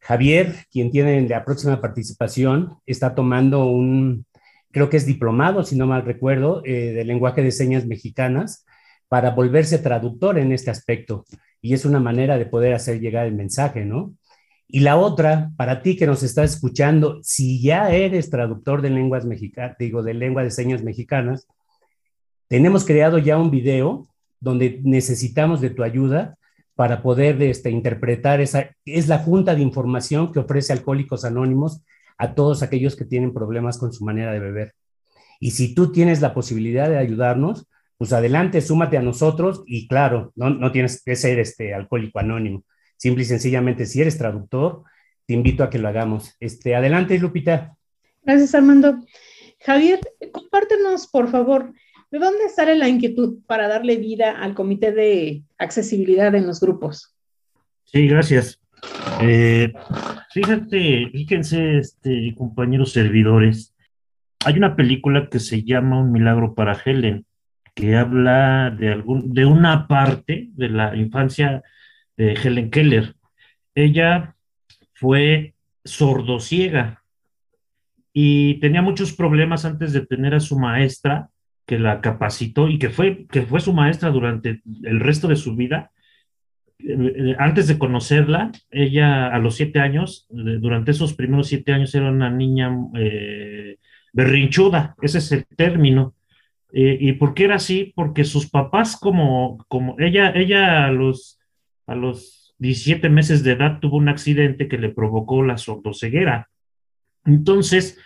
Javier, 0.00 0.54
quien 0.70 0.90
tiene 0.90 1.28
la 1.28 1.44
próxima 1.44 1.80
participación, 1.80 2.78
está 2.86 3.14
tomando 3.14 3.66
un, 3.66 4.26
creo 4.70 4.90
que 4.90 4.96
es 4.96 5.06
diplomado, 5.06 5.64
si 5.64 5.76
no 5.76 5.86
mal 5.86 6.04
recuerdo, 6.04 6.62
eh, 6.64 6.92
de 6.92 7.04
lenguaje 7.04 7.42
de 7.42 7.50
señas 7.50 7.86
mexicanas 7.86 8.64
para 9.08 9.30
volverse 9.30 9.78
traductor 9.78 10.38
en 10.38 10.52
este 10.52 10.70
aspecto. 10.70 11.24
Y 11.60 11.74
es 11.74 11.84
una 11.84 12.00
manera 12.00 12.38
de 12.38 12.46
poder 12.46 12.74
hacer 12.74 13.00
llegar 13.00 13.26
el 13.26 13.34
mensaje, 13.34 13.84
¿no? 13.84 14.14
Y 14.68 14.80
la 14.80 14.98
otra, 14.98 15.50
para 15.56 15.80
ti 15.82 15.96
que 15.96 16.06
nos 16.06 16.22
estás 16.22 16.54
escuchando, 16.54 17.20
si 17.22 17.62
ya 17.62 17.90
eres 17.90 18.28
traductor 18.28 18.82
de 18.82 18.90
lenguas 18.90 19.24
mexicanas, 19.24 19.76
digo, 19.78 20.02
de 20.02 20.12
lengua 20.12 20.42
de 20.42 20.50
señas 20.50 20.82
mexicanas, 20.82 21.46
tenemos 22.48 22.84
creado 22.84 23.18
ya 23.18 23.38
un 23.38 23.50
video 23.50 24.08
donde 24.40 24.80
necesitamos 24.84 25.60
de 25.62 25.70
tu 25.70 25.82
ayuda 25.82 26.36
para 26.74 27.02
poder 27.02 27.42
este, 27.42 27.70
interpretar 27.70 28.40
esa, 28.40 28.70
es 28.84 29.08
la 29.08 29.18
junta 29.18 29.54
de 29.54 29.62
información 29.62 30.32
que 30.32 30.38
ofrece 30.38 30.72
Alcohólicos 30.72 31.24
Anónimos 31.24 31.82
a 32.18 32.34
todos 32.34 32.62
aquellos 32.62 32.96
que 32.96 33.04
tienen 33.04 33.32
problemas 33.32 33.78
con 33.78 33.92
su 33.92 34.04
manera 34.04 34.32
de 34.32 34.40
beber. 34.40 34.74
Y 35.40 35.52
si 35.52 35.74
tú 35.74 35.92
tienes 35.92 36.20
la 36.20 36.34
posibilidad 36.34 36.88
de 36.88 36.98
ayudarnos, 36.98 37.68
pues 37.96 38.12
adelante, 38.12 38.60
súmate 38.60 38.96
a 38.96 39.02
nosotros 39.02 39.62
y 39.66 39.88
claro, 39.88 40.32
no, 40.36 40.50
no 40.50 40.70
tienes 40.72 41.02
que 41.02 41.16
ser 41.16 41.38
este 41.38 41.74
alcohólico 41.74 42.18
anónimo. 42.18 42.64
Simple 42.96 43.22
y 43.22 43.26
sencillamente, 43.26 43.86
si 43.86 44.00
eres 44.00 44.18
traductor, 44.18 44.82
te 45.26 45.34
invito 45.34 45.62
a 45.62 45.70
que 45.70 45.78
lo 45.78 45.88
hagamos. 45.88 46.34
Este, 46.40 46.74
adelante, 46.74 47.18
Lupita. 47.18 47.76
Gracias, 48.22 48.54
Armando. 48.54 48.98
Javier, 49.60 50.00
compártenos, 50.32 51.06
por 51.06 51.28
favor, 51.30 51.72
¿de 52.10 52.18
dónde 52.18 52.48
sale 52.48 52.76
la 52.76 52.88
inquietud 52.88 53.38
para 53.46 53.68
darle 53.68 53.96
vida 53.96 54.40
al 54.40 54.54
comité 54.54 54.92
de 54.92 55.42
accesibilidad 55.58 56.34
en 56.34 56.46
los 56.46 56.60
grupos? 56.60 57.14
Sí, 57.84 58.06
gracias. 58.06 58.60
Eh, 59.20 59.72
fíjate, 60.30 61.10
fíjense, 61.12 61.78
este, 61.78 62.34
compañeros 62.36 62.92
servidores, 62.92 63.74
hay 64.44 64.56
una 64.56 64.76
película 64.76 65.28
que 65.28 65.40
se 65.40 65.62
llama 65.62 66.00
Un 66.00 66.12
milagro 66.12 66.54
para 66.54 66.80
Helen 66.84 67.26
que 67.78 67.94
habla 67.94 68.74
de, 68.76 68.90
algún, 68.90 69.32
de 69.32 69.46
una 69.46 69.86
parte 69.86 70.48
de 70.54 70.68
la 70.68 70.96
infancia 70.96 71.62
de 72.16 72.32
Helen 72.32 72.70
Keller. 72.70 73.14
Ella 73.72 74.34
fue 74.94 75.54
sordociega 75.84 77.04
y 78.12 78.54
tenía 78.54 78.82
muchos 78.82 79.12
problemas 79.12 79.64
antes 79.64 79.92
de 79.92 80.04
tener 80.04 80.34
a 80.34 80.40
su 80.40 80.58
maestra 80.58 81.28
que 81.66 81.78
la 81.78 82.00
capacitó 82.00 82.68
y 82.68 82.80
que 82.80 82.90
fue, 82.90 83.28
que 83.28 83.42
fue 83.42 83.60
su 83.60 83.72
maestra 83.72 84.10
durante 84.10 84.60
el 84.82 84.98
resto 84.98 85.28
de 85.28 85.36
su 85.36 85.54
vida. 85.54 85.92
Eh, 86.80 87.34
antes 87.38 87.66
de 87.66 87.78
conocerla, 87.78 88.52
ella 88.70 89.34
a 89.34 89.38
los 89.38 89.56
siete 89.56 89.80
años, 89.80 90.26
durante 90.30 90.92
esos 90.92 91.14
primeros 91.14 91.48
siete 91.48 91.72
años 91.72 91.94
era 91.94 92.10
una 92.10 92.30
niña 92.30 92.70
eh, 92.94 93.78
berrinchuda, 94.12 94.94
ese 95.02 95.18
es 95.18 95.32
el 95.32 95.46
término. 95.46 96.14
Eh, 96.72 96.98
¿Y 97.00 97.12
por 97.14 97.34
qué 97.34 97.44
era 97.44 97.56
así? 97.56 97.92
Porque 97.96 98.24
sus 98.24 98.48
papás, 98.48 98.96
como, 98.96 99.64
como 99.68 99.96
ella, 99.98 100.30
ella 100.34 100.86
a 100.86 100.92
los, 100.92 101.40
a 101.86 101.94
los 101.94 102.54
17 102.58 103.08
meses 103.08 103.42
de 103.42 103.52
edad 103.52 103.80
tuvo 103.80 103.96
un 103.96 104.08
accidente 104.08 104.68
que 104.68 104.78
le 104.78 104.90
provocó 104.90 105.42
la 105.42 105.56
sordoceguera. 105.56 106.48
Entonces, 107.24 107.98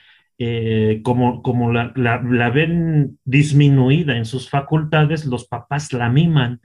como, 1.05 1.41
como 1.43 1.73
la, 1.73 1.93
la, 1.95 2.51
ven 2.51 3.18
disminuida 3.25 4.16
en 4.16 4.25
sus 4.25 4.51
facultades, 4.51 5.25
los 5.25 5.47
papás 5.47 5.93
la 5.93 6.09
miman 6.09 6.61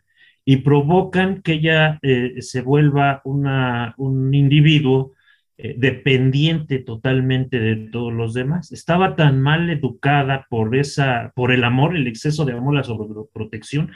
y 0.50 0.58
provocan 0.58 1.42
que 1.42 1.56
ella 1.56 2.00
eh, 2.02 2.36
se 2.40 2.62
vuelva 2.62 3.22
un 3.26 4.34
individuo 4.34 5.12
eh, 5.58 5.76
dependiente 5.78 6.80
totalmente 6.80 7.60
de 7.60 7.90
todos 7.92 8.14
los 8.14 8.34
demás. 8.34 8.72
Estaba 8.72 9.18
tan 9.18 9.42
mal 9.42 9.70
educada 9.70 10.48
por 10.50 10.74
esa, 10.78 11.34
por 11.36 11.52
el 11.52 11.66
amor, 11.66 11.98
el 11.98 12.08
exceso 12.08 12.46
de 12.46 12.54
amor, 12.54 12.76
la 12.76 12.86
sobreprotección, 12.86 13.92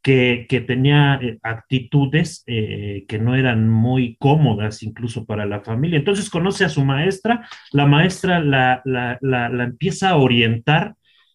que, 0.00 0.46
que 0.48 0.60
tenía 0.60 1.18
eh, 1.20 1.38
actitudes 1.42 2.44
que 2.46 3.18
no 3.20 3.34
eran 3.34 3.68
muy 3.68 4.14
cómodas 4.20 4.84
incluso 4.84 5.26
para 5.26 5.44
la 5.44 5.62
familia. 5.62 5.98
Entonces 5.98 6.30
conoce 6.30 6.64
a 6.64 6.68
su 6.68 6.84
maestra, 6.84 7.48
la 7.72 7.86
maestra 7.86 8.38
la, 8.38 8.80
la, 8.84 9.18
la, 9.20 9.64
empieza 9.64 10.10
a 10.10 10.18
orientar 10.18 10.94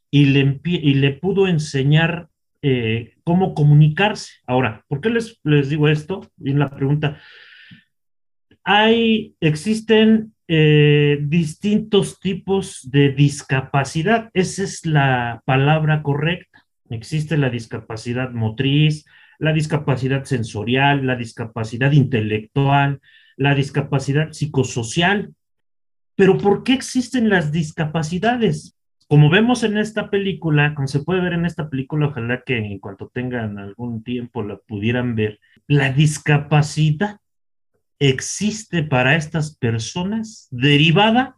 y 0.10 0.28
le, 0.28 0.62
y 0.64 0.94
le 0.94 1.12
pudo 1.12 1.50
enseñar 1.50 2.30
cómo 3.24 3.54
comunicarse. 3.54 4.34
Ahora, 4.46 4.84
¿por 4.88 5.02
qué 5.02 5.10
les, 5.10 5.40
les 5.44 5.70
digo 5.70 5.88
esto? 5.88 6.30
Y 6.38 6.54
la 6.54 6.70
pregunta, 6.70 7.20
hay, 8.64 9.36
existen 9.40 10.34
eh, 10.48 11.20
distintos 11.22 12.20
tipos 12.20 12.90
de 12.92 13.10
discapacidad. 13.12 14.30
Esa 14.34 14.64
es 14.64 14.86
la 14.86 15.42
palabra 15.46 16.04
correcta. 16.04 16.66
Existe 16.90 17.38
la 17.38 17.50
discapacidad 17.50 18.32
motriz, 18.32 19.06
la 19.40 19.54
discapacidad 19.54 20.26
sensorial, 20.26 21.08
la 21.08 21.16
discapacidad 21.16 21.92
intelectual, 21.94 23.00
la 23.38 23.56
discapacidad 23.56 24.34
psicosocial. 24.34 25.34
Pero 26.16 26.38
¿por 26.38 26.64
qué 26.64 26.74
existen 26.74 27.30
las 27.30 27.52
discapacidades? 27.52 28.76
Como 29.12 29.30
vemos 29.30 29.64
en 29.64 29.78
esta 29.78 30.10
película, 30.10 30.74
como 30.74 30.88
se 30.88 31.04
puede 31.04 31.20
ver 31.20 31.34
en 31.34 31.46
esta 31.46 31.70
película, 31.70 32.08
ojalá 32.08 32.44
que 32.46 32.56
en 32.56 32.80
cuanto 32.80 33.12
tengan 33.14 33.60
algún 33.60 34.06
tiempo 34.06 34.42
la 34.42 34.56
pudieran 34.56 35.16
ver, 35.16 35.42
la 35.68 35.92
discapacidad 35.92 37.20
existe 38.00 38.84
para 38.84 39.18
estas 39.18 39.58
personas 39.58 40.48
derivada 40.50 41.34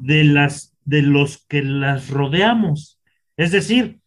de, 0.00 0.22
las, 0.22 0.76
de 0.84 1.02
los 1.02 1.44
que 1.48 1.64
las 1.64 2.08
rodeamos. 2.08 3.00
Es 3.36 3.50
decir, 3.50 3.98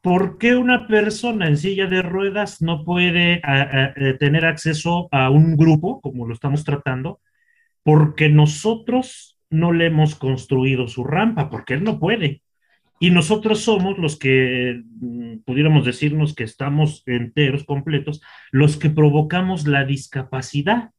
¿por 0.00 0.38
qué 0.38 0.54
una 0.54 0.86
persona 0.86 1.48
en 1.48 1.56
silla 1.56 1.88
de 1.88 2.02
ruedas 2.02 2.62
no 2.62 2.84
puede 2.84 3.42
eh, 3.44 4.16
tener 4.20 4.46
acceso 4.46 5.08
a 5.10 5.30
un 5.30 5.56
grupo, 5.56 6.00
como 6.00 6.28
lo 6.28 6.34
estamos 6.34 6.62
tratando? 6.62 7.20
Porque 7.82 8.28
nosotros 8.28 9.37
no 9.50 9.72
le 9.72 9.86
hemos 9.86 10.14
construido 10.14 10.88
su 10.88 11.04
rampa, 11.04 11.50
porque 11.50 11.74
él 11.74 11.84
no 11.84 11.98
puede. 11.98 12.42
Y 13.00 13.10
nosotros 13.10 13.60
somos 13.60 13.98
los 13.98 14.18
que, 14.18 14.82
mm, 15.00 15.38
pudiéramos 15.44 15.84
decirnos 15.84 16.34
que 16.34 16.44
estamos 16.44 17.02
enteros, 17.06 17.64
completos, 17.64 18.20
los 18.50 18.76
que 18.76 18.90
provocamos 18.90 19.66
la 19.66 19.84
discapacidad. 19.84 20.90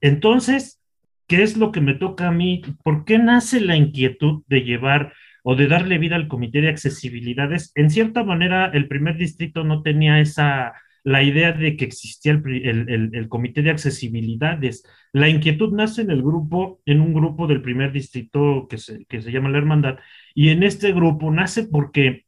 Entonces, 0.00 0.80
¿qué 1.28 1.42
es 1.42 1.56
lo 1.56 1.70
que 1.70 1.80
me 1.80 1.94
toca 1.94 2.28
a 2.28 2.32
mí? 2.32 2.62
¿Por 2.82 3.04
qué 3.04 3.18
nace 3.18 3.60
la 3.60 3.76
inquietud 3.76 4.42
de 4.46 4.60
llevar 4.62 5.12
o 5.42 5.54
de 5.56 5.66
darle 5.66 5.98
vida 5.98 6.16
al 6.16 6.28
comité 6.28 6.62
de 6.62 6.70
accesibilidades? 6.70 7.72
En 7.74 7.90
cierta 7.90 8.24
manera, 8.24 8.70
el 8.72 8.88
primer 8.88 9.18
distrito 9.18 9.64
no 9.64 9.82
tenía 9.82 10.20
esa, 10.20 10.72
la 11.04 11.22
idea 11.22 11.52
de 11.52 11.76
que 11.76 11.84
existía 11.84 12.32
el, 12.32 13.26
comité 13.28 13.62
de 13.62 13.70
accesibilidades. 13.70 14.84
La 15.12 15.28
inquietud 15.28 15.72
nace 15.72 16.02
en 16.02 16.10
el 16.10 16.22
grupo, 16.22 16.80
en 16.86 17.00
un 17.00 17.12
grupo 17.12 17.46
del 17.46 17.62
primer 17.62 17.92
distrito 17.92 18.66
que 18.68 18.78
se, 18.78 19.04
que 19.04 19.20
se 19.20 19.30
llama 19.30 19.50
la 19.50 19.58
Hermandad, 19.58 19.98
y 20.34 20.48
en 20.48 20.62
este 20.62 20.92
grupo 20.92 21.30
nace 21.30 21.64
porque 21.64 22.24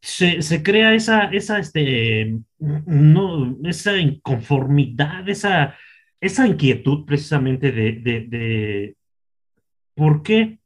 se, 0.00 0.62
crea 0.62 0.94
esa, 0.94 1.24
esa, 1.24 1.58
este, 1.58 2.38
no, 2.58 3.56
esa 3.64 3.96
inconformidad, 3.98 5.28
esa, 5.28 5.76
esa 6.20 6.46
inquietud 6.46 7.04
precisamente 7.04 7.72
de, 7.72 7.92
de, 8.28 8.96
por 9.94 10.22
qué 10.22 10.57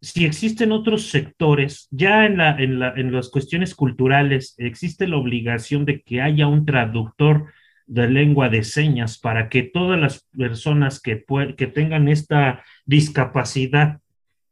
si 0.00 0.24
existen 0.24 0.72
otros 0.72 1.08
sectores, 1.10 1.88
ya 1.90 2.26
en, 2.26 2.36
la, 2.36 2.56
en, 2.56 2.78
la, 2.78 2.92
en 2.96 3.12
las 3.12 3.28
cuestiones 3.30 3.74
culturales 3.74 4.54
existe 4.58 5.08
la 5.08 5.16
obligación 5.16 5.84
de 5.84 6.02
que 6.02 6.20
haya 6.20 6.46
un 6.46 6.66
traductor 6.66 7.46
de 7.86 8.08
lengua 8.08 8.48
de 8.48 8.64
señas 8.64 9.18
para 9.18 9.48
que 9.48 9.62
todas 9.62 9.98
las 9.98 10.26
personas 10.36 11.00
que, 11.00 11.24
que 11.56 11.66
tengan 11.66 12.08
esta 12.08 12.64
discapacidad 12.84 14.00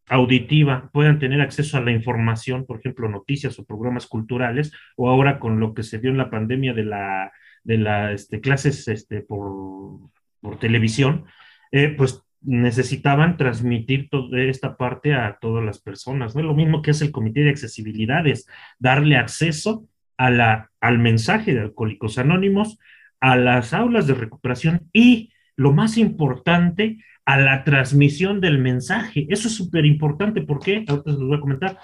auditiva 0.08 0.90
puedan 0.92 1.18
tener 1.18 1.40
acceso 1.40 1.76
a 1.76 1.80
la 1.80 1.92
información, 1.92 2.66
por 2.66 2.78
ejemplo, 2.78 3.08
noticias 3.08 3.58
o 3.58 3.64
programas 3.64 4.06
culturales, 4.06 4.72
o 4.96 5.08
ahora 5.08 5.38
con 5.38 5.60
lo 5.60 5.74
que 5.74 5.82
se 5.82 5.98
dio 5.98 6.10
en 6.10 6.18
la 6.18 6.30
pandemia 6.30 6.74
de 6.74 6.84
la 6.84 7.32
de 7.64 7.78
las 7.78 8.12
este, 8.12 8.40
clases 8.40 8.86
este, 8.88 9.22
por, 9.22 9.98
por 10.40 10.58
televisión, 10.58 11.24
eh, 11.72 11.88
pues 11.88 12.22
necesitaban 12.44 13.36
transmitir 13.36 14.08
toda 14.10 14.40
esta 14.42 14.76
parte 14.76 15.14
a 15.14 15.38
todas 15.40 15.64
las 15.64 15.80
personas. 15.80 16.36
¿no? 16.36 16.42
Lo 16.42 16.54
mismo 16.54 16.82
que 16.82 16.90
es 16.92 17.02
el 17.02 17.10
Comité 17.10 17.40
de 17.40 17.50
Accesibilidades, 17.50 18.46
darle 18.78 19.16
acceso 19.16 19.88
a 20.16 20.30
la, 20.30 20.70
al 20.80 20.98
mensaje 20.98 21.54
de 21.54 21.60
Alcohólicos 21.60 22.18
Anónimos, 22.18 22.78
a 23.20 23.36
las 23.36 23.72
aulas 23.72 24.06
de 24.06 24.14
recuperación 24.14 24.88
y, 24.92 25.32
lo 25.56 25.72
más 25.72 25.96
importante, 25.96 26.98
a 27.24 27.38
la 27.38 27.64
transmisión 27.64 28.40
del 28.40 28.58
mensaje. 28.58 29.26
Eso 29.30 29.48
es 29.48 29.54
súper 29.54 29.86
importante. 29.86 30.42
¿Por 30.42 30.60
qué? 30.60 30.84
Ahorita 30.86 31.10
les 31.10 31.20
voy 31.20 31.36
a 31.36 31.40
comentar. 31.40 31.78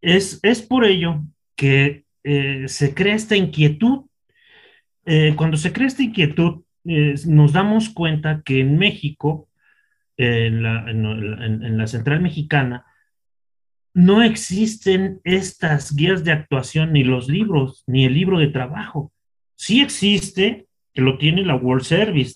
Es, 0.00 0.38
es 0.42 0.62
por 0.62 0.84
ello 0.84 1.22
que 1.56 2.04
eh, 2.22 2.64
se 2.68 2.94
crea 2.94 3.14
esta 3.14 3.36
inquietud. 3.36 4.04
Eh, 5.04 5.34
cuando 5.36 5.56
se 5.56 5.72
crea 5.72 5.88
esta 5.88 6.02
inquietud, 6.02 6.62
nos 6.82 7.52
damos 7.52 7.90
cuenta 7.90 8.42
que 8.42 8.60
en 8.60 8.78
México, 8.78 9.49
en 10.20 11.78
la, 11.78 11.86
central 11.86 12.20
mexicana, 12.20 12.84
no 13.94 14.22
existen 14.22 15.20
estas 15.24 15.96
guías 15.96 16.24
de 16.24 16.32
actuación, 16.32 16.92
ni 16.92 17.04
los 17.04 17.28
libros, 17.28 17.84
ni 17.86 18.04
el 18.04 18.14
libro 18.14 18.38
de 18.38 18.48
trabajo. 18.48 19.12
Sí 19.56 19.80
existe, 19.80 20.66
que 20.92 21.00
lo 21.00 21.16
tiene 21.16 21.42
la 21.42 21.56
World 21.56 21.84
Service, 21.84 22.34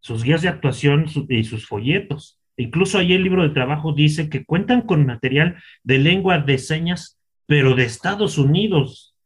sus 0.00 0.24
guías 0.24 0.42
de 0.42 0.48
actuación 0.48 1.06
y 1.28 1.44
sus 1.44 1.66
folletos. 1.68 2.40
Incluso 2.56 2.98
ahí 2.98 3.12
el 3.12 3.22
libro 3.22 3.44
de 3.44 3.54
trabajo 3.54 3.92
dice 3.92 4.28
que 4.28 4.44
cuentan 4.44 4.82
con 4.82 5.06
material 5.06 5.56
de 5.84 5.98
lengua 5.98 6.38
de 6.38 6.58
señas, 6.58 7.20
pero 7.46 7.76
de 7.76 7.84
Estados 7.84 8.38
Unidos. 8.38 9.16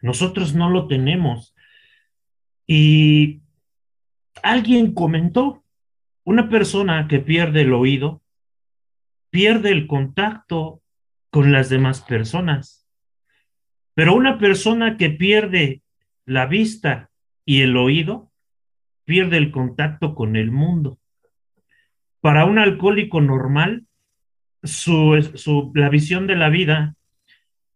Nosotros 0.00 0.54
no 0.54 0.70
lo 0.70 0.86
tenemos. 0.86 1.54
Y 2.66 3.42
alguien 4.42 4.94
comentó, 4.94 5.64
una 6.26 6.48
persona 6.48 7.06
que 7.06 7.20
pierde 7.20 7.60
el 7.60 7.72
oído, 7.72 8.20
pierde 9.30 9.70
el 9.70 9.86
contacto 9.86 10.82
con 11.30 11.52
las 11.52 11.68
demás 11.68 12.02
personas. 12.02 12.88
Pero 13.94 14.12
una 14.12 14.36
persona 14.36 14.96
que 14.96 15.10
pierde 15.10 15.82
la 16.24 16.46
vista 16.46 17.10
y 17.44 17.60
el 17.60 17.76
oído, 17.76 18.32
pierde 19.04 19.36
el 19.36 19.52
contacto 19.52 20.16
con 20.16 20.34
el 20.34 20.50
mundo. 20.50 20.98
Para 22.20 22.44
un 22.44 22.58
alcohólico 22.58 23.20
normal, 23.20 23.86
la 25.74 25.88
visión 25.90 26.26
de 26.26 26.34
la 26.34 26.48
vida 26.48 26.96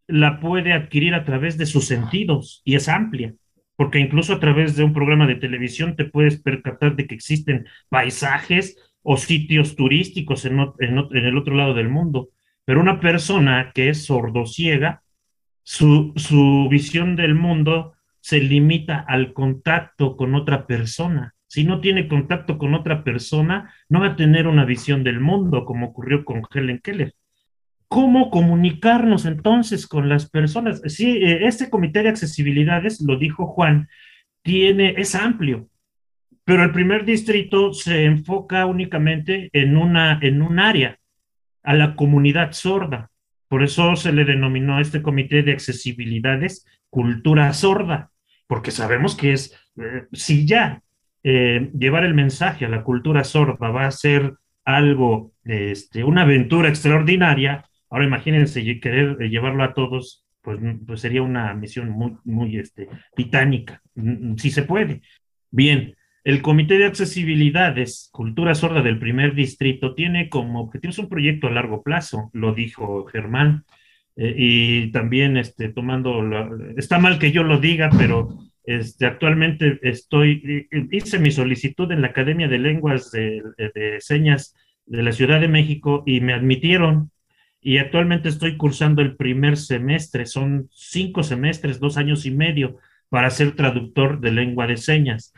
la 0.08 0.40
puede 0.40 0.72
adquirir 0.72 1.14
a 1.14 1.24
través 1.24 1.56
de 1.56 1.66
sus 1.66 1.84
sentidos 1.86 2.62
y 2.64 2.74
es 2.74 2.88
amplia, 2.88 3.32
porque 3.80 3.98
incluso 3.98 4.34
a 4.34 4.40
través 4.40 4.76
de 4.76 4.84
un 4.84 4.92
programa 4.92 5.26
de 5.26 5.36
televisión 5.36 5.96
te 5.96 6.04
puedes 6.04 6.38
percatar 6.38 6.96
de 6.96 7.06
que 7.06 7.14
existen 7.14 7.66
paisajes 7.88 8.76
o 9.02 9.16
sitios 9.16 9.74
turísticos 9.74 10.44
en, 10.44 10.58
en, 10.80 10.98
el 11.24 11.38
otro 11.38 11.54
lado 11.54 11.72
del 11.72 11.88
mundo. 11.88 12.28
Pero 12.66 12.82
una 12.82 13.00
persona 13.00 13.72
que 13.74 13.88
es 13.88 14.04
sordociega, 14.04 15.02
su, 15.62 16.12
su 16.16 16.68
visión 16.70 17.16
del 17.16 17.34
mundo 17.34 17.94
se 18.20 18.42
limita 18.42 18.98
al 18.98 19.32
contacto 19.32 20.14
con 20.14 20.34
otra 20.34 20.66
persona. 20.66 21.34
Si 21.46 21.64
no 21.64 21.80
tiene 21.80 22.06
contacto 22.06 22.58
con 22.58 22.74
otra 22.74 23.02
persona, 23.02 23.72
no 23.88 24.00
va 24.00 24.08
a 24.08 24.16
tener 24.16 24.46
una 24.46 24.66
visión 24.66 25.04
del 25.04 25.20
mundo, 25.20 25.64
como 25.64 25.86
ocurrió 25.86 26.26
con 26.26 26.42
Helen 26.52 26.80
Keller. 26.84 27.14
¿Cómo 27.90 28.30
comunicarnos 28.30 29.26
entonces 29.26 29.88
con 29.88 30.08
las 30.08 30.30
personas? 30.30 30.80
Sí, 30.86 31.24
eh, 31.24 31.48
este 31.48 31.68
comité 31.70 32.04
de 32.04 32.10
accesibilidades, 32.10 33.00
lo 33.00 33.18
dijo 33.18 33.48
Juan, 33.48 33.88
tiene, 34.42 34.94
es 34.96 35.16
amplio, 35.16 35.68
pero 36.44 36.62
el 36.62 36.70
primer 36.70 37.04
distrito 37.04 37.72
se 37.72 38.04
enfoca 38.04 38.64
únicamente 38.66 39.50
en, 39.52 39.76
una, 39.76 40.20
en 40.22 40.40
un 40.40 40.60
área, 40.60 41.00
a 41.64 41.74
la 41.74 41.96
comunidad 41.96 42.52
sorda. 42.52 43.10
Por 43.48 43.64
eso 43.64 43.96
se 43.96 44.12
le 44.12 44.24
denominó 44.24 44.76
a 44.76 44.82
este 44.82 45.02
comité 45.02 45.42
de 45.42 45.50
accesibilidades 45.50 46.64
cultura 46.90 47.52
sorda, 47.52 48.12
porque 48.46 48.70
sabemos 48.70 49.16
que 49.16 49.32
es, 49.32 49.52
eh, 49.76 50.04
si 50.12 50.46
ya 50.46 50.80
eh, 51.24 51.72
llevar 51.76 52.04
el 52.04 52.14
mensaje 52.14 52.66
a 52.66 52.68
la 52.68 52.84
cultura 52.84 53.24
sorda 53.24 53.70
va 53.70 53.86
a 53.86 53.90
ser 53.90 54.34
algo, 54.64 55.32
este, 55.42 56.04
una 56.04 56.22
aventura 56.22 56.68
extraordinaria, 56.68 57.64
ahora 57.90 58.06
imagínense 58.06 58.80
querer 58.80 59.16
eh, 59.20 59.28
llevarlo 59.28 59.64
a 59.64 59.74
todos, 59.74 60.24
pues, 60.42 60.58
pues, 60.86 61.00
sería 61.00 61.22
una 61.22 61.52
misión 61.54 61.90
muy, 61.90 62.16
muy 62.24 62.56
este, 62.56 62.88
titánica, 63.14 63.82
si 64.36 64.50
se 64.50 64.62
puede. 64.62 65.02
Bien, 65.50 65.96
el 66.24 66.42
Comité 66.42 66.78
de 66.78 66.86
Accesibilidades, 66.86 68.08
Cultura 68.12 68.54
Sorda 68.54 68.82
del 68.82 68.98
primer 68.98 69.34
distrito, 69.34 69.94
tiene 69.94 70.28
como 70.28 70.60
objetivo, 70.60 70.94
un 70.98 71.08
proyecto 71.08 71.46
a 71.46 71.50
largo 71.50 71.82
plazo, 71.82 72.30
lo 72.32 72.54
dijo 72.54 73.04
Germán, 73.06 73.64
eh, 74.16 74.34
y 74.36 74.92
también 74.92 75.36
este, 75.36 75.70
tomando, 75.70 76.22
está 76.76 76.98
mal 76.98 77.18
que 77.18 77.32
yo 77.32 77.42
lo 77.42 77.58
diga, 77.58 77.90
pero 77.96 78.38
este, 78.64 79.06
actualmente 79.06 79.78
estoy, 79.82 80.68
hice 80.90 81.18
mi 81.18 81.30
solicitud 81.30 81.90
en 81.90 82.02
la 82.02 82.08
Academia 82.08 82.48
de 82.48 82.58
Lenguas 82.58 83.10
de, 83.10 83.42
Señas 84.00 84.54
de 84.86 85.02
la 85.02 85.12
Ciudad 85.12 85.40
de 85.40 85.48
México 85.48 86.02
y 86.06 86.20
me 86.20 86.34
admitieron 86.34 87.10
y 87.60 87.78
actualmente 87.78 88.28
estoy 88.28 88.56
cursando 88.56 89.02
el 89.02 89.16
primer 89.16 89.56
semestre, 89.56 90.26
son 90.26 90.68
cinco 90.72 91.22
semestres, 91.22 91.78
dos 91.78 91.96
años 91.96 92.24
y 92.24 92.30
medio 92.30 92.78
para 93.08 93.30
ser 93.30 93.54
traductor 93.54 94.20
de 94.20 94.32
lengua 94.32 94.66
de 94.66 94.76
señas. 94.76 95.34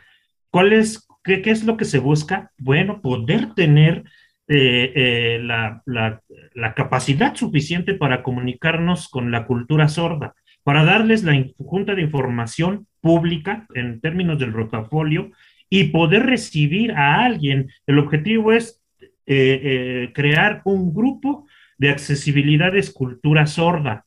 ¿Cuál 0.49 0.73
es, 0.73 1.07
qué, 1.23 1.41
qué 1.41 1.51
es 1.51 1.65
lo 1.65 1.75
que 1.75 1.85
se 1.85 1.99
busca? 1.99 2.51
Bueno, 2.57 3.01
poder 3.01 3.53
tener 3.55 4.03
eh, 4.47 4.91
eh, 4.95 5.39
la, 5.41 5.81
la, 5.85 6.73
capacidad 6.75 7.33
suficiente 7.33 7.93
para 7.93 8.23
comunicarnos 8.23 9.09
con 9.09 9.31
la 9.31 9.45
cultura 9.45 9.87
sorda, 9.87 10.35
para 10.63 10.83
darles 10.83 11.23
la 11.23 11.33
junta 11.57 11.95
de 11.95 12.01
información 12.01 12.87
pública 13.01 13.65
en 13.73 14.01
términos 14.01 14.37
del 14.39 14.53
rotafolio 14.53 15.31
y 15.69 15.85
poder 15.85 16.25
recibir 16.25 16.91
a 16.91 17.23
alguien. 17.23 17.69
El 17.87 17.99
objetivo 17.99 18.53
es 18.53 18.81
eh, 19.25 20.11
crear 20.13 20.61
un 20.65 20.93
grupo 20.93 21.47
de 21.77 21.89
accesibilidad 21.89 22.71
de 22.71 22.85
cultura 22.93 23.45
sorda. 23.47 24.05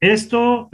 Esto 0.00 0.68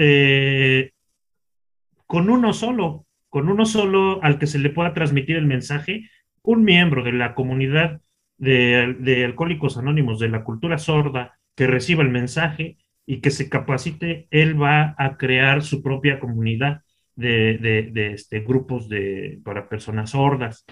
con 2.07 2.31
uno 2.31 2.53
solo, 2.55 3.07
con 3.29 3.49
uno 3.49 3.67
solo 3.67 4.23
al 4.23 4.39
que 4.39 4.47
se 4.47 4.59
le 4.59 4.71
pueda 4.71 4.95
transmitir 4.95 5.37
el 5.37 5.47
mensaje, 5.47 6.11
un 6.43 6.65
miembro 6.65 7.05
de 7.05 7.13
la 7.13 7.35
comunidad 7.35 8.01
de, 8.39 9.25
Alcohólicos 9.27 9.77
Anónimos 9.77 10.19
de 10.19 10.31
la 10.31 10.43
cultura 10.43 10.79
sorda 10.79 11.39
que 11.55 11.67
reciba 11.67 12.03
el 12.03 12.09
mensaje 12.09 12.79
y 13.05 13.21
que 13.21 13.31
se 13.31 13.51
capacite, 13.51 14.27
él 14.31 14.61
va 14.61 14.95
a 14.97 15.19
crear 15.19 15.63
su 15.63 15.83
propia 15.83 16.19
comunidad 16.19 16.83
de, 17.15 17.93
este, 18.15 18.41
grupos 18.41 18.89
de, 18.89 19.41
para 19.45 19.69
personas 19.69 20.11
sordas. 20.11 20.65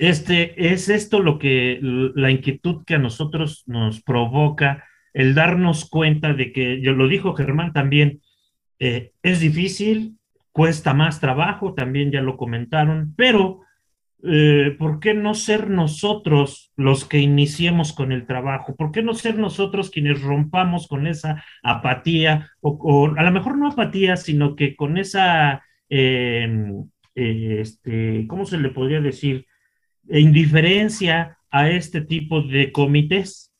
Este, 0.00 0.72
es 0.72 0.88
esto 0.88 1.20
lo 1.20 1.38
que, 1.38 1.78
la 1.82 2.30
inquietud 2.30 2.84
que 2.86 2.94
a 2.94 2.98
nosotros 2.98 3.64
nos 3.66 4.02
provoca, 4.02 4.82
el 5.12 5.34
darnos 5.34 5.90
cuenta 5.90 6.32
de 6.32 6.52
que, 6.52 6.80
yo 6.80 6.92
lo 6.92 7.06
dijo 7.06 7.34
Germán 7.34 7.74
también, 7.74 8.22
eh, 8.78 9.12
es 9.22 9.40
difícil, 9.40 10.16
cuesta 10.52 10.94
más 10.94 11.20
trabajo, 11.20 11.74
también 11.74 12.10
ya 12.10 12.22
lo 12.22 12.38
comentaron, 12.38 13.12
pero 13.14 13.60
eh, 14.22 14.74
¿por 14.78 15.00
qué 15.00 15.12
no 15.12 15.34
ser 15.34 15.68
nosotros 15.68 16.72
los 16.76 17.04
que 17.04 17.18
iniciemos 17.18 17.92
con 17.92 18.10
el 18.10 18.26
trabajo? 18.26 18.74
¿Por 18.76 18.92
qué 18.92 19.02
no 19.02 19.12
ser 19.12 19.38
nosotros 19.38 19.90
quienes 19.90 20.22
rompamos 20.22 20.88
con 20.88 21.06
esa 21.06 21.44
apatía 21.62 22.52
o, 22.62 23.12
a 23.18 23.22
lo 23.22 23.32
mejor 23.32 23.58
no 23.58 23.68
apatía, 23.68 24.16
sino 24.16 24.56
que 24.56 24.76
con 24.76 24.96
esa, 24.96 25.62
em, 25.90 26.88
este, 27.14 28.26
¿cómo 28.28 28.46
se 28.46 28.56
le 28.56 28.70
podría 28.70 29.02
decir? 29.02 29.44
Indiferencia 30.10 31.38
a 31.50 31.70
este 31.70 32.00
tipo 32.00 32.42
de 32.42 32.72
comités. 32.72 33.52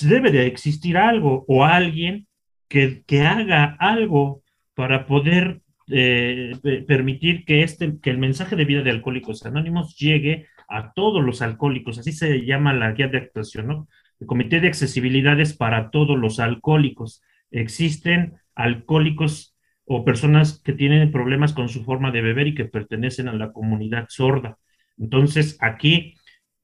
Debe 0.00 0.30
de 0.30 0.46
existir 0.46 0.96
algo 0.96 1.44
o 1.46 1.64
alguien 1.64 2.26
que, 2.68 3.02
que 3.06 3.22
haga 3.22 3.76
algo 3.78 4.42
para 4.74 5.06
poder 5.06 5.60
eh, 5.88 6.52
permitir 6.86 7.44
que, 7.44 7.62
este, 7.62 7.98
que 8.00 8.10
el 8.10 8.18
mensaje 8.18 8.56
de 8.56 8.64
vida 8.64 8.82
de 8.82 8.90
Alcohólicos 8.90 9.44
Anónimos 9.44 9.96
llegue 9.98 10.46
a 10.68 10.92
todos 10.94 11.22
los 11.22 11.42
alcohólicos, 11.42 11.98
así 11.98 12.12
se 12.12 12.46
llama 12.46 12.72
la 12.72 12.92
guía 12.92 13.08
de 13.08 13.18
actuación, 13.18 13.66
¿no? 13.66 13.88
El 14.18 14.26
Comité 14.26 14.60
de 14.60 14.68
Accesibilidades 14.68 15.54
para 15.54 15.90
todos 15.90 16.18
los 16.18 16.40
alcohólicos. 16.40 17.22
Existen 17.50 18.36
alcohólicos 18.54 19.54
o 19.84 20.04
personas 20.04 20.60
que 20.62 20.72
tienen 20.72 21.12
problemas 21.12 21.52
con 21.52 21.68
su 21.68 21.84
forma 21.84 22.10
de 22.10 22.22
beber 22.22 22.46
y 22.46 22.54
que 22.54 22.64
pertenecen 22.64 23.28
a 23.28 23.34
la 23.34 23.52
comunidad 23.52 24.06
sorda. 24.08 24.56
Entonces, 24.98 25.56
aquí, 25.60 26.14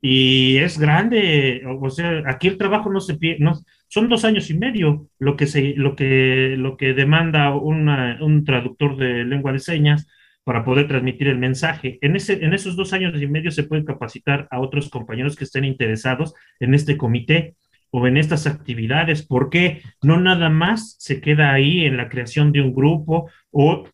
y 0.00 0.56
es 0.58 0.78
grande, 0.78 1.62
o 1.66 1.90
sea, 1.90 2.22
aquí 2.26 2.48
el 2.48 2.58
trabajo 2.58 2.90
no 2.90 3.00
se 3.00 3.16
pierde, 3.16 3.44
no, 3.44 3.60
son 3.88 4.08
dos 4.08 4.24
años 4.24 4.50
y 4.50 4.58
medio 4.58 5.08
lo 5.18 5.36
que, 5.36 5.46
se, 5.46 5.74
lo 5.76 5.96
que, 5.96 6.54
lo 6.56 6.76
que 6.76 6.94
demanda 6.94 7.54
un 7.54 8.44
traductor 8.44 8.96
de 8.96 9.24
lengua 9.24 9.52
de 9.52 9.58
señas 9.58 10.06
para 10.44 10.64
poder 10.64 10.88
transmitir 10.88 11.28
el 11.28 11.38
mensaje. 11.38 11.98
En, 12.00 12.16
ese, 12.16 12.44
en 12.44 12.54
esos 12.54 12.76
dos 12.76 12.92
años 12.92 13.20
y 13.20 13.26
medio 13.26 13.50
se 13.50 13.64
puede 13.64 13.84
capacitar 13.84 14.48
a 14.50 14.60
otros 14.60 14.88
compañeros 14.88 15.36
que 15.36 15.44
estén 15.44 15.64
interesados 15.64 16.34
en 16.58 16.74
este 16.74 16.96
comité 16.96 17.56
o 17.90 18.06
en 18.06 18.16
estas 18.16 18.46
actividades, 18.46 19.26
porque 19.26 19.82
no 20.02 20.20
nada 20.20 20.48
más 20.48 20.96
se 20.98 21.20
queda 21.20 21.52
ahí 21.52 21.84
en 21.84 21.96
la 21.96 22.08
creación 22.08 22.52
de 22.52 22.62
un 22.62 22.72
grupo 22.72 23.30
o 23.50 23.88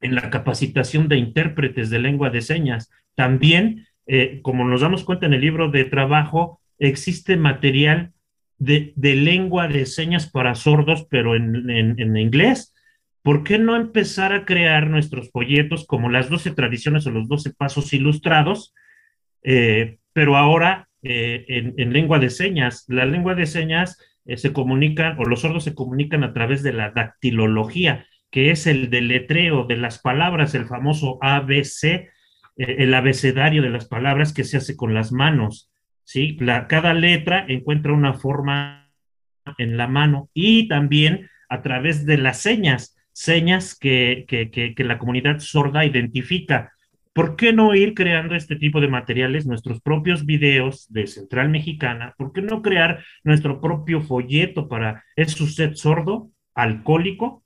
en 0.00 0.14
la 0.14 0.30
capacitación 0.30 1.08
de 1.08 1.18
intérpretes 1.18 1.90
de 1.90 1.98
lengua 1.98 2.30
de 2.30 2.40
señas. 2.42 2.90
También, 3.16 3.86
eh, 4.06 4.40
como 4.42 4.64
nos 4.64 4.82
damos 4.82 5.02
cuenta 5.02 5.26
en 5.26 5.32
el 5.32 5.40
libro 5.40 5.70
de 5.70 5.84
trabajo, 5.84 6.60
existe 6.78 7.36
material 7.36 8.12
de, 8.58 8.92
lengua 8.96 9.66
de 9.68 9.86
señas 9.86 10.30
para 10.30 10.54
sordos, 10.54 11.06
pero 11.10 11.34
en, 11.34 12.16
inglés. 12.16 12.74
¿Por 13.22 13.42
qué 13.42 13.58
no 13.58 13.74
empezar 13.74 14.32
a 14.32 14.44
crear 14.44 14.88
nuestros 14.88 15.30
folletos 15.30 15.86
como 15.86 16.10
las 16.10 16.30
12 16.30 16.52
tradiciones 16.52 17.06
o 17.06 17.10
los 17.10 17.26
12 17.26 17.54
pasos 17.54 17.92
ilustrados, 17.92 18.72
eh, 19.42 19.98
pero 20.12 20.36
ahora 20.36 20.88
eh, 21.02 21.72
en, 21.76 21.92
lengua 21.92 22.18
de 22.18 22.30
señas? 22.30 22.84
La 22.88 23.06
lengua 23.06 23.34
de 23.34 23.46
señas 23.46 23.98
se 24.26 24.52
comunican, 24.52 25.18
o 25.18 25.24
los 25.24 25.40
sordos 25.40 25.64
se 25.64 25.74
comunican 25.74 26.22
a 26.22 26.32
través 26.32 26.62
de 26.62 26.72
la 26.72 26.90
dactilología, 26.90 28.06
que 28.30 28.50
es 28.50 28.66
el 28.66 28.90
deletreo 28.90 29.64
de 29.64 29.76
las 29.76 30.00
palabras, 30.00 30.54
el 30.54 30.66
famoso 30.66 31.18
ABC, 31.22 32.08
el 32.56 32.94
abecedario 32.94 33.62
de 33.62 33.70
las 33.70 33.86
palabras 33.86 34.32
que 34.32 34.44
se 34.44 34.56
hace 34.56 34.76
con 34.76 34.94
las 34.94 35.12
manos. 35.12 35.70
¿sí? 36.04 36.36
cada 36.68 36.94
letra 36.94 37.44
encuentra 37.48 37.92
una 37.92 38.14
forma 38.14 38.90
en 39.58 39.76
la 39.76 39.88
mano 39.88 40.30
y 40.34 40.68
también 40.68 41.28
a 41.48 41.62
través 41.62 42.06
de 42.06 42.18
las 42.18 42.40
señas 42.40 42.96
señas 43.16 43.74
que, 43.78 44.26
que, 44.28 44.84
la 44.84 44.98
comunidad 44.98 45.38
sorda 45.38 45.86
identifica. 45.86 46.74
¿Por 47.14 47.34
qué 47.34 47.54
no 47.54 47.74
ir 47.74 47.94
creando 47.94 48.34
este 48.34 48.56
tipo 48.56 48.78
de 48.78 48.88
materiales, 48.88 49.46
nuestros 49.46 49.80
propios 49.80 50.26
videos 50.26 50.92
de 50.92 51.06
Central 51.06 51.48
Mexicana? 51.48 52.14
¿Por 52.18 52.34
qué 52.34 52.42
no 52.42 52.60
crear 52.60 53.02
nuestro 53.24 53.62
propio 53.62 54.02
folleto 54.02 54.68
para 54.68 55.02
es 55.16 55.40
usted 55.40 55.72
sordo, 55.76 56.30
alcohólico? 56.54 57.42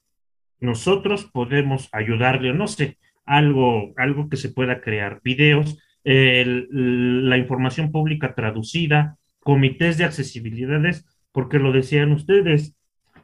Nosotros 0.59 1.31
podemos 1.33 1.89
ayudarle, 1.93 2.51
o 2.51 2.55
no 2.55 2.67
sé, 2.67 2.99
algo, 3.25 3.93
algo 3.97 4.29
que 4.29 4.37
se 4.37 4.51
pueda 4.51 4.81
crear, 4.81 5.21
videos, 5.23 5.79
la 6.05 7.37
información 7.37 7.93
pública 7.93 8.35
traducida, 8.35 9.17
comités 9.41 9.99
de 9.99 10.05
accesibilidades, 10.05 11.07
porque 11.33 11.59
lo 11.59 11.73
decían 11.73 12.13
ustedes, 12.13 12.77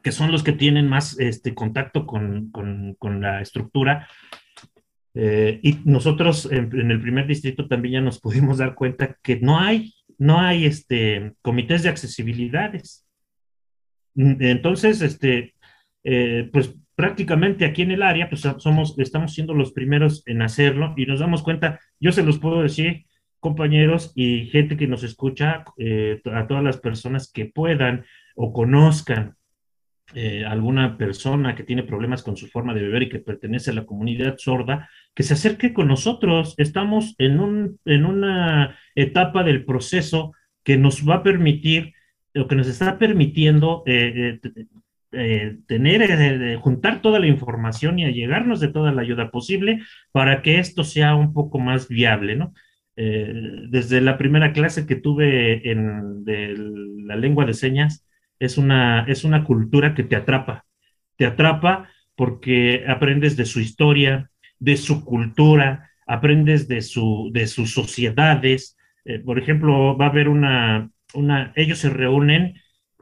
que 0.03 0.11
son 0.11 0.31
los 0.31 0.43
que 0.43 0.53
tienen 0.53 0.87
más 0.87 1.19
este, 1.19 1.53
contacto 1.53 2.05
con, 2.05 2.51
la 3.19 3.41
estructura. 3.41 4.07
Eh, 5.13 5.59
y 5.63 5.79
nosotros 5.85 6.47
en, 6.51 6.91
el 6.91 7.01
primer 7.01 7.25
distrito 7.25 7.67
también 7.67 7.95
ya 7.95 8.01
nos 8.01 8.19
pudimos 8.19 8.59
dar 8.59 8.75
cuenta 8.75 9.17
que 9.21 9.39
no 9.39 9.59
hay, 9.59 9.93
no 10.17 10.39
hay 10.39 10.65
este, 10.65 11.33
comités 11.41 11.83
de 11.83 11.89
accesibilidades. 11.89 13.05
Entonces, 14.15 15.01
este, 15.01 15.53
eh, 16.03 16.49
pues 16.51 16.73
prácticamente 16.97 17.63
aquí 17.63 17.83
en 17.83 17.91
el 17.91 18.01
área, 18.01 18.27
pues 18.27 18.41
somos, 18.57 18.97
estamos 18.97 19.31
siendo 19.31 19.53
los 19.53 19.71
primeros 19.71 20.23
en 20.25 20.41
hacerlo 20.41 20.95
y 20.97 21.05
nos 21.05 21.19
damos 21.19 21.43
cuenta, 21.43 21.79
yo 21.99 22.11
se 22.11 22.23
los 22.23 22.39
puedo 22.39 22.63
decir, 22.63 23.05
compañeros 23.39 24.11
y 24.15 24.47
gente 24.47 24.77
que 24.77 24.87
nos 24.87 25.03
escucha, 25.03 25.63
eh, 25.77 26.19
a 26.33 26.47
todas 26.47 26.63
las 26.63 26.77
personas 26.77 27.31
que 27.31 27.45
puedan 27.45 28.03
o 28.35 28.51
conozcan 28.51 29.35
eh, 30.15 30.43
alguna 30.43 30.97
persona 30.97 31.53
que 31.53 31.63
tiene 31.63 31.83
problemas 31.83 32.23
con 32.23 32.35
su 32.35 32.47
forma 32.47 32.73
de 32.73 32.81
beber 32.81 33.03
y 33.03 33.09
que 33.09 33.19
pertenece 33.19 33.69
a 33.69 33.75
la 33.75 33.85
comunidad 33.85 34.35
sorda, 34.39 34.89
que 35.13 35.21
se 35.21 35.35
acerque 35.35 35.73
con 35.73 35.89
nosotros. 35.89 36.55
Estamos 36.57 37.13
en, 37.19 37.39
un, 37.39 37.79
en 37.85 38.05
una 38.05 38.75
etapa 38.95 39.43
del 39.43 39.65
proceso 39.65 40.33
que 40.63 40.77
nos 40.77 41.07
va 41.07 41.17
a 41.17 41.23
permitir, 41.23 41.93
o 42.35 42.47
que 42.47 42.55
nos 42.55 42.67
está 42.67 42.97
permitiendo 42.97 43.83
eh, 43.85 44.39
eh, 44.43 44.65
tener, 45.65 46.01
eh, 46.01 46.57
juntar 46.57 47.01
toda 47.01 47.19
la 47.19 47.27
información 47.27 47.99
y 47.99 48.05
a 48.05 48.11
llegarnos 48.11 48.59
de 48.59 48.67
toda 48.67 48.91
la 48.91 49.01
ayuda 49.01 49.31
posible 49.31 49.81
para 50.11 50.41
que 50.41 50.59
esto 50.59 50.83
sea 50.83 51.15
un 51.15 51.33
poco 51.33 51.59
más 51.59 51.87
viable, 51.87 52.35
¿no? 52.35 52.53
Eh, 52.95 53.31
desde 53.69 54.01
la 54.01 54.17
primera 54.17 54.53
clase 54.53 54.87
que 54.87 54.95
tuve 54.95 55.69
en 55.69 56.23
la 57.07 57.15
lengua 57.15 57.45
de 57.45 57.53
señas, 57.53 58.05
es 58.39 58.57
una, 58.57 59.05
es 59.07 59.23
una 59.23 59.43
cultura 59.43 59.95
que 59.95 60.03
te 60.03 60.15
atrapa, 60.15 60.65
te 61.15 61.25
atrapa 61.25 61.89
porque 62.15 62.85
aprendes 62.87 63.37
de 63.37 63.45
su 63.45 63.59
historia, 63.59 64.31
de 64.59 64.77
su 64.77 65.05
cultura, 65.05 65.91
aprendes 66.07 66.67
de, 66.67 66.81
su, 66.81 67.29
de 67.33 67.47
sus 67.47 67.73
sociedades. 67.73 68.77
por 69.25 69.39
ejemplo, 69.39 69.95
va 69.97 70.07
a 70.07 70.09
haber 70.09 70.27
una, 70.27 70.89
una, 71.13 71.53
ellos 71.55 71.79
se 71.79 71.89
reúnen 71.89 72.55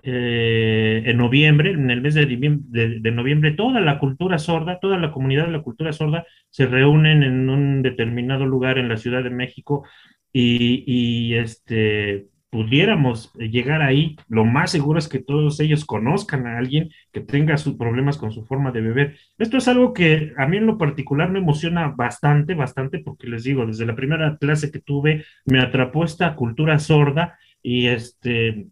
eh, 0.08 1.02
en 1.04 1.18
noviembre, 1.18 1.72
en 1.72 1.90
el 1.90 2.00
mes 2.00 2.14
de, 2.14 2.28
de, 2.28 3.12
noviembre, 3.12 3.54
toda 3.54 3.80
la 3.82 3.98
cultura 3.98 4.38
sorda, 4.38 4.80
toda 4.80 5.00
la 5.00 5.12
comunidad 5.12 5.48
de 5.48 5.54
la 5.54 5.64
cultura 5.64 5.94
sorda 5.94 6.28
se 6.52 6.68
reúnen 6.68 7.24
en 7.24 7.50
un 7.50 7.82
determinado 7.82 8.46
lugar 8.46 8.78
en 8.78 8.88
la 8.88 8.98
Ciudad 8.98 9.24
de 9.24 9.32
México 9.32 9.84
y, 10.32 11.34
este, 11.34 12.28
pudiéramos 12.52 13.34
llegar 13.34 13.82
ahí, 13.82 14.16
lo 14.30 14.46
más 14.46 14.70
seguro 14.70 15.00
es 15.00 15.08
que 15.08 15.24
todos 15.24 15.60
ellos 15.60 15.86
conozcan 15.86 16.46
a 16.46 16.60
alguien 16.60 16.92
que 17.12 17.22
tenga 17.22 17.58
sus 17.58 17.74
problemas 17.74 18.20
con 18.20 18.32
su 18.32 18.46
forma 18.46 18.72
de 18.72 18.82
beber. 18.82 19.18
Esto 19.40 19.58
es 19.58 19.68
algo 19.68 19.92
que 19.94 20.34
a 20.38 20.46
mí 20.46 20.58
en 20.58 20.68
lo 20.68 20.78
particular 20.78 21.32
me 21.32 21.40
emociona 21.40 21.88
bastante, 21.88 22.54
bastante, 22.54 23.00
porque 23.00 23.28
les 23.28 23.44
digo, 23.44 23.66
desde 23.66 23.88
la 23.88 23.96
primera 23.96 24.38
clase 24.38 24.70
que 24.72 24.82
tuve, 24.82 25.26
me 25.46 25.60
atrapó 25.62 26.04
esta 26.04 26.36
cultura 26.36 26.78
sorda 26.78 27.40
y 27.64 27.88
este, 27.88 28.68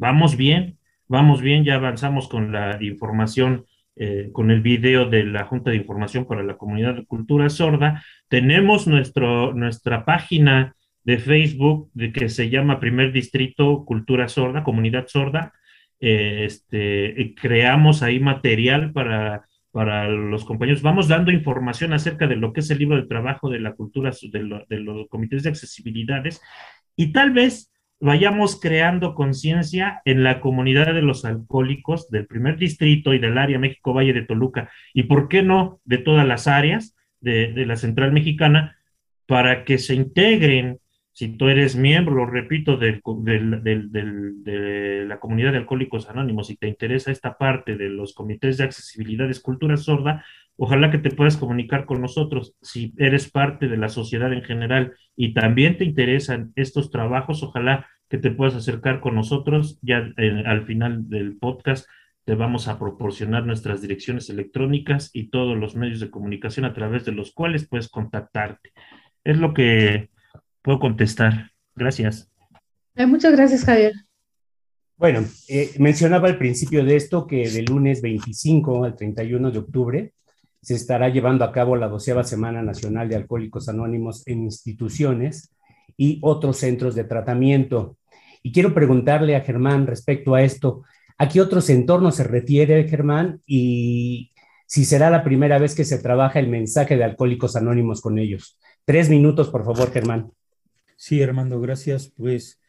vamos 0.00 0.36
bien, 0.36 0.78
vamos 1.08 1.42
bien, 1.42 1.62
ya 1.62 1.74
avanzamos 1.74 2.26
con 2.26 2.52
la 2.52 2.82
información, 2.82 3.66
eh, 3.96 4.30
con 4.32 4.50
el 4.50 4.62
video 4.62 5.04
de 5.04 5.24
la 5.24 5.44
Junta 5.44 5.70
de 5.70 5.76
Información 5.76 6.24
para 6.24 6.42
la 6.42 6.56
Comunidad 6.56 6.94
de 6.94 7.04
Cultura 7.04 7.50
Sorda. 7.50 8.02
Tenemos 8.28 8.86
nuestro, 8.86 9.52
nuestra 9.52 10.06
página 10.06 10.74
de 11.04 11.18
Facebook 11.18 11.90
de 11.92 12.12
que 12.12 12.30
se 12.30 12.48
llama 12.48 12.80
Primer 12.80 13.12
Distrito 13.12 13.84
Cultura 13.84 14.28
Sorda, 14.28 14.64
Comunidad 14.64 15.06
Sorda. 15.06 15.52
Eh, 16.00 16.44
este, 16.46 17.34
creamos 17.38 18.02
ahí 18.02 18.20
material 18.20 18.92
para, 18.92 19.44
para 19.70 20.08
los 20.08 20.46
compañeros. 20.46 20.80
Vamos 20.80 21.08
dando 21.08 21.30
información 21.30 21.92
acerca 21.92 22.26
de 22.26 22.36
lo 22.36 22.54
que 22.54 22.60
es 22.60 22.70
el 22.70 22.78
libro 22.78 22.96
de 22.96 23.06
trabajo 23.06 23.50
de 23.50 23.60
la 23.60 23.74
cultura, 23.74 24.12
de, 24.32 24.64
de 24.66 24.80
los 24.80 25.08
comités 25.08 25.42
de 25.42 25.50
accesibilidades 25.50 26.40
y 26.96 27.12
tal 27.12 27.32
vez 27.32 27.70
vayamos 28.00 28.58
creando 28.58 29.14
conciencia 29.14 30.00
en 30.04 30.24
la 30.24 30.40
comunidad 30.40 30.94
de 30.94 31.02
los 31.02 31.24
alcohólicos 31.24 32.10
del 32.10 32.26
primer 32.26 32.56
distrito 32.56 33.12
y 33.12 33.18
del 33.18 33.36
área 33.36 33.58
México 33.58 33.92
Valle 33.92 34.14
de 34.14 34.22
Toluca, 34.22 34.70
y 34.94 35.04
por 35.04 35.28
qué 35.28 35.42
no 35.42 35.80
de 35.84 35.98
todas 35.98 36.26
las 36.26 36.48
áreas 36.48 36.96
de, 37.20 37.52
la 37.66 37.76
central 37.76 38.12
mexicana, 38.12 38.78
para 39.26 39.64
que 39.64 39.78
se 39.78 39.94
integren, 39.94 40.79
si 41.12 41.36
tú 41.36 41.48
eres 41.48 41.76
miembro, 41.76 42.14
lo 42.14 42.26
repito, 42.26 42.76
de 42.76 43.00
la 45.06 45.20
comunidad 45.20 45.52
de 45.52 45.58
alcohólicos 45.58 46.08
anónimos 46.08 46.50
y 46.50 46.56
te 46.56 46.68
interesa 46.68 47.10
esta 47.10 47.36
parte 47.36 47.76
de 47.76 47.88
los 47.88 48.14
comités 48.14 48.58
de 48.58 48.64
accesibilidad 48.64 49.28
de 49.28 49.40
cultura 49.40 49.76
sorda, 49.76 50.24
Ojalá 50.62 50.90
que 50.90 50.98
te 50.98 51.10
puedas 51.10 51.38
comunicar 51.38 51.86
con 51.86 52.02
nosotros 52.02 52.54
si 52.60 52.92
eres 52.98 53.30
parte 53.30 53.66
de 53.66 53.78
la 53.78 53.88
sociedad 53.88 54.30
en 54.30 54.42
general 54.42 54.92
y 55.16 55.32
también 55.32 55.78
te 55.78 55.86
interesan 55.86 56.52
estos 56.54 56.90
trabajos. 56.90 57.42
Ojalá 57.42 57.88
que 58.10 58.18
te 58.18 58.30
puedas 58.30 58.54
acercar 58.54 59.00
con 59.00 59.14
nosotros. 59.14 59.78
Ya 59.80 60.12
eh, 60.18 60.42
al 60.44 60.66
final 60.66 61.08
del 61.08 61.38
podcast 61.38 61.88
te 62.26 62.34
vamos 62.34 62.68
a 62.68 62.78
proporcionar 62.78 63.46
nuestras 63.46 63.80
direcciones 63.80 64.28
electrónicas 64.28 65.08
y 65.14 65.30
todos 65.30 65.56
los 65.56 65.76
medios 65.76 65.98
de 65.98 66.10
comunicación 66.10 66.66
a 66.66 66.74
través 66.74 67.06
de 67.06 67.12
los 67.12 67.32
cuales 67.32 67.66
puedes 67.66 67.88
contactarte. 67.88 68.74
Es 69.24 69.38
lo 69.38 69.54
que 69.54 70.10
puedo 70.62 70.78
contestar. 70.78 71.50
Gracias. 71.74 72.30
Eh, 72.94 73.06
muchas 73.06 73.32
gracias, 73.32 73.64
Javier. 73.64 73.92
Bueno, 74.96 75.24
eh, 75.48 75.70
mencionaba 75.78 76.28
al 76.28 76.36
principio 76.36 76.84
de 76.84 76.96
esto 76.96 77.26
que 77.26 77.48
del 77.48 77.64
lunes 77.64 78.02
25 78.02 78.84
al 78.84 78.96
31 78.96 79.50
de 79.50 79.58
octubre 79.58 80.12
se 80.60 80.74
estará 80.74 81.08
llevando 81.08 81.44
a 81.44 81.52
cabo 81.52 81.74
la 81.76 81.88
doceava 81.88 82.22
Semana 82.22 82.62
Nacional 82.62 83.08
de 83.08 83.16
Alcohólicos 83.16 83.68
Anónimos 83.70 84.26
en 84.26 84.42
instituciones 84.42 85.54
y 85.96 86.18
otros 86.22 86.58
centros 86.58 86.94
de 86.94 87.04
tratamiento. 87.04 87.96
Y 88.42 88.52
quiero 88.52 88.74
preguntarle 88.74 89.36
a 89.36 89.40
Germán 89.40 89.86
respecto 89.86 90.34
a 90.34 90.42
esto, 90.42 90.82
¿a 91.16 91.28
qué 91.28 91.40
otros 91.40 91.70
entornos 91.70 92.16
se 92.16 92.24
refiere 92.24 92.86
Germán? 92.88 93.40
Y 93.46 94.32
si 94.66 94.84
será 94.84 95.08
la 95.10 95.24
primera 95.24 95.58
vez 95.58 95.74
que 95.74 95.84
se 95.84 95.98
trabaja 95.98 96.38
el 96.38 96.48
mensaje 96.48 96.96
de 96.96 97.04
Alcohólicos 97.04 97.56
Anónimos 97.56 98.00
con 98.02 98.18
ellos. 98.18 98.58
Tres 98.84 99.08
minutos, 99.08 99.48
por 99.48 99.64
favor, 99.64 99.90
Germán. 99.90 100.30
Sí, 101.02 101.22
Armando, 101.22 101.58
gracias. 101.62 102.12
Pues 102.14 102.60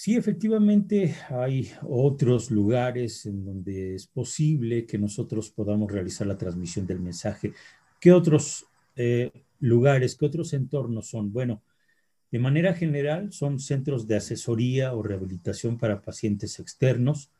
Sí, 0.00 0.14
efectivamente 0.14 1.16
hay 1.28 1.72
otros 1.82 2.52
lugares 2.52 3.26
en 3.26 3.44
donde 3.44 3.96
es 3.96 4.06
posible 4.06 4.86
que 4.86 4.96
nosotros 4.96 5.50
podamos 5.50 5.90
realizar 5.90 6.24
la 6.28 6.38
transmisión 6.38 6.86
del 6.86 7.00
mensaje. 7.00 7.52
¿Qué 8.00 8.12
otros 8.12 8.64
eh, 8.94 9.32
lugares, 9.58 10.14
qué 10.14 10.26
otros 10.26 10.52
entornos 10.52 11.08
son? 11.08 11.32
Bueno, 11.32 11.62
de 12.30 12.38
manera 12.38 12.74
general 12.74 13.32
son 13.32 13.58
centros 13.58 14.06
de 14.06 14.14
asesoría 14.14 14.94
o 14.94 15.02
rehabilitación 15.02 15.78
para 15.78 16.00
pacientes 16.00 16.60
externos, 16.60 17.32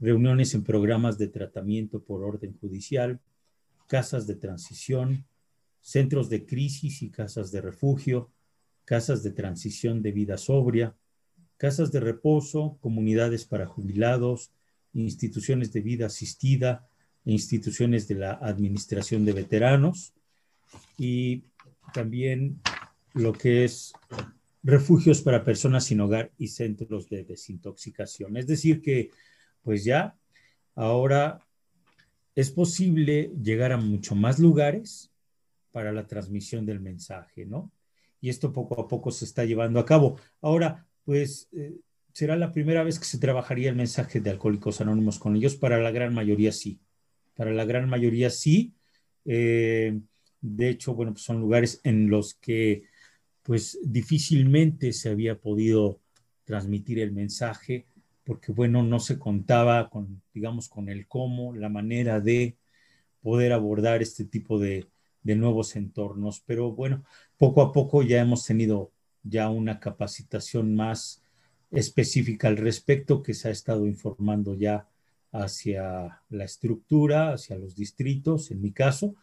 reuniones 0.00 0.52
en 0.54 0.64
programas 0.64 1.16
de 1.16 1.28
tratamiento 1.28 2.02
por 2.02 2.24
orden 2.24 2.58
judicial, 2.60 3.20
casas 3.86 4.26
de 4.26 4.34
transición, 4.34 5.26
centros 5.80 6.28
de 6.28 6.44
crisis 6.44 7.02
y 7.02 7.10
casas 7.10 7.52
de 7.52 7.60
refugio, 7.60 8.32
casas 8.90 9.22
de 9.22 9.30
transición 9.30 10.02
de 10.02 10.10
vida 10.10 10.36
sobria, 10.36 10.96
casas 11.58 11.92
de 11.92 12.00
reposo, 12.00 12.76
comunidades 12.80 13.44
para 13.44 13.64
jubilados, 13.64 14.50
instituciones 14.94 15.72
de 15.72 15.80
vida 15.80 16.06
asistida, 16.06 16.88
e 17.24 17.30
instituciones 17.30 18.08
de 18.08 18.16
la 18.16 18.32
administración 18.32 19.24
de 19.24 19.32
veteranos 19.32 20.12
y 20.98 21.44
también 21.94 22.60
lo 23.14 23.32
que 23.32 23.64
es 23.64 23.92
refugios 24.64 25.22
para 25.22 25.44
personas 25.44 25.84
sin 25.84 26.00
hogar 26.00 26.32
y 26.36 26.48
centros 26.48 27.08
de 27.08 27.22
desintoxicación. 27.22 28.36
Es 28.36 28.48
decir, 28.48 28.82
que 28.82 29.10
pues 29.62 29.84
ya 29.84 30.16
ahora 30.74 31.46
es 32.34 32.50
posible 32.50 33.30
llegar 33.40 33.70
a 33.70 33.76
mucho 33.76 34.16
más 34.16 34.40
lugares 34.40 35.12
para 35.70 35.92
la 35.92 36.08
transmisión 36.08 36.66
del 36.66 36.80
mensaje, 36.80 37.46
¿no? 37.46 37.70
Y 38.20 38.28
esto 38.28 38.52
poco 38.52 38.80
a 38.80 38.88
poco 38.88 39.10
se 39.10 39.24
está 39.24 39.44
llevando 39.44 39.80
a 39.80 39.86
cabo. 39.86 40.18
Ahora, 40.40 40.86
pues 41.04 41.48
eh, 41.52 41.74
será 42.12 42.36
la 42.36 42.52
primera 42.52 42.82
vez 42.82 42.98
que 42.98 43.04
se 43.04 43.18
trabajaría 43.18 43.70
el 43.70 43.76
mensaje 43.76 44.20
de 44.20 44.30
Alcohólicos 44.30 44.80
Anónimos 44.80 45.18
con 45.18 45.36
ellos. 45.36 45.56
Para 45.56 45.78
la 45.78 45.90
gran 45.90 46.14
mayoría 46.14 46.52
sí, 46.52 46.80
para 47.34 47.52
la 47.52 47.64
gran 47.64 47.88
mayoría 47.88 48.30
sí. 48.30 48.74
Eh, 49.24 49.98
de 50.40 50.68
hecho, 50.68 50.94
bueno, 50.94 51.12
pues 51.12 51.24
son 51.24 51.40
lugares 51.40 51.80
en 51.84 52.08
los 52.10 52.34
que 52.34 52.84
pues 53.42 53.78
difícilmente 53.82 54.92
se 54.92 55.10
había 55.10 55.38
podido 55.38 56.00
transmitir 56.44 56.98
el 56.98 57.12
mensaje 57.12 57.86
porque 58.24 58.52
bueno, 58.52 58.82
no 58.82 59.00
se 59.00 59.18
contaba 59.18 59.90
con, 59.90 60.22
digamos, 60.32 60.68
con 60.68 60.88
el 60.88 61.08
cómo, 61.08 61.54
la 61.54 61.68
manera 61.68 62.20
de 62.20 62.56
poder 63.22 63.52
abordar 63.52 64.02
este 64.02 64.24
tipo 64.24 64.58
de, 64.58 64.86
de 65.22 65.36
nuevos 65.36 65.74
entornos. 65.76 66.40
Pero 66.46 66.72
bueno, 66.72 67.04
poco 67.40 67.62
a 67.62 67.72
poco 67.72 68.02
ya 68.02 68.20
hemos 68.20 68.44
tenido 68.44 68.92
ya 69.22 69.48
una 69.48 69.80
capacitación 69.80 70.76
más 70.76 71.22
específica 71.70 72.48
al 72.48 72.58
respecto 72.58 73.22
que 73.22 73.32
se 73.32 73.48
ha 73.48 73.50
estado 73.50 73.86
informando 73.86 74.54
ya 74.54 74.86
hacia 75.32 76.20
la 76.28 76.44
estructura, 76.44 77.32
hacia 77.32 77.56
los 77.56 77.74
distritos, 77.74 78.50
en 78.50 78.60
mi 78.60 78.72
caso, 78.72 79.14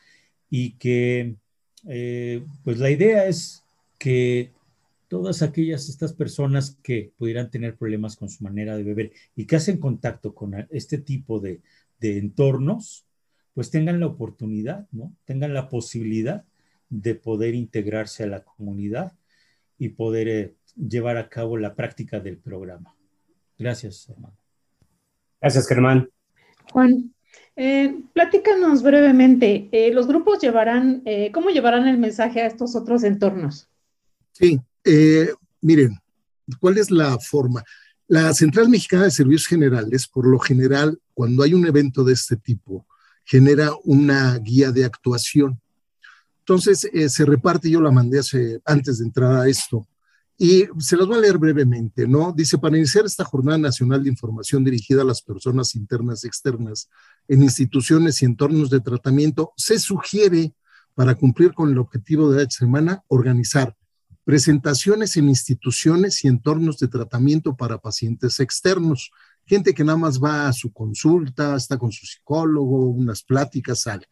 y 0.49 0.71
que 0.77 1.35
eh, 1.87 2.43
pues 2.63 2.79
la 2.79 2.89
idea 2.89 3.27
es 3.27 3.63
que 3.99 4.51
todas 5.09 5.43
aquellas, 5.43 5.87
estas 5.87 6.13
personas 6.13 6.75
que 6.81 7.11
pudieran 7.19 7.51
tener 7.51 7.75
problemas 7.75 8.15
con 8.15 8.29
su 8.29 8.43
manera 8.43 8.75
de 8.75 8.83
beber 8.83 9.11
y 9.35 9.45
que 9.45 9.57
hacen 9.57 9.77
contacto 9.77 10.33
con 10.33 10.55
este 10.71 10.97
tipo 10.97 11.39
de, 11.39 11.61
de 11.99 12.17
entornos, 12.17 13.05
pues 13.53 13.69
tengan 13.69 13.99
la 13.99 14.07
oportunidad, 14.07 14.87
¿no? 14.91 15.13
Tengan 15.25 15.53
la 15.53 15.69
posibilidad 15.69 16.45
de 16.89 17.15
poder 17.15 17.55
integrarse 17.55 18.23
a 18.23 18.27
la 18.27 18.43
comunidad 18.43 19.13
y 19.77 19.89
poder 19.89 20.27
eh, 20.27 20.55
llevar 20.75 21.17
a 21.17 21.29
cabo 21.29 21.57
la 21.57 21.75
práctica 21.75 22.19
del 22.19 22.37
programa. 22.37 22.95
Gracias, 23.57 24.09
hermano. 24.09 24.37
Gracias, 25.41 25.67
Germán. 25.67 26.09
Juan, 26.71 27.13
eh, 27.55 28.01
platícanos 28.13 28.83
brevemente, 28.83 29.67
eh, 29.71 29.91
¿los 29.91 30.07
grupos 30.07 30.39
llevarán, 30.39 31.01
eh, 31.05 31.31
cómo 31.31 31.49
llevarán 31.49 31.87
el 31.87 31.97
mensaje 31.97 32.41
a 32.41 32.45
estos 32.45 32.75
otros 32.75 33.03
entornos? 33.03 33.67
Sí, 34.31 34.59
miren, 35.61 35.97
¿cuál 36.59 36.77
es 36.77 36.91
la 36.91 37.17
forma? 37.17 37.63
La 38.07 38.33
Central 38.33 38.69
Mexicana 38.69 39.05
de 39.05 39.11
Servicios 39.11 39.47
Generales, 39.47 40.07
por 40.07 40.27
lo 40.27 40.37
general, 40.37 40.99
cuando 41.13 41.43
hay 41.43 41.55
un 41.55 41.65
evento 41.65 42.03
de 42.03 42.13
este 42.13 42.37
tipo, 42.37 42.85
genera 43.25 43.71
una 43.83 44.37
guía 44.37 44.71
de 44.71 44.85
actuación. 44.85 45.59
Entonces, 46.47 46.89
se 47.11 47.25
reparte, 47.25 47.69
yo 47.69 47.81
la 47.81 47.91
mandé 47.91 48.19
hace, 48.19 48.61
antes 48.63 48.99
de 48.99 49.05
entrar 49.05 49.33
a 49.33 49.49
esto, 49.49 49.85
y 50.37 50.65
se 50.79 50.95
las 50.95 51.05
voy 51.05 51.17
a 51.17 51.21
leer 51.21 51.37
brevemente, 51.37 52.07
¿no? 52.07 52.31
Dice, 52.31 52.57
para 52.57 52.77
iniciar 52.77 53.05
esta 53.05 53.25
Jornada 53.25 53.57
Nacional 53.57 54.01
de 54.01 54.09
Información 54.09 54.63
dirigida 54.63 55.01
a 55.01 55.05
las 55.05 55.21
personas 55.21 55.75
internas 55.75 56.23
y 56.23 56.27
externas 56.27 56.89
en 57.27 57.43
instituciones 57.43 58.21
y 58.21 58.25
entornos 58.25 58.69
de 58.69 58.79
tratamiento, 58.79 59.51
se 59.57 59.77
sugiere, 59.77 60.53
para 60.95 61.15
cumplir 61.15 61.53
con 61.53 61.69
el 61.69 61.79
objetivo 61.79 62.31
de 62.31 62.43
esta 62.43 62.59
semana, 62.59 63.03
organizar 63.09 63.75
presentaciones 64.23 65.17
en 65.17 65.27
instituciones 65.27 66.23
y 66.23 66.27
entornos 66.29 66.77
de 66.77 66.87
tratamiento 66.87 67.57
para 67.57 67.77
pacientes 67.77 68.39
externos, 68.39 69.11
gente 69.45 69.73
que 69.73 69.83
nada 69.83 69.97
más 69.97 70.21
va 70.21 70.47
a 70.47 70.53
su 70.53 70.71
consulta, 70.71 71.55
está 71.55 71.77
con 71.77 71.91
su 71.91 72.05
psicólogo, 72.05 72.87
unas 72.89 73.23
pláticas, 73.23 73.81
sale. 73.81 74.05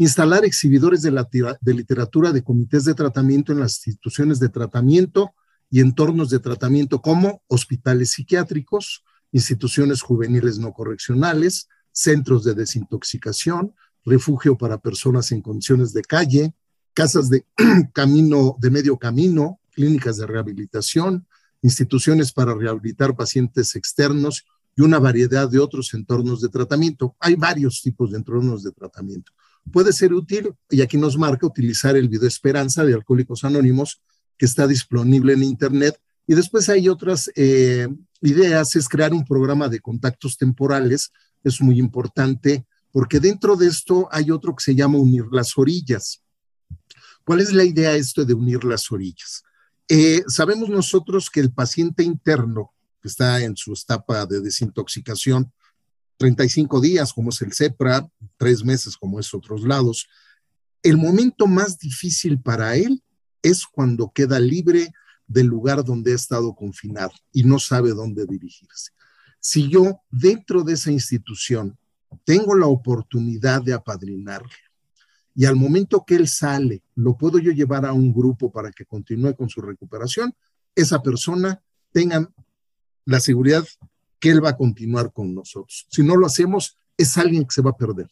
Instalar 0.00 0.46
exhibidores 0.46 1.02
de, 1.02 1.74
literatura 1.74 2.32
de 2.32 2.42
comités 2.42 2.86
de 2.86 2.94
tratamiento 2.94 3.52
en 3.52 3.60
las 3.60 3.86
instituciones 3.86 4.40
de 4.40 4.48
tratamiento 4.48 5.34
y 5.68 5.80
entornos 5.80 6.30
de 6.30 6.38
tratamiento 6.38 7.02
como 7.02 7.42
hospitales 7.48 8.12
psiquiátricos, 8.12 9.04
instituciones 9.30 10.00
juveniles 10.00 10.58
no 10.58 10.72
correccionales, 10.72 11.68
centros 11.92 12.44
de 12.44 12.54
desintoxicación, 12.54 13.74
refugio 14.06 14.56
para 14.56 14.78
personas 14.78 15.32
en 15.32 15.42
condiciones 15.42 15.92
de 15.92 16.00
calle, 16.00 16.54
casas 16.94 17.28
de 17.28 17.44
camino 17.92 18.56
de 18.58 18.70
medio 18.70 18.96
camino, 18.96 19.60
clínicas 19.70 20.16
de 20.16 20.26
rehabilitación, 20.26 21.26
instituciones 21.60 22.32
para 22.32 22.54
rehabilitar 22.54 23.14
pacientes 23.14 23.76
externos 23.76 24.46
y 24.74 24.80
una 24.80 24.98
variedad 24.98 25.46
de 25.46 25.58
otros 25.58 25.92
entornos 25.92 26.40
de 26.40 26.48
tratamiento. 26.48 27.14
Hay 27.20 27.34
varios 27.34 27.82
tipos 27.82 28.12
de 28.12 28.16
entornos 28.16 28.62
de 28.62 28.72
tratamiento. 28.72 29.30
Puede 29.72 29.92
ser 29.92 30.12
útil, 30.12 30.52
y 30.68 30.80
aquí 30.80 30.96
nos 30.96 31.16
marca, 31.16 31.46
utilizar 31.46 31.96
el 31.96 32.08
video 32.08 32.26
Esperanza 32.26 32.84
de 32.84 32.94
Alcohólicos 32.94 33.44
Anónimos 33.44 34.00
que 34.36 34.46
está 34.46 34.66
disponible 34.66 35.34
en 35.34 35.42
Internet. 35.42 36.00
Y 36.26 36.34
después 36.34 36.68
hay 36.68 36.88
otras 36.88 37.30
eh, 37.36 37.88
ideas, 38.22 38.74
es 38.74 38.88
crear 38.88 39.12
un 39.12 39.24
programa 39.24 39.68
de 39.68 39.80
contactos 39.80 40.38
temporales, 40.38 41.12
es 41.44 41.60
muy 41.60 41.78
importante, 41.78 42.64
porque 42.90 43.20
dentro 43.20 43.54
de 43.56 43.66
esto 43.66 44.08
hay 44.10 44.30
otro 44.30 44.56
que 44.56 44.64
se 44.64 44.74
llama 44.74 44.98
unir 44.98 45.26
las 45.30 45.56
orillas. 45.58 46.22
¿Cuál 47.24 47.40
es 47.40 47.52
la 47.52 47.64
idea 47.64 47.94
esto 47.94 48.24
de 48.24 48.34
unir 48.34 48.64
las 48.64 48.90
orillas? 48.90 49.42
Eh, 49.88 50.22
sabemos 50.26 50.68
nosotros 50.68 51.28
que 51.30 51.40
el 51.40 51.52
paciente 51.52 52.02
interno, 52.02 52.72
que 53.02 53.08
está 53.08 53.42
en 53.42 53.56
su 53.56 53.72
etapa 53.72 54.24
de 54.24 54.40
desintoxicación, 54.40 55.52
35 56.20 56.82
días, 56.82 57.14
como 57.14 57.30
es 57.30 57.40
el 57.40 57.54
CEPRA, 57.54 58.06
tres 58.36 58.62
meses, 58.62 58.94
como 58.94 59.18
es 59.18 59.32
otros 59.32 59.62
lados, 59.62 60.06
el 60.82 60.98
momento 60.98 61.46
más 61.46 61.78
difícil 61.78 62.38
para 62.38 62.76
él 62.76 63.02
es 63.42 63.64
cuando 63.64 64.12
queda 64.14 64.38
libre 64.38 64.92
del 65.26 65.46
lugar 65.46 65.82
donde 65.82 66.12
ha 66.12 66.16
estado 66.16 66.54
confinado 66.54 67.12
y 67.32 67.44
no 67.44 67.58
sabe 67.58 67.90
dónde 67.94 68.26
dirigirse. 68.26 68.92
Si 69.40 69.70
yo 69.70 70.02
dentro 70.10 70.62
de 70.62 70.74
esa 70.74 70.92
institución 70.92 71.78
tengo 72.24 72.54
la 72.54 72.66
oportunidad 72.66 73.62
de 73.62 73.72
apadrinarle 73.72 74.52
y 75.34 75.46
al 75.46 75.56
momento 75.56 76.04
que 76.06 76.16
él 76.16 76.28
sale, 76.28 76.82
lo 76.96 77.16
puedo 77.16 77.38
yo 77.38 77.50
llevar 77.50 77.86
a 77.86 77.94
un 77.94 78.12
grupo 78.12 78.52
para 78.52 78.70
que 78.70 78.84
continúe 78.84 79.34
con 79.34 79.48
su 79.48 79.62
recuperación, 79.62 80.34
esa 80.74 81.02
persona 81.02 81.62
tenga 81.92 82.30
la 83.06 83.20
seguridad 83.20 83.64
que 84.20 84.30
él 84.30 84.44
va 84.44 84.50
a 84.50 84.56
continuar 84.56 85.12
con 85.12 85.34
nosotros. 85.34 85.86
Si 85.90 86.02
no 86.02 86.16
lo 86.16 86.26
hacemos, 86.26 86.78
es 86.96 87.16
alguien 87.16 87.44
que 87.44 87.54
se 87.54 87.62
va 87.62 87.70
a 87.70 87.76
perder 87.76 88.08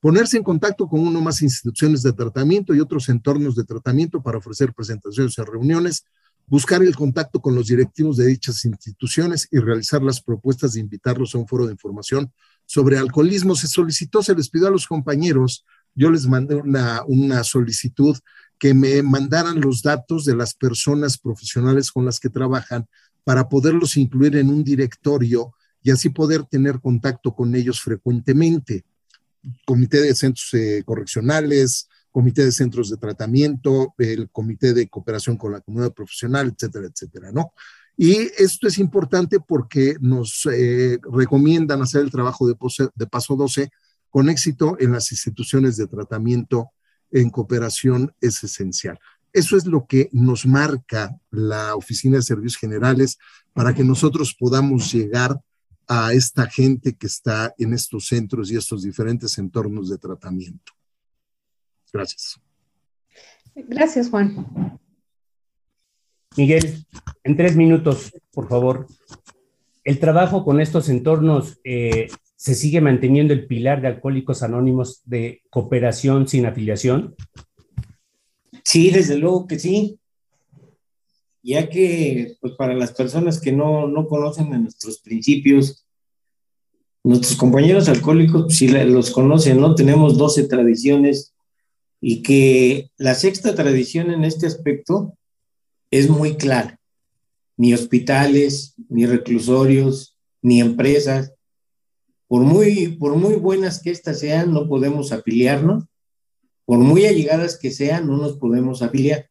ponerse 0.00 0.38
en 0.38 0.42
contacto 0.42 0.88
con 0.88 1.00
uno 1.00 1.20
más 1.20 1.42
instituciones 1.42 2.02
de 2.02 2.12
tratamiento 2.12 2.74
y 2.74 2.80
otros 2.80 3.08
entornos 3.08 3.54
de 3.54 3.64
tratamiento 3.64 4.22
para 4.22 4.38
ofrecer 4.38 4.72
presentaciones 4.72 5.36
y 5.36 5.42
reuniones, 5.42 6.04
buscar 6.46 6.82
el 6.82 6.96
contacto 6.96 7.40
con 7.40 7.54
los 7.54 7.68
directivos 7.68 8.16
de 8.16 8.26
dichas 8.26 8.64
instituciones 8.64 9.46
y 9.52 9.58
realizar 9.58 10.02
las 10.02 10.20
propuestas 10.20 10.72
de 10.72 10.80
invitarlos 10.80 11.34
a 11.34 11.38
un 11.38 11.46
foro 11.46 11.66
de 11.66 11.72
información 11.72 12.32
sobre 12.64 12.98
alcoholismo. 12.98 13.54
Se 13.54 13.68
solicitó, 13.68 14.22
se 14.22 14.34
les 14.34 14.48
pidió 14.48 14.68
a 14.68 14.72
los 14.72 14.86
compañeros, 14.86 15.64
yo 15.94 16.10
les 16.10 16.26
mandé 16.26 16.56
una, 16.56 17.02
una 17.06 17.44
solicitud 17.44 18.16
que 18.58 18.74
me 18.74 19.02
mandaran 19.02 19.60
los 19.60 19.82
datos 19.82 20.24
de 20.24 20.34
las 20.34 20.54
personas 20.54 21.18
profesionales 21.18 21.92
con 21.92 22.04
las 22.04 22.18
que 22.20 22.30
trabajan 22.30 22.86
para 23.30 23.48
poderlos 23.48 23.96
incluir 23.96 24.34
en 24.34 24.48
un 24.48 24.64
directorio 24.64 25.54
y 25.84 25.92
así 25.92 26.08
poder 26.08 26.42
tener 26.46 26.80
contacto 26.80 27.32
con 27.32 27.54
ellos 27.54 27.80
frecuentemente 27.80 28.84
comité 29.64 30.00
de 30.00 30.16
centros 30.16 30.52
eh, 30.54 30.82
correccionales, 30.84 31.88
comité 32.10 32.44
de 32.44 32.50
centros 32.50 32.90
de 32.90 32.96
tratamiento, 32.96 33.94
el 33.98 34.28
comité 34.30 34.74
de 34.74 34.88
cooperación 34.88 35.36
con 35.36 35.52
la 35.52 35.60
comunidad 35.60 35.94
profesional, 35.94 36.48
etcétera, 36.52 36.88
etcétera, 36.88 37.30
¿no? 37.30 37.52
Y 37.96 38.16
esto 38.36 38.66
es 38.66 38.78
importante 38.78 39.38
porque 39.38 39.94
nos 40.00 40.48
eh, 40.52 40.98
recomiendan 41.12 41.82
hacer 41.82 42.00
el 42.00 42.10
trabajo 42.10 42.48
de, 42.48 42.56
de 42.96 43.06
paso 43.06 43.36
12 43.36 43.70
con 44.08 44.28
éxito 44.28 44.76
en 44.80 44.90
las 44.90 45.12
instituciones 45.12 45.76
de 45.76 45.86
tratamiento 45.86 46.72
en 47.12 47.30
cooperación 47.30 48.12
es 48.20 48.42
esencial. 48.42 48.98
Eso 49.32 49.56
es 49.56 49.66
lo 49.66 49.86
que 49.86 50.08
nos 50.12 50.46
marca 50.46 51.16
la 51.30 51.74
Oficina 51.74 52.16
de 52.16 52.22
Servicios 52.22 52.58
Generales 52.58 53.18
para 53.52 53.74
que 53.74 53.84
nosotros 53.84 54.34
podamos 54.34 54.92
llegar 54.92 55.40
a 55.86 56.12
esta 56.12 56.48
gente 56.48 56.94
que 56.94 57.06
está 57.06 57.52
en 57.58 57.74
estos 57.74 58.06
centros 58.06 58.50
y 58.50 58.56
estos 58.56 58.82
diferentes 58.82 59.36
entornos 59.38 59.88
de 59.88 59.98
tratamiento. 59.98 60.72
Gracias. 61.92 62.40
Gracias, 63.54 64.08
Juan. 64.08 64.78
Miguel, 66.36 66.86
en 67.24 67.36
tres 67.36 67.56
minutos, 67.56 68.12
por 68.32 68.48
favor. 68.48 68.86
¿El 69.82 69.98
trabajo 69.98 70.44
con 70.44 70.60
estos 70.60 70.88
entornos 70.88 71.58
eh, 71.64 72.08
se 72.36 72.54
sigue 72.54 72.80
manteniendo 72.80 73.34
el 73.34 73.46
pilar 73.46 73.82
de 73.82 73.88
Alcohólicos 73.88 74.42
Anónimos 74.44 75.02
de 75.06 75.42
cooperación 75.50 76.28
sin 76.28 76.46
afiliación? 76.46 77.16
Sí, 78.64 78.90
desde 78.90 79.16
luego 79.16 79.46
que 79.46 79.58
sí. 79.58 79.98
Ya 81.42 81.68
que, 81.68 82.36
pues 82.40 82.54
para 82.54 82.74
las 82.74 82.92
personas 82.92 83.40
que 83.40 83.52
no, 83.52 83.88
no 83.88 84.06
conocen 84.06 84.50
nuestros 84.50 85.00
principios, 85.00 85.86
Nuestros 87.02 87.38
compañeros 87.38 87.88
alcohólicos, 87.88 88.54
si 88.54 88.68
los 88.68 89.10
conocen, 89.10 89.58
¿no? 89.58 89.74
Tenemos 89.74 90.18
12 90.18 90.44
tradiciones 90.48 91.32
y 91.98 92.20
que 92.20 92.90
la 92.98 93.14
sexta 93.14 93.54
tradición 93.54 94.10
en 94.10 94.22
este 94.24 94.46
aspecto 94.46 95.16
es 95.90 96.10
muy 96.10 96.36
clara. 96.36 96.78
Ni 97.56 97.72
hospitales, 97.72 98.74
ni 98.90 99.06
reclusorios, 99.06 100.18
ni 100.42 100.60
empresas 100.60 101.32
por 102.28 102.42
muy, 102.42 102.88
por 102.88 103.16
muy 103.16 103.34
buenas 103.34 103.82
que 103.82 103.90
éstas 103.90 104.20
sean, 104.20 104.52
no 104.52 104.68
podemos 104.68 105.10
afiliarnos. 105.10 105.84
Por 106.70 106.78
muy 106.78 107.04
allegadas 107.04 107.58
que 107.58 107.72
sean, 107.72 108.06
no 108.06 108.16
nos 108.16 108.36
podemos 108.36 108.80
afiliar. 108.80 109.28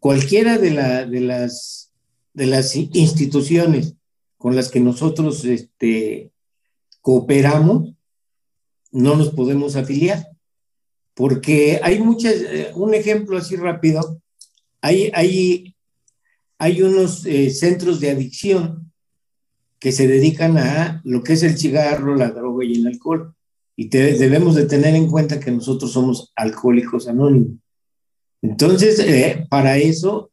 Cualquiera 0.00 0.58
de, 0.58 0.70
de, 1.06 1.20
las, 1.20 1.92
de 2.34 2.46
las 2.46 2.74
instituciones 2.74 3.94
con 4.36 4.56
las 4.56 4.68
que 4.68 4.80
nosotros 4.80 5.44
este, 5.44 6.32
cooperamos, 7.00 7.94
no 8.90 9.14
nos 9.14 9.30
podemos 9.30 9.76
afiliar. 9.76 10.30
Porque 11.14 11.78
hay 11.80 12.00
muchas, 12.00 12.34
eh, 12.34 12.72
un 12.74 12.92
ejemplo 12.92 13.38
así 13.38 13.54
rápido, 13.54 14.20
hay, 14.80 15.12
hay, 15.14 15.76
hay 16.58 16.82
unos 16.82 17.24
eh, 17.24 17.50
centros 17.50 18.00
de 18.00 18.10
adicción 18.10 18.92
que 19.78 19.92
se 19.92 20.08
dedican 20.08 20.58
a 20.58 21.02
lo 21.04 21.22
que 21.22 21.34
es 21.34 21.44
el 21.44 21.56
cigarro, 21.56 22.16
la 22.16 22.30
droga 22.30 22.64
y 22.64 22.80
el 22.80 22.88
alcohol. 22.88 23.36
Y 23.80 23.86
debemos 23.90 24.56
de 24.56 24.66
tener 24.66 24.96
en 24.96 25.08
cuenta 25.08 25.38
que 25.38 25.52
nosotros 25.52 25.92
somos 25.92 26.32
alcohólicos 26.34 27.06
anónimos. 27.06 27.60
Entonces, 28.42 28.98
eh, 28.98 29.46
para 29.48 29.78
eso 29.78 30.32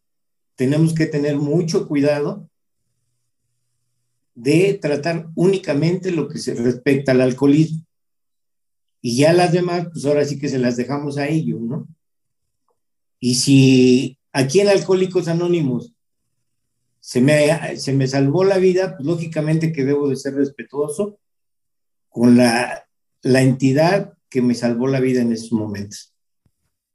tenemos 0.56 0.96
que 0.96 1.06
tener 1.06 1.36
mucho 1.36 1.88
cuidado 1.88 2.50
de 4.34 4.80
tratar 4.82 5.28
únicamente 5.36 6.10
lo 6.10 6.28
que 6.28 6.40
se 6.40 6.56
respecta 6.56 7.12
al 7.12 7.22
alcoholismo. 7.22 7.86
Y 9.00 9.18
ya 9.18 9.32
las 9.32 9.52
demás, 9.52 9.90
pues 9.94 10.04
ahora 10.06 10.26
sí 10.26 10.40
que 10.40 10.50
se 10.50 10.58
las 10.58 10.76
dejamos 10.76 11.20
a 11.20 11.28
ellos, 11.28 11.62
¿no? 11.62 11.88
Y 13.20 13.36
si 13.36 14.18
aquí 14.34 14.62
en 14.62 14.70
Alcohólicos 14.70 15.28
Anónimos 15.28 15.94
se 17.00 17.22
me, 17.22 17.78
se 17.78 17.94
me 17.94 18.08
salvó 18.08 18.44
la 18.44 18.58
vida, 18.58 18.96
pues 18.98 19.06
lógicamente 19.06 19.72
que 19.72 19.86
debo 19.86 20.10
de 20.10 20.16
ser 20.16 20.34
respetuoso 20.34 21.20
con 22.10 22.38
la, 22.38 22.85
la 23.26 23.42
entidad 23.42 24.14
que 24.30 24.44
me 24.44 24.54
salvó 24.54 24.88
la 24.88 25.00
vida 25.00 25.22
en 25.22 25.32
esos 25.32 25.52
momentos. 25.52 26.14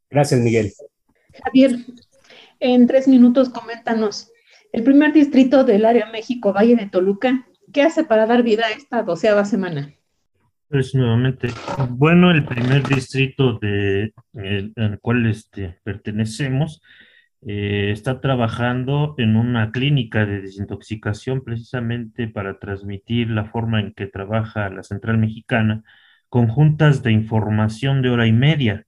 Gracias, 0.08 0.40
Miguel. 0.40 0.72
Javier, 1.44 1.76
en 2.60 2.86
tres 2.86 3.08
minutos 3.08 3.48
coméntanos, 3.48 4.30
el 4.72 4.84
primer 4.84 5.12
distrito 5.12 5.64
del 5.64 5.84
área 5.84 6.06
México, 6.12 6.52
Valle 6.52 6.76
de 6.76 6.88
Toluca, 6.88 7.48
¿qué 7.72 7.82
hace 7.82 8.04
para 8.04 8.26
dar 8.26 8.44
vida 8.44 8.66
a 8.66 8.70
esta 8.70 9.02
doceava 9.02 9.44
semana? 9.44 9.92
Pues 10.68 10.94
nuevamente, 10.94 11.48
bueno, 11.88 12.30
el 12.30 12.44
primer 12.44 12.86
distrito 12.86 13.58
de, 13.58 14.12
el, 14.34 14.72
al 14.76 15.00
cual 15.00 15.26
este, 15.26 15.80
pertenecemos 15.82 16.80
eh, 17.44 17.90
está 17.90 18.20
trabajando 18.20 19.16
en 19.18 19.34
una 19.34 19.72
clínica 19.72 20.26
de 20.26 20.42
desintoxicación 20.42 21.42
precisamente 21.42 22.28
para 22.28 22.60
transmitir 22.60 23.30
la 23.30 23.46
forma 23.46 23.80
en 23.80 23.94
que 23.94 24.06
trabaja 24.06 24.70
la 24.70 24.84
Central 24.84 25.18
Mexicana 25.18 25.82
con 26.30 26.48
juntas 26.48 27.02
de 27.02 27.12
información 27.12 28.00
de 28.00 28.10
hora 28.10 28.26
y 28.26 28.32
media, 28.32 28.86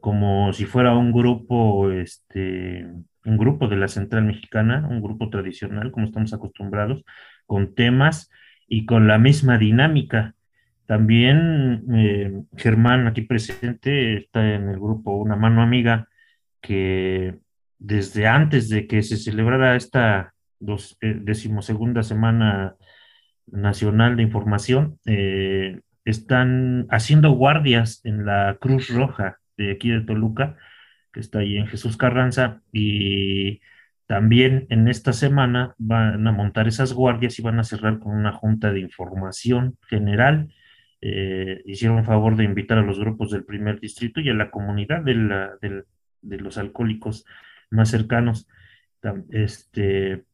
como 0.00 0.52
si 0.52 0.66
fuera 0.66 0.94
un 0.94 1.12
grupo, 1.12 1.90
este, 1.90 2.86
un 3.24 3.38
grupo 3.38 3.68
de 3.68 3.76
la 3.76 3.88
Central 3.88 4.24
Mexicana, 4.24 4.86
un 4.88 5.00
grupo 5.02 5.30
tradicional, 5.30 5.90
como 5.90 6.06
estamos 6.06 6.32
acostumbrados, 6.34 7.02
con 7.46 7.74
temas 7.74 8.30
y 8.68 8.84
con 8.86 9.08
la 9.08 9.18
misma 9.18 9.58
dinámica. 9.58 10.34
También 10.86 11.84
eh, 11.94 12.42
Germán, 12.56 13.06
aquí 13.06 13.22
presente, 13.22 14.18
está 14.18 14.54
en 14.54 14.68
el 14.68 14.78
grupo 14.78 15.16
Una 15.16 15.36
Mano 15.36 15.62
Amiga, 15.62 16.08
que 16.60 17.38
desde 17.78 18.26
antes 18.26 18.68
de 18.68 18.86
que 18.86 19.02
se 19.02 19.16
celebrara 19.16 19.74
esta 19.74 20.34
dos, 20.60 20.98
eh, 21.00 21.16
decimosegunda 21.18 22.02
semana 22.02 22.76
nacional 23.46 24.16
de 24.16 24.22
información, 24.22 24.98
eh, 25.06 25.80
están 26.04 26.86
haciendo 26.90 27.30
guardias 27.30 28.00
en 28.04 28.26
la 28.26 28.56
Cruz 28.60 28.88
Roja 28.88 29.38
de 29.56 29.72
aquí 29.72 29.90
de 29.90 30.00
Toluca, 30.02 30.56
que 31.12 31.20
está 31.20 31.40
ahí 31.40 31.56
en 31.56 31.66
Jesús 31.66 31.96
Carranza, 31.96 32.62
y 32.72 33.60
también 34.06 34.66
en 34.68 34.88
esta 34.88 35.12
semana 35.12 35.74
van 35.78 36.26
a 36.26 36.32
montar 36.32 36.68
esas 36.68 36.92
guardias 36.92 37.38
y 37.38 37.42
van 37.42 37.58
a 37.58 37.64
cerrar 37.64 38.00
con 38.00 38.12
una 38.12 38.32
junta 38.32 38.72
de 38.72 38.80
información 38.80 39.78
general. 39.88 40.52
Eh, 41.00 41.62
hicieron 41.66 42.04
favor 42.04 42.36
de 42.36 42.44
invitar 42.44 42.78
a 42.78 42.82
los 42.82 42.98
grupos 42.98 43.30
del 43.30 43.44
primer 43.44 43.80
distrito 43.80 44.20
y 44.20 44.28
a 44.28 44.34
la 44.34 44.50
comunidad 44.50 45.02
de, 45.02 45.84
de 46.20 46.38
los 46.38 46.58
alcohólicos 46.58 47.24
más 47.70 47.90
cercanos. 47.90 48.48
Este, 49.30 50.24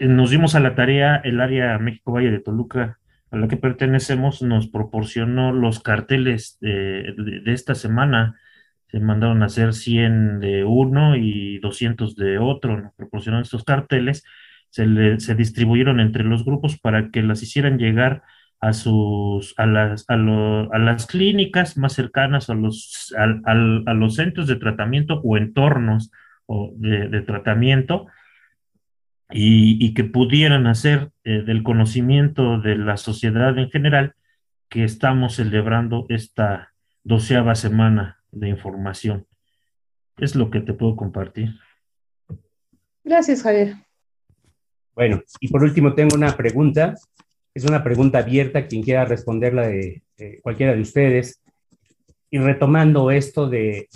nos 0.00 0.30
dimos 0.30 0.54
a 0.54 0.60
la 0.60 0.74
tarea, 0.74 1.16
el 1.16 1.40
área 1.40 1.78
México 1.78 2.12
Valle 2.12 2.30
de 2.30 2.40
Toluca, 2.40 2.98
a 3.34 3.38
la 3.38 3.48
que 3.48 3.56
pertenecemos, 3.56 4.42
nos 4.42 4.68
proporcionó 4.68 5.52
los 5.52 5.80
carteles 5.80 6.56
de, 6.60 7.42
esta 7.46 7.74
semana. 7.74 8.38
Se 8.86 9.00
mandaron 9.00 9.42
a 9.42 9.46
hacer 9.46 9.74
100 9.74 10.40
de 10.40 10.64
uno 10.64 11.16
y 11.16 11.58
200 11.58 12.14
de 12.14 12.38
otro. 12.38 12.80
Nos 12.80 12.94
proporcionaron 12.94 13.42
estos 13.42 13.64
carteles. 13.64 14.24
Se, 14.70 15.18
se 15.18 15.34
distribuyeron 15.34 16.00
entre 16.00 16.24
los 16.24 16.44
grupos 16.44 16.78
para 16.78 17.10
que 17.10 17.22
las 17.22 17.42
hicieran 17.42 17.78
llegar 17.78 18.22
a 18.60 18.72
sus 18.72 19.54
a 19.58 19.66
las, 19.66 20.04
a, 20.08 20.16
las 20.16 21.06
clínicas 21.06 21.76
más 21.76 21.92
cercanas 21.92 22.48
a 22.48 22.54
los 22.54 23.14
a 23.18 23.94
los 23.94 24.14
centros 24.14 24.46
de 24.46 24.56
tratamiento 24.56 25.20
o 25.22 25.36
entornos 25.36 26.10
o 26.46 26.72
de, 26.76 27.20
tratamiento 27.22 28.06
y, 29.36 29.94
que 29.94 30.04
pudieran 30.04 30.68
hacer 30.68 31.10
eh, 31.24 31.42
del 31.44 31.64
conocimiento 31.64 32.60
de 32.60 32.76
la 32.76 32.96
sociedad 32.96 33.58
en 33.58 33.68
general 33.68 34.14
que 34.68 34.84
estamos 34.84 35.34
celebrando 35.34 36.06
esta 36.08 36.72
doceava 37.02 37.56
semana 37.56 38.22
de 38.30 38.48
información. 38.48 39.26
Es 40.18 40.36
lo 40.36 40.50
que 40.50 40.60
te 40.60 40.72
puedo 40.72 40.94
compartir. 40.94 41.48
Gracias, 43.02 43.42
Javier. 43.42 43.74
Bueno, 44.94 45.20
y 45.40 45.48
por 45.48 45.64
último 45.64 45.94
tengo 45.94 46.14
una 46.14 46.36
pregunta. 46.36 46.94
Es 47.52 47.64
una 47.64 47.82
pregunta 47.82 48.18
abierta, 48.18 48.68
quien 48.68 48.84
quiera 48.84 49.04
responderla 49.04 49.66
de, 49.66 50.04
cualquiera 50.42 50.74
de 50.74 50.80
ustedes. 50.80 51.42
Y 52.30 52.38
retomando 52.38 53.10
esto 53.10 53.48
de, 53.48 53.88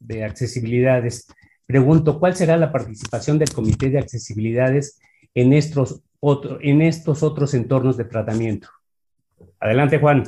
de 0.00 0.24
accesibilidades, 0.24 1.28
Pregunto, 1.66 2.18
¿cuál 2.20 2.36
será 2.36 2.56
la 2.56 2.70
participación 2.70 3.38
del 3.38 3.52
Comité 3.52 3.90
de 3.90 3.98
Accesibilidades 3.98 5.00
en 5.34 5.52
estos, 5.52 6.00
en 6.60 6.82
estos 6.82 7.22
otros 7.22 7.54
entornos 7.54 7.96
de 7.96 8.04
tratamiento? 8.04 8.68
Adelante, 9.58 9.98
Juan. 9.98 10.24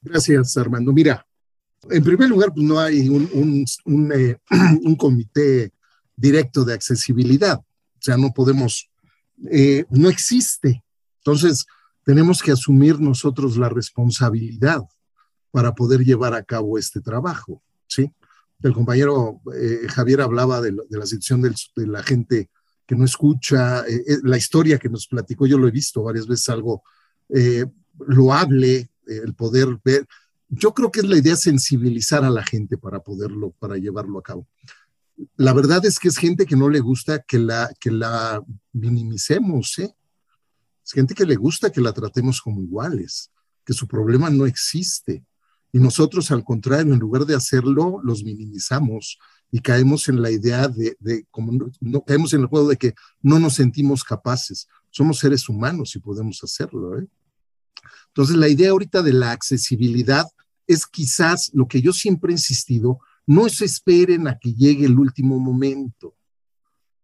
Gracias, 0.00 0.56
Armando. 0.56 0.92
Mira, 0.92 1.24
en 1.90 2.02
primer 2.02 2.28
lugar, 2.28 2.52
pues 2.52 2.66
no 2.66 2.80
hay 2.80 3.06
eh, 3.06 4.36
un, 4.84 4.96
comité 4.96 5.72
directo 6.16 6.64
de 6.64 6.74
accesibilidad. 6.74 7.58
O 7.58 8.00
sea, 8.00 8.16
no 8.16 8.32
podemos, 8.32 8.90
eh, 9.50 9.84
no 9.90 10.08
existe. 10.08 10.82
Entonces, 11.18 11.64
tenemos 12.04 12.42
que 12.42 12.50
asumir 12.50 13.00
nosotros 13.00 13.56
la 13.56 13.68
responsabilidad 13.68 14.82
para 15.52 15.74
poder 15.74 16.00
llevar 16.00 16.34
a 16.34 16.42
cabo 16.42 16.78
este 16.78 17.00
trabajo, 17.00 17.62
¿sí? 17.86 18.10
El 18.62 18.72
compañero 18.72 19.40
eh, 19.54 19.86
Javier 19.88 20.20
hablaba 20.20 20.60
de, 20.60 20.72
la 20.72 21.06
situación 21.06 21.42
de 21.42 21.86
la 21.86 22.02
gente 22.02 22.50
que 22.86 22.94
no 22.94 23.04
escucha, 23.04 23.86
eh, 23.86 24.02
eh, 24.06 24.18
la 24.22 24.36
historia 24.36 24.78
que 24.78 24.88
nos 24.88 25.06
platicó, 25.06 25.46
yo 25.46 25.58
lo 25.58 25.68
he 25.68 25.72
visto 25.72 26.02
varias 26.02 26.26
veces, 26.26 26.48
algo 26.48 26.82
loable, 27.98 28.90
el 29.06 29.34
poder 29.34 29.80
ver. 29.82 30.06
Yo 30.48 30.74
creo 30.74 30.90
que 30.90 31.00
es 31.00 31.06
la 31.06 31.16
idea 31.16 31.34
sensibilizar 31.34 32.24
a 32.24 32.30
la 32.30 32.44
gente 32.44 32.76
para 32.76 33.00
poderlo, 33.00 33.52
para 33.58 33.78
llevarlo 33.78 34.18
a 34.18 34.22
cabo. 34.22 34.46
La 35.36 35.54
verdad 35.54 35.84
es 35.86 35.98
que 35.98 36.08
es 36.08 36.18
gente 36.18 36.44
que 36.44 36.56
no 36.56 36.68
le 36.68 36.80
gusta 36.80 37.22
que 37.22 37.38
la, 37.38 37.72
que 37.80 37.90
la 37.90 38.42
minimicemos, 38.72 39.78
¿eh? 39.78 39.94
Es 40.84 40.92
gente 40.92 41.14
que 41.14 41.24
le 41.24 41.36
gusta 41.36 41.70
que 41.70 41.80
la 41.80 41.92
tratemos 41.92 42.42
como 42.42 42.60
iguales, 42.60 43.30
que 43.64 43.72
su 43.72 43.86
problema 43.86 44.28
no 44.30 44.46
existe 44.46 45.24
y 45.72 45.78
nosotros, 45.78 46.30
al 46.30 46.44
contrario, 46.44 46.92
en 46.92 47.00
lugar 47.00 47.24
de 47.24 47.34
hacerlo, 47.34 47.98
los 48.04 48.22
minimizamos 48.22 49.18
y 49.50 49.60
caemos 49.60 50.06
en 50.08 50.20
la 50.20 50.30
idea 50.30 50.68
de, 50.68 51.26
como 51.30 51.70
no, 51.80 52.04
caemos 52.04 52.34
en 52.34 52.42
el 52.42 52.46
juego 52.46 52.68
de 52.68 52.76
que 52.76 52.94
no 53.22 53.38
nos 53.38 53.54
sentimos 53.54 54.04
capaces. 54.04 54.68
Somos 54.90 55.18
seres 55.18 55.48
humanos 55.48 55.96
y 55.96 55.98
podemos 55.98 56.44
hacerlo. 56.44 56.98
¿eh? 56.98 57.06
Entonces, 58.08 58.36
la 58.36 58.48
idea 58.48 58.70
ahorita 58.70 59.02
de 59.02 59.14
la 59.14 59.30
accesibilidad 59.30 60.26
es 60.66 60.86
quizás 60.86 61.50
lo 61.54 61.66
que 61.66 61.80
yo 61.80 61.94
siempre 61.94 62.32
he 62.32 62.34
insistido, 62.34 63.00
no 63.26 63.48
se 63.48 63.64
esperen 63.64 64.28
a 64.28 64.38
que 64.38 64.52
llegue 64.52 64.84
el 64.84 64.98
último 64.98 65.38
momento. 65.38 66.14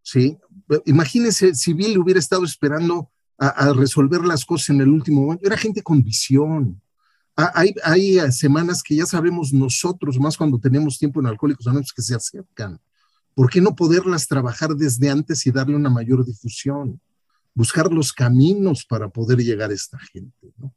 ¿sí? 0.03 0.37
Imagínense 0.85 1.55
si 1.55 1.73
Bill 1.73 1.97
hubiera 1.97 2.19
estado 2.19 2.45
esperando 2.45 3.09
a, 3.39 3.47
a 3.47 3.73
resolver 3.73 4.23
las 4.25 4.45
cosas 4.45 4.69
en 4.69 4.81
el 4.81 4.89
último 4.89 5.21
momento. 5.21 5.47
Era 5.47 5.57
gente 5.57 5.81
con 5.81 6.03
visión, 6.03 6.79
Ah, 7.41 7.53
hay, 7.85 8.19
eh, 8.19 8.33
semanas 8.33 8.83
que 8.83 8.97
ya 8.97 9.05
sabemos 9.05 9.53
nosotros, 9.53 10.19
más 10.19 10.35
cuando 10.35 10.59
tenemos 10.59 10.99
tiempo 10.99 11.21
en 11.21 11.27
Alcohólicos 11.27 11.65
Anónimos, 11.67 11.93
que 11.93 12.01
se 12.01 12.13
acercan. 12.13 12.81
¿Por 13.33 13.49
qué 13.49 13.61
no 13.61 13.77
poderlas 13.77 14.27
trabajar 14.27 14.75
desde 14.75 15.09
antes 15.09 15.47
y 15.47 15.51
darle 15.51 15.77
una 15.77 15.89
mayor 15.89 16.25
difusión? 16.25 16.99
Buscar 17.55 17.93
los 17.93 18.11
caminos 18.11 18.83
para 18.83 19.07
poder 19.07 19.37
llegar 19.37 19.71
a 19.71 19.73
esta 19.73 19.97
gente, 20.11 20.51
¿no? 20.57 20.73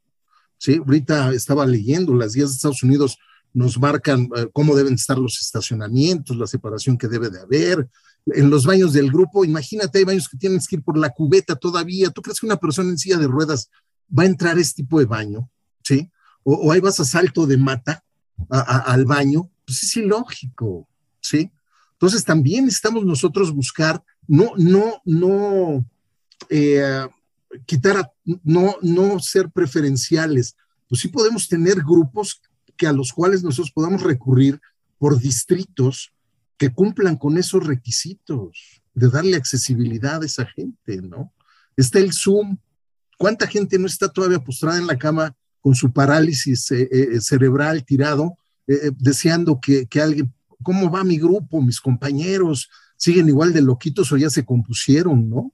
¿sí? 0.57 0.77
Ahorita 0.77 1.33
estaba 1.33 1.67
leyendo, 1.67 2.15
las 2.15 2.33
guías 2.33 2.51
de 2.51 2.55
Estados 2.55 2.85
Unidos 2.85 3.19
nos 3.53 3.77
marcan 3.81 4.29
eh, 4.37 4.49
cómo 4.53 4.77
deben 4.77 4.95
estar 4.95 5.19
los 5.19 5.41
estacionamientos, 5.41 6.37
la 6.37 6.47
separación 6.47 6.97
que 6.97 7.09
debe 7.09 7.29
de 7.29 7.41
haber. 7.41 7.89
En 8.27 8.51
los 8.51 8.67
baños 8.67 8.93
del 8.93 9.11
grupo, 9.11 9.45
imagínate, 9.45 9.99
hay 9.99 10.05
baños 10.05 10.29
que 10.29 10.37
tienes 10.37 10.69
que 10.69 10.77
ir 10.77 10.85
por 10.85 10.97
la 10.97 11.11
cubeta 11.11 11.57
todavía. 11.57 12.11
¿Tú 12.11 12.23
crees 12.23 12.39
que 12.39 12.47
una 12.47 12.57
persona 12.59 12.91
en 12.91 12.99
silla 12.99 13.17
de 13.17 13.27
ruedas 13.27 13.69
va 14.17 14.23
a 14.23 14.27
entrar 14.27 14.57
a 14.57 14.61
este 14.61 14.85
tipo 14.85 15.01
de 15.01 15.07
baño? 15.07 15.51
¿Sí? 15.83 16.09
O, 16.45 16.73
ahí 16.73 16.81
vas 16.81 17.01
a 17.01 17.05
salto 17.05 17.47
de 17.47 17.57
mata 17.57 18.05
al 18.49 19.05
baño. 19.05 19.51
Pues 19.65 19.83
es 19.83 19.97
ilógico, 19.97 20.89
¿sí? 21.21 21.51
Entonces 21.93 22.25
también 22.25 22.65
necesitamos 22.65 23.05
nosotros 23.05 23.53
buscar, 23.53 24.03
no, 24.27 24.53
no, 24.57 25.01
no 25.05 25.85
eh, 26.49 27.07
quitar, 27.65 28.13
no, 28.43 28.77
no 28.83 29.21
ser 29.21 29.51
preferenciales. 29.51 30.57
Pues 30.89 31.01
sí 31.01 31.09
podemos 31.09 31.49
tener 31.49 31.77
grupos 31.77 32.43
que 32.77 32.87
a 32.87 32.93
los 32.93 33.13
cuales 33.13 33.43
nosotros 33.45 33.71
podamos 33.71 34.03
recurrir 34.03 34.61
por 34.99 35.19
distritos 35.19 36.13
que 36.57 36.73
cumplan 36.73 37.17
con 37.17 37.39
esos 37.39 37.67
requisitos 37.67 38.83
de 38.95 39.09
darle 39.09 39.37
accesibilidad 39.37 40.23
a 40.23 40.27
esa 40.27 40.47
gente, 40.47 41.01
¿no? 41.03 41.33
Está 41.77 41.99
el 41.99 42.13
Zoom. 42.13 42.59
¿Cuánta 43.19 43.47
gente 43.47 43.79
no 43.79 43.87
está 43.87 44.09
todavía 44.09 44.39
postrada 44.39 44.79
en 44.79 44.87
la 44.87 44.99
cama 44.99 45.35
con 45.63 45.75
su 45.75 45.91
parálisis 45.91 46.71
eh, 46.73 46.89
eh, 46.93 47.21
cerebral 47.23 47.85
tirado, 47.85 48.37
deseando 48.99 49.61
que, 49.61 49.87
que 49.87 50.01
alguien 50.01 50.33
¿cómo 50.63 50.91
va 50.91 51.05
mi 51.05 51.19
grupo? 51.19 51.61
Mis 51.61 51.81
compañeros 51.81 52.71
siguen 52.97 53.29
igual 53.29 53.53
de 53.53 53.63
loquitos 53.63 54.13
o 54.13 54.17
ya 54.17 54.31
se 54.31 54.45
compusieron, 54.45 55.29
¿no? 55.29 55.53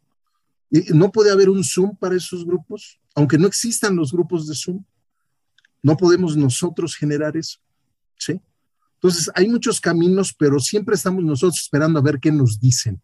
¿No 0.93 1.11
puede 1.11 1.31
haber 1.31 1.49
un 1.49 1.65
Zoom 1.65 1.97
para 1.97 2.15
esos 2.15 2.45
grupos? 2.45 3.01
Aunque 3.15 3.39
no 3.39 3.47
existan 3.47 3.97
los 3.97 4.13
grupos 4.13 4.47
de 4.47 4.55
Zoom, 4.55 4.85
no 5.83 5.97
podemos 5.97 6.37
nosotros 6.37 6.95
generar 6.95 7.37
eso, 7.37 7.59
¿sí? 8.17 8.41
Entonces, 8.95 9.31
hay 9.35 9.49
muchos 9.49 9.81
caminos, 9.81 10.35
pero 10.35 10.59
siempre 10.59 10.97
estamos 10.97 11.25
nosotros 11.25 11.61
esperando 11.61 11.99
a 11.99 12.03
ver 12.03 12.19
qué 12.21 12.33
nos 12.33 12.61
dicen. 12.61 13.01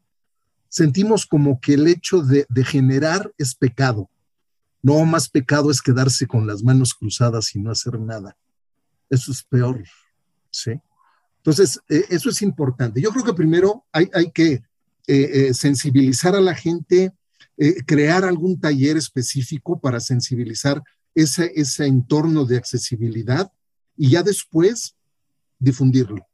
Sentimos 0.68 1.24
como 1.24 1.60
que 1.60 1.74
el 1.74 1.86
hecho 1.86 2.20
de, 2.20 2.46
de 2.48 2.64
generar 2.64 3.32
es 3.38 3.54
pecado. 3.54 4.10
No, 4.84 5.02
más 5.06 5.30
pecado 5.30 5.70
es 5.70 5.80
quedarse 5.80 6.26
con 6.26 6.46
las 6.46 6.62
manos 6.62 6.92
cruzadas 6.92 7.54
y 7.56 7.58
no 7.58 7.70
hacer 7.70 7.98
nada. 7.98 8.36
Eso 9.08 9.32
es 9.32 9.42
peor, 9.42 9.82
¿sí? 10.50 10.72
Entonces, 11.38 11.80
eh, 11.88 12.04
eso 12.10 12.28
es 12.28 12.42
importante. 12.42 13.00
Yo 13.00 13.08
creo 13.08 13.24
que 13.24 13.32
primero 13.32 13.86
hay, 13.90 14.30
que 14.34 14.52
eh, 14.52 14.62
eh, 15.06 15.54
sensibilizar 15.54 16.36
a 16.36 16.40
la 16.42 16.54
gente, 16.54 17.14
crear 17.86 18.24
algún 18.24 18.60
taller 18.60 18.98
específico 18.98 19.80
para 19.80 20.00
sensibilizar 20.00 20.82
ese, 21.14 21.50
ese 21.54 21.86
entorno 21.86 22.44
de 22.44 22.58
accesibilidad 22.58 23.50
y 23.96 24.10
ya 24.10 24.22
después 24.22 24.96
difundirlo 25.58 26.26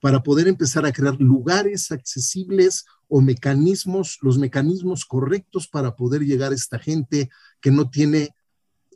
para 0.00 0.22
poder 0.22 0.48
empezar 0.48 0.86
a 0.86 0.92
crear 0.92 1.16
lugares 1.20 1.90
accesibles 1.90 2.84
o 3.08 3.20
mecanismos, 3.20 4.18
los 4.22 4.38
mecanismos 4.38 5.04
correctos 5.04 5.68
para 5.68 5.96
poder 5.96 6.22
llegar 6.22 6.52
a 6.52 6.54
esta 6.54 6.78
gente 6.78 7.30
que 7.60 7.70
no 7.70 7.88
tiene 7.90 8.30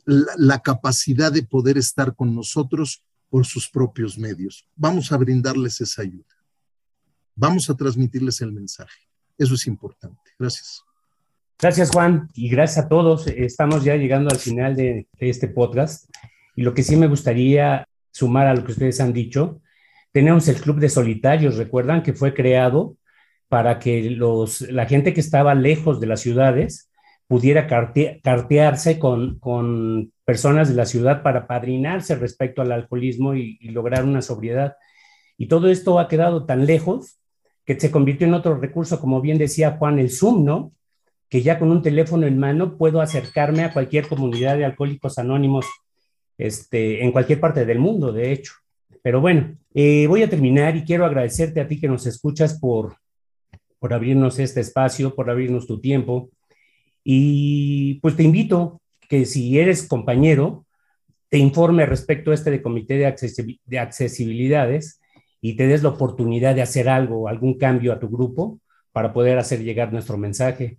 la 0.05 0.59
capacidad 0.59 1.31
de 1.31 1.43
poder 1.43 1.77
estar 1.77 2.15
con 2.15 2.35
nosotros 2.35 3.03
por 3.29 3.45
sus 3.45 3.69
propios 3.69 4.17
medios. 4.17 4.67
Vamos 4.75 5.11
a 5.11 5.17
brindarles 5.17 5.79
esa 5.81 6.01
ayuda. 6.01 6.25
Vamos 7.35 7.69
a 7.69 7.75
transmitirles 7.75 8.41
el 8.41 8.51
mensaje. 8.51 9.07
Eso 9.37 9.55
es 9.55 9.65
importante. 9.67 10.31
Gracias. 10.37 10.83
Gracias, 11.57 11.91
Juan, 11.91 12.27
y 12.33 12.49
gracias 12.49 12.85
a 12.85 12.89
todos. 12.89 13.27
Estamos 13.27 13.83
ya 13.83 13.95
llegando 13.95 14.31
al 14.31 14.37
final 14.37 14.75
de, 14.75 15.07
este 15.19 15.47
podcast. 15.47 16.09
Y 16.55 16.63
lo 16.63 16.73
que 16.73 16.83
sí 16.83 16.95
me 16.95 17.07
gustaría 17.07 17.87
sumar 18.11 18.47
a 18.47 18.55
lo 18.55 18.65
que 18.65 18.71
ustedes 18.71 18.99
han 18.99 19.13
dicho, 19.13 19.61
tenemos 20.11 20.47
el 20.47 20.61
Club 20.61 20.79
de 20.79 20.89
Solitarios, 20.89 21.57
recuerdan 21.57 22.03
que 22.03 22.13
fue 22.13 22.33
creado 22.33 22.97
para 23.47 23.79
que 23.79 24.09
los, 24.09 24.61
la 24.61 24.85
gente 24.85 25.13
que 25.13 25.19
estaba 25.19 25.55
lejos 25.55 25.99
de 25.99 26.07
las 26.07 26.21
ciudades 26.21 26.89
pudiera 27.27 27.65
cartearse 27.65 28.99
con, 28.99 29.39
con, 29.39 30.11
personas 30.25 30.69
de 30.69 30.75
la 30.75 30.85
ciudad 30.85 31.23
para 31.23 31.47
padrinarse 31.47 32.15
respecto 32.15 32.61
al 32.61 32.71
alcoholismo 32.71 33.35
y, 33.35 33.57
lograr 33.69 34.05
una 34.05 34.21
sobriedad. 34.21 34.75
Y 35.37 35.47
todo 35.47 35.69
esto 35.69 35.99
ha 35.99 36.07
quedado 36.07 36.45
tan 36.45 36.65
lejos 36.65 37.19
que 37.65 37.77
se 37.77 37.91
convirtió 37.91 38.27
en 38.27 38.33
otro 38.33 38.57
recurso, 38.57 38.99
como 39.01 39.19
bien 39.19 39.37
decía 39.37 39.77
Juan, 39.77 39.99
el 39.99 40.09
Zoom, 40.09 40.45
¿no? 40.45 40.71
Que 41.29 41.41
ya 41.41 41.59
con 41.59 41.71
un 41.71 41.81
teléfono 41.81 42.27
en 42.27 42.37
mano 42.37 42.77
puedo 42.77 43.01
acercarme 43.01 43.63
a 43.63 43.73
cualquier 43.73 44.07
comunidad 44.07 44.55
de 44.55 44.63
alcohólicos 44.63 45.17
anónimos 45.17 45.65
este, 46.37 47.03
en 47.03 47.11
cualquier 47.11 47.41
parte 47.41 47.65
del 47.65 47.79
mundo, 47.79 48.13
de 48.13 48.31
hecho. 48.31 48.53
Pero 49.01 49.21
bueno, 49.21 49.57
eh, 49.73 50.05
voy 50.07 50.23
a 50.23 50.29
terminar 50.29 50.75
y 50.75 50.83
quiero 50.83 51.05
agradecerte 51.05 51.61
a 51.61 51.67
ti 51.67 51.79
que 51.79 51.87
nos 51.87 52.05
escuchas 52.05 52.59
por, 52.59 52.95
por 53.79 53.93
abrirnos 53.93 54.39
este 54.39 54.61
espacio, 54.61 55.15
por 55.15 55.29
abrirnos 55.29 55.67
tu 55.67 55.79
tiempo. 55.79 56.29
Y 57.03 57.95
pues 57.95 58.15
te 58.15 58.23
invito 58.23 58.81
que 59.09 59.25
si 59.25 59.59
eres 59.59 59.87
compañero, 59.87 60.65
te 61.29 61.37
informe 61.37 61.85
respecto 61.85 62.31
a 62.31 62.33
este 62.33 62.51
de 62.51 62.61
comité 62.61 62.95
de, 62.95 63.59
de 63.65 63.79
accesibilidades 63.79 64.99
y 65.41 65.55
te 65.55 65.65
des 65.65 65.81
la 65.81 65.89
oportunidad 65.89 66.53
de 66.53 66.61
hacer 66.61 66.87
algo, 66.87 67.27
algún 67.27 67.57
cambio 67.57 67.93
a 67.93 67.99
tu 67.99 68.09
grupo 68.09 68.59
para 68.91 69.13
poder 69.13 69.39
hacer 69.39 69.63
llegar 69.63 69.91
nuestro 69.91 70.17
mensaje. 70.17 70.77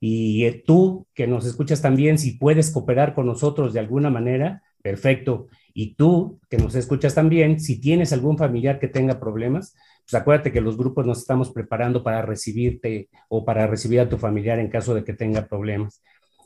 Y 0.00 0.44
eh, 0.46 0.62
tú 0.66 1.06
que 1.14 1.26
nos 1.26 1.46
escuchas 1.46 1.82
también, 1.82 2.18
si 2.18 2.32
puedes 2.32 2.70
cooperar 2.70 3.14
con 3.14 3.26
nosotros 3.26 3.72
de 3.72 3.80
alguna 3.80 4.10
manera, 4.10 4.62
perfecto. 4.82 5.48
Y 5.72 5.94
tú 5.94 6.40
que 6.48 6.58
nos 6.58 6.74
escuchas 6.74 7.14
también, 7.14 7.60
si 7.60 7.80
tienes 7.80 8.12
algún 8.12 8.36
familiar 8.36 8.78
que 8.78 8.88
tenga 8.88 9.20
problemas, 9.20 9.74
pues 10.04 10.20
acuérdate 10.20 10.52
que 10.52 10.60
los 10.60 10.76
grupos 10.76 11.06
nos 11.06 11.18
estamos 11.18 11.50
preparando 11.50 12.02
para 12.02 12.22
recibirte 12.22 13.08
o 13.28 13.44
para 13.44 13.66
recibir 13.66 14.00
a 14.00 14.08
tu 14.08 14.18
familiar 14.18 14.58
en 14.58 14.68
caso 14.68 14.94
de 14.94 15.04
que 15.04 15.12
tenga 15.12 15.46
problemas. 15.46 16.02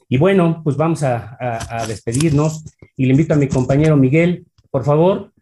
Y 0.09 0.19
bueno, 0.19 0.61
pues 0.63 0.77
vamos 0.77 1.03
a, 1.03 1.39
despedirnos 1.89 2.65
y 2.97 3.07
le 3.07 3.13
invito 3.13 3.35
a 3.35 3.39
mi 3.39 3.49
compañero 3.49 3.97
Miguel, 3.97 4.47
por 4.71 4.85
favor, 4.85 5.33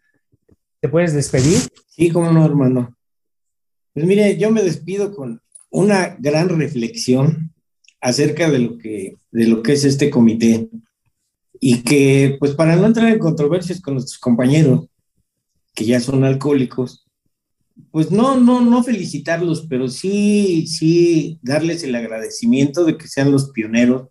¿te 0.79 0.87
puedes 0.87 1.13
despedir? 1.13 1.59
Sí, 1.87 2.09
cómo 2.09 2.31
no, 2.31 2.45
hermano. 2.45 2.95
Pues 3.93 4.05
mire, 4.05 4.37
yo 4.37 4.51
me 4.51 4.63
despido 4.63 5.13
con 5.13 5.41
una 5.69 6.15
gran 6.17 6.49
reflexión 6.49 7.53
acerca 7.99 8.49
de 8.49 8.59
lo 8.59 8.77
que, 8.77 9.17
de 9.31 9.47
lo 9.47 9.61
que 9.61 9.73
es 9.73 9.83
este 9.83 10.09
comité 10.09 10.69
y 11.65 11.81
que, 11.81 12.35
pues 12.41 12.55
para 12.55 12.75
no 12.75 12.85
entrar 12.87 13.07
en 13.07 13.19
controversias 13.19 13.79
con 13.79 13.93
nuestros 13.93 14.19
compañeros 14.19 14.89
que 15.73 15.85
ya 15.85 16.01
son 16.01 16.25
alcohólicos, 16.25 17.05
pues 17.89 18.11
no, 18.11 18.37
no, 18.37 18.59
no 18.59 18.83
felicitarlos, 18.83 19.65
pero 19.69 19.87
sí, 19.87 20.67
sí 20.67 21.39
darles 21.41 21.81
el 21.85 21.95
agradecimiento 21.95 22.83
de 22.83 22.97
que 22.97 23.07
sean 23.07 23.31
los 23.31 23.51
pioneros. 23.51 24.09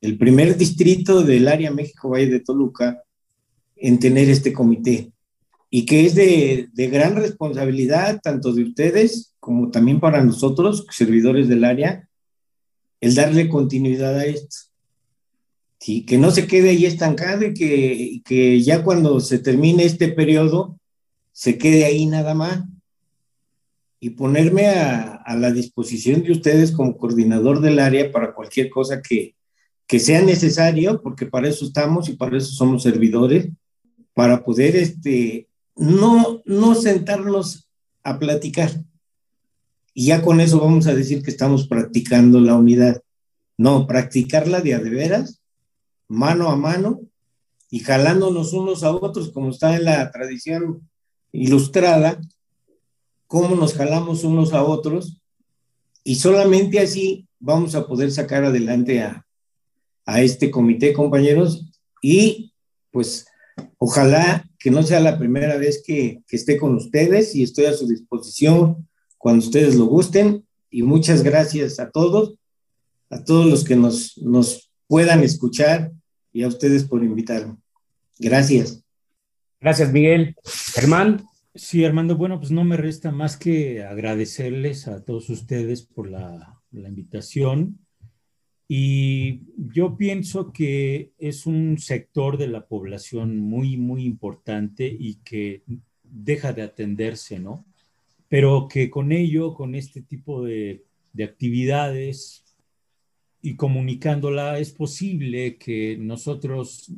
El 0.00 0.16
primer 0.16 0.56
distrito 0.56 1.22
del 1.22 1.48
área 1.48 1.70
México 1.70 2.08
Valle 2.08 2.30
de 2.30 2.40
Toluca 2.40 3.02
en 3.76 3.98
tener 3.98 4.30
este 4.30 4.54
comité 4.54 5.12
y 5.68 5.84
que 5.84 6.06
es 6.06 6.14
de, 6.14 6.70
de 6.72 6.88
gran 6.88 7.14
responsabilidad 7.14 8.20
tanto 8.22 8.54
de 8.54 8.62
ustedes 8.62 9.34
como 9.38 9.70
también 9.70 10.00
para 10.00 10.24
nosotros, 10.24 10.86
servidores 10.88 11.46
del 11.46 11.64
área, 11.64 12.08
el 13.02 13.14
darle 13.14 13.50
continuidad 13.50 14.16
a 14.16 14.24
esto. 14.24 14.65
Sí, 15.78 16.06
que 16.06 16.18
no 16.18 16.30
se 16.30 16.46
quede 16.46 16.70
ahí 16.70 16.86
estancado 16.86 17.44
y 17.44 17.54
que, 17.54 18.22
que 18.24 18.62
ya 18.62 18.82
cuando 18.82 19.20
se 19.20 19.38
termine 19.38 19.84
este 19.84 20.08
periodo, 20.08 20.78
se 21.32 21.58
quede 21.58 21.84
ahí 21.84 22.06
nada 22.06 22.34
más 22.34 22.64
y 24.00 24.10
ponerme 24.10 24.68
a, 24.68 25.22
la 25.36 25.50
disposición 25.50 26.22
de 26.22 26.32
ustedes 26.32 26.72
como 26.72 26.96
coordinador 26.96 27.60
del 27.60 27.78
área 27.78 28.12
para 28.12 28.34
cualquier 28.34 28.70
cosa 28.70 29.02
que, 29.02 29.34
que 29.86 29.98
sea 29.98 30.22
necesario, 30.22 31.02
porque 31.02 31.26
para 31.26 31.48
eso 31.48 31.64
estamos 31.64 32.08
y 32.08 32.14
para 32.14 32.36
eso 32.38 32.52
somos 32.52 32.82
servidores, 32.82 33.48
para 34.14 34.44
poder 34.44 34.76
este, 34.76 35.48
no, 35.74 36.42
no 36.44 36.74
sentarnos 36.74 37.68
a 38.02 38.18
platicar. 38.18 38.70
Y 39.92 40.06
ya 40.06 40.22
con 40.22 40.40
eso 40.40 40.60
vamos 40.60 40.86
a 40.86 40.94
decir 40.94 41.22
que 41.22 41.30
estamos 41.30 41.66
practicando 41.66 42.40
la 42.40 42.54
unidad. 42.54 43.02
No, 43.58 43.86
practicarla 43.86 44.60
de 44.60 44.74
a 44.74 44.78
de 44.78 44.90
veras, 44.90 45.42
mano 46.08 46.50
a 46.50 46.56
mano 46.56 47.00
y 47.70 47.80
jalándonos 47.80 48.52
unos 48.52 48.84
a 48.84 48.92
otros, 48.92 49.30
como 49.32 49.50
está 49.50 49.76
en 49.76 49.84
la 49.84 50.10
tradición 50.10 50.88
ilustrada, 51.32 52.20
cómo 53.26 53.56
nos 53.56 53.74
jalamos 53.74 54.24
unos 54.24 54.52
a 54.52 54.64
otros 54.64 55.20
y 56.04 56.14
solamente 56.14 56.78
así 56.78 57.26
vamos 57.40 57.74
a 57.74 57.86
poder 57.86 58.12
sacar 58.12 58.44
adelante 58.44 59.02
a, 59.02 59.26
a 60.06 60.22
este 60.22 60.50
comité, 60.50 60.92
compañeros, 60.92 61.68
y 62.00 62.52
pues 62.92 63.26
ojalá 63.78 64.48
que 64.58 64.70
no 64.70 64.82
sea 64.84 65.00
la 65.00 65.18
primera 65.18 65.56
vez 65.56 65.82
que, 65.84 66.22
que 66.28 66.36
esté 66.36 66.56
con 66.56 66.76
ustedes 66.76 67.34
y 67.34 67.42
estoy 67.42 67.64
a 67.66 67.72
su 67.72 67.86
disposición 67.86 68.88
cuando 69.18 69.44
ustedes 69.44 69.74
lo 69.74 69.86
gusten. 69.86 70.46
Y 70.70 70.82
muchas 70.82 71.22
gracias 71.22 71.80
a 71.80 71.90
todos, 71.90 72.34
a 73.10 73.24
todos 73.24 73.46
los 73.46 73.64
que 73.64 73.76
nos, 73.76 74.16
nos 74.18 74.70
puedan 74.86 75.22
escuchar 75.22 75.92
y 76.36 76.42
a 76.42 76.48
ustedes 76.48 76.84
por 76.84 77.02
invitarme. 77.02 77.56
Gracias. 78.18 78.84
Gracias, 79.58 79.90
Miguel. 79.90 80.36
Germán. 80.74 81.24
Sí, 81.54 81.82
Armando, 81.82 82.14
bueno, 82.18 82.38
pues 82.38 82.50
no 82.50 82.62
me 82.62 82.76
resta 82.76 83.10
más 83.10 83.38
que 83.38 83.82
agradecerles 83.82 84.86
a 84.86 85.02
todos 85.02 85.30
ustedes 85.30 85.80
por 85.80 86.10
la, 86.10 86.60
la 86.72 86.88
invitación. 86.88 87.78
Y 88.68 89.44
yo 89.56 89.96
pienso 89.96 90.52
que 90.52 91.12
es 91.16 91.46
un 91.46 91.78
sector 91.78 92.36
de 92.36 92.48
la 92.48 92.66
población 92.66 93.38
muy, 93.38 93.78
muy 93.78 94.04
importante 94.04 94.86
y 94.86 95.14
que 95.24 95.62
deja 96.02 96.52
de 96.52 96.62
atenderse, 96.62 97.38
¿no? 97.38 97.64
Pero 98.28 98.68
que 98.68 98.90
con 98.90 99.10
ello, 99.10 99.54
con 99.54 99.74
este 99.74 100.02
tipo 100.02 100.44
de, 100.44 100.84
de 101.14 101.24
actividades 101.24 102.45
y 103.42 103.56
comunicándola, 103.56 104.58
es 104.58 104.72
posible 104.72 105.56
que 105.56 105.96
nosotros 105.98 106.92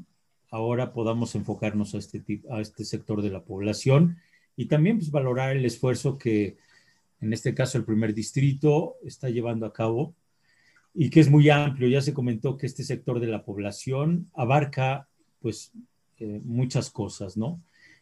ahora 0.50 0.92
podamos 0.92 1.34
enfocarnos 1.34 1.94
a 1.94 1.98
este, 1.98 2.22
a 2.50 2.60
este 2.60 2.84
sector 2.84 3.22
de 3.22 3.30
la 3.30 3.44
población 3.44 4.18
y 4.56 4.66
también 4.66 4.98
pues, 4.98 5.10
valorar 5.10 5.56
el 5.56 5.64
esfuerzo 5.64 6.18
que 6.18 6.56
en 7.20 7.32
este 7.32 7.54
caso 7.54 7.78
el 7.78 7.84
primer 7.84 8.14
distrito 8.14 8.96
está 9.04 9.28
llevando 9.28 9.66
a 9.66 9.72
cabo 9.72 10.14
y 10.94 11.10
que 11.10 11.20
es 11.20 11.30
muy 11.30 11.50
amplio. 11.50 11.88
Ya 11.88 12.00
se 12.00 12.14
comentó 12.14 12.56
que 12.56 12.66
este 12.66 12.84
sector 12.84 13.20
de 13.20 13.26
la 13.26 13.44
población 13.44 14.30
abarca 14.34 15.08
pues 15.40 15.72
eh, 16.18 16.40
muchas 16.44 16.90
cosas, 16.90 17.36
¿no? 17.36 17.60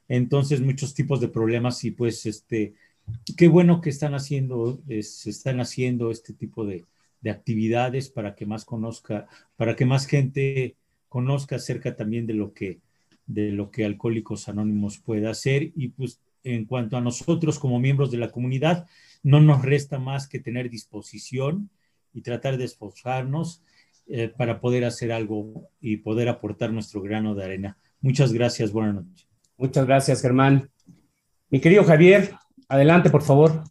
Entonces 0.08 0.60
muchos 0.60 0.94
tipos 0.94 1.20
de 1.20 1.28
problemas 1.28 1.82
y 1.84 1.90
pues 1.90 2.26
este, 2.26 2.74
qué 3.36 3.48
bueno 3.48 3.80
que 3.80 3.90
están 3.90 4.14
haciendo, 4.14 4.80
se 4.86 5.30
están 5.30 5.60
haciendo 5.60 6.10
este 6.10 6.32
tipo 6.32 6.64
de, 6.64 6.84
de 7.20 7.30
actividades 7.30 8.08
para 8.08 8.34
que 8.34 8.46
más 8.46 8.64
conozca, 8.64 9.26
para 9.56 9.76
que 9.76 9.86
más 9.86 10.06
gente 10.06 10.76
conozca 11.08 11.56
acerca 11.56 11.96
también 11.96 12.26
de 12.26 12.34
lo 12.34 12.52
que, 12.52 12.80
de 13.26 13.50
lo 13.52 13.70
que 13.70 13.84
Alcohólicos 13.84 14.48
Anónimos 14.48 14.98
puede 14.98 15.28
hacer. 15.28 15.72
Y 15.74 15.88
pues 15.88 16.20
en 16.44 16.64
cuanto 16.64 16.96
a 16.96 17.00
nosotros 17.00 17.58
como 17.58 17.80
miembros 17.80 18.10
de 18.10 18.18
la 18.18 18.30
comunidad, 18.30 18.86
no 19.22 19.40
nos 19.40 19.62
resta 19.62 19.98
más 19.98 20.28
que 20.28 20.38
tener 20.38 20.70
disposición 20.70 21.70
y 22.14 22.22
tratar 22.22 22.56
de 22.56 22.64
esforzarnos 22.64 23.62
eh, 24.08 24.28
para 24.28 24.60
poder 24.60 24.84
hacer 24.84 25.10
algo 25.10 25.68
y 25.80 25.96
poder 25.98 26.28
aportar 26.28 26.72
nuestro 26.72 27.02
grano 27.02 27.34
de 27.34 27.44
arena. 27.44 27.78
Muchas 28.00 28.32
gracias, 28.32 28.72
buenas 28.72 28.94
noches. 28.94 29.26
Muchas 29.56 29.86
gracias, 29.86 30.22
Germán. 30.22 30.70
Mi 31.50 31.60
querido 31.60 31.82
Javier, 31.82 32.32
adelante, 32.68 33.10
por 33.10 33.22
favor. 33.22 33.64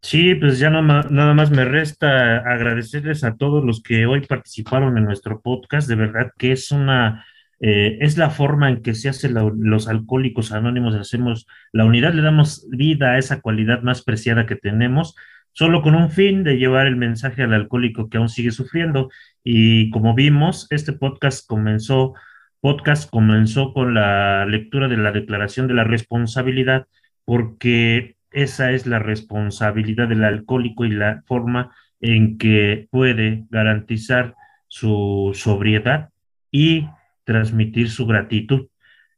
Sí, 0.00 0.34
pues 0.36 0.58
ya 0.58 0.70
nada 0.70 1.34
más 1.34 1.50
me 1.50 1.64
resta 1.64 2.38
agradecerles 2.38 3.24
a 3.24 3.36
todos 3.36 3.64
los 3.64 3.82
que 3.82 4.06
hoy 4.06 4.24
participaron 4.26 4.96
en 4.96 5.04
nuestro 5.04 5.40
podcast. 5.40 5.88
De 5.88 5.96
verdad 5.96 6.32
que 6.38 6.52
es 6.52 6.70
una, 6.70 7.26
eh, 7.60 7.98
es 8.00 8.16
la 8.16 8.30
forma 8.30 8.68
en 8.70 8.82
que 8.82 8.94
se 8.94 9.08
hace 9.08 9.28
los 9.30 9.88
alcohólicos 9.88 10.52
anónimos, 10.52 10.94
hacemos 10.94 11.46
la 11.72 11.84
unidad, 11.84 12.14
le 12.14 12.22
damos 12.22 12.66
vida 12.70 13.12
a 13.12 13.18
esa 13.18 13.40
cualidad 13.40 13.82
más 13.82 14.02
preciada 14.02 14.46
que 14.46 14.56
tenemos, 14.56 15.16
solo 15.52 15.82
con 15.82 15.94
un 15.96 16.10
fin 16.10 16.44
de 16.44 16.58
llevar 16.58 16.86
el 16.86 16.96
mensaje 16.96 17.42
al 17.42 17.52
alcohólico 17.52 18.08
que 18.08 18.18
aún 18.18 18.28
sigue 18.28 18.52
sufriendo. 18.52 19.10
Y 19.44 19.90
como 19.90 20.14
vimos, 20.14 20.68
este 20.70 20.92
podcast 20.92 21.46
comenzó, 21.46 22.14
podcast 22.60 23.10
comenzó 23.10 23.72
con 23.74 23.94
la 23.94 24.46
lectura 24.46 24.88
de 24.88 24.96
la 24.96 25.12
declaración 25.12 25.66
de 25.66 25.74
la 25.74 25.84
responsabilidad, 25.84 26.86
porque 27.24 28.17
esa 28.30 28.72
es 28.72 28.86
la 28.86 28.98
responsabilidad 28.98 30.08
del 30.08 30.24
alcohólico 30.24 30.84
y 30.84 30.90
la 30.90 31.22
forma 31.26 31.74
en 32.00 32.38
que 32.38 32.88
puede 32.90 33.44
garantizar 33.50 34.34
su 34.68 35.32
sobriedad 35.34 36.10
y 36.50 36.88
transmitir 37.24 37.90
su 37.90 38.06
gratitud. 38.06 38.68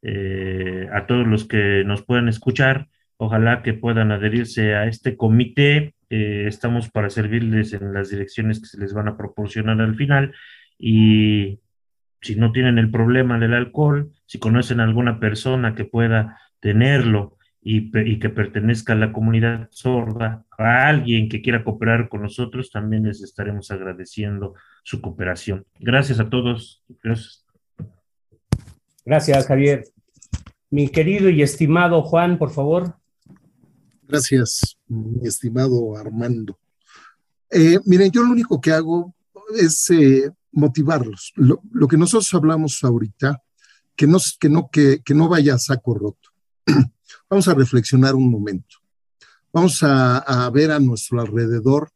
Eh, 0.03 0.89
a 0.93 1.07
todos 1.07 1.27
los 1.27 1.47
que 1.47 1.85
nos 1.85 2.03
puedan 2.03 2.29
escuchar, 2.29 2.89
ojalá 3.17 3.63
que 3.63 3.75
puedan 3.75 4.13
adherirse 4.13 4.75
a 4.75 4.87
este 4.87 5.17
comité. 5.17 5.95
Eh, 6.09 6.47
estamos 6.49 6.91
para 6.91 7.11
servirles 7.11 7.73
en 7.73 7.93
las 7.93 8.11
direcciones 8.11 8.61
que 8.61 8.67
se 8.67 8.79
les 8.79 8.95
van 8.95 9.09
a 9.09 9.17
proporcionar 9.17 9.81
al 9.81 9.95
final 9.95 10.33
y 10.79 11.61
si 12.23 12.37
no 12.37 12.53
tienen 12.53 12.79
el 12.79 12.91
problema 12.91 13.39
del 13.39 13.55
alcohol, 13.55 14.11
si 14.27 14.39
conocen 14.39 14.81
a 14.81 14.85
alguna 14.85 15.21
persona 15.21 15.75
que 15.75 15.85
pueda 15.85 16.39
tenerlo, 16.61 17.37
y, 17.63 18.19
que 18.19 18.31
pertenezca 18.31 18.95
a 18.95 18.97
la 18.97 19.13
comunidad 19.13 19.69
sorda, 19.71 20.47
a 20.57 20.89
alguien 20.89 21.29
que 21.29 21.43
quiera 21.43 21.63
cooperar 21.63 22.09
con 22.09 22.23
nosotros, 22.23 22.71
también 22.71 23.05
les 23.05 23.23
estaremos 23.23 23.71
agradeciendo 23.71 24.55
su 24.83 25.01
cooperación. 25.01 25.67
Gracias 25.79 26.21
a 26.21 26.31
todos. 26.31 26.83
Gracias. 27.03 27.45
Gracias, 29.05 29.47
Javier. 29.47 29.85
Mi 30.71 30.89
querido 30.89 31.29
y 31.29 31.43
estimado 31.43 32.03
Juan, 32.03 32.39
por 32.39 32.51
favor. 32.51 32.95
Gracias, 34.07 34.79
mi 34.89 35.27
estimado 35.27 35.97
Armando. 35.97 36.59
Eh, 37.51 37.79
miren, 37.85 38.11
yo 38.11 38.23
lo 38.23 38.31
único 38.31 38.61
que 38.61 38.73
hago 38.73 39.15
es 39.57 39.91
eh, 39.91 40.31
motivarlos. 40.53 41.33
Lo, 41.37 41.89
que 41.89 41.97
nosotros 41.97 42.33
hablamos 42.35 42.83
ahorita, 42.83 43.43
que 43.97 44.07
no, 44.07 44.19
que 44.39 44.49
no, 44.49 44.71
que, 44.71 45.01
que 45.05 45.15
no 45.15 45.29
vaya 45.29 45.55
a 45.55 45.59
saco 45.59 45.95
roto. 45.95 46.31
Vamos 47.29 47.49
a 47.49 47.55
reflexionar 47.55 48.15
un 48.15 48.31
momento. 48.31 48.77
Vamos 49.53 49.81
a, 49.83 50.49
ver 50.53 50.71
a 50.71 50.79
nuestro 50.79 51.21
alrededor, 51.21 51.91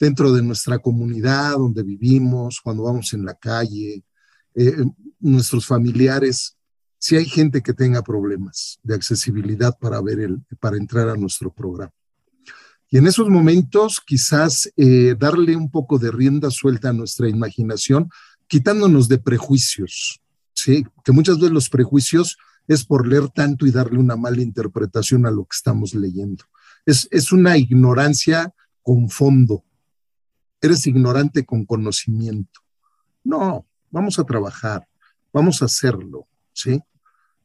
dentro 0.00 0.32
de 0.32 0.42
nuestra 0.42 0.78
comunidad 0.78 1.52
donde 1.52 1.82
vivimos, 1.82 2.60
cuando 2.62 2.84
vamos 2.84 3.12
en 3.12 3.24
la 3.24 3.34
calle, 3.34 4.04
eh, 4.54 4.84
nuestros 5.20 5.66
familiares, 5.66 6.56
si 6.98 7.16
hay 7.16 7.26
gente 7.26 7.62
que 7.62 7.74
tenga 7.74 8.02
problemas 8.02 8.78
de 8.82 8.94
accesibilidad 8.94 9.76
para 9.78 10.00
ver 10.00 10.20
el, 10.20 10.40
para 10.60 10.76
entrar 10.76 11.08
a 11.08 11.16
nuestro 11.16 11.52
programa. 11.52 11.92
Y 12.90 12.96
en 12.96 13.06
esos 13.06 13.28
momentos, 13.28 14.00
quizás 14.04 14.72
eh, 14.76 15.14
darle 15.18 15.54
un 15.56 15.70
poco 15.70 15.98
de 15.98 16.10
rienda 16.10 16.50
suelta 16.50 16.88
a 16.88 16.94
nuestra 16.94 17.28
imaginación, 17.28 18.08
quitándonos 18.46 19.08
de 19.08 19.18
prejuicios, 19.18 20.20
¿sí? 20.54 20.86
Que 21.04 21.12
muchas 21.12 21.36
veces 21.36 21.52
los 21.52 21.68
prejuicios 21.68 22.38
es 22.68 22.84
por 22.84 23.08
leer 23.08 23.28
tanto 23.30 23.66
y 23.66 23.72
darle 23.72 23.98
una 23.98 24.16
mala 24.16 24.42
interpretación 24.42 25.26
a 25.26 25.30
lo 25.30 25.44
que 25.44 25.56
estamos 25.56 25.94
leyendo. 25.94 26.44
Es, 26.86 27.08
es 27.10 27.32
una 27.32 27.56
ignorancia 27.56 28.54
con 28.82 29.08
fondo. 29.08 29.64
Eres 30.60 30.86
ignorante 30.86 31.44
con 31.44 31.64
conocimiento. 31.64 32.60
No, 33.24 33.66
vamos 33.90 34.18
a 34.18 34.24
trabajar, 34.24 34.86
vamos 35.32 35.62
a 35.62 35.64
hacerlo, 35.64 36.26
¿sí? 36.52 36.80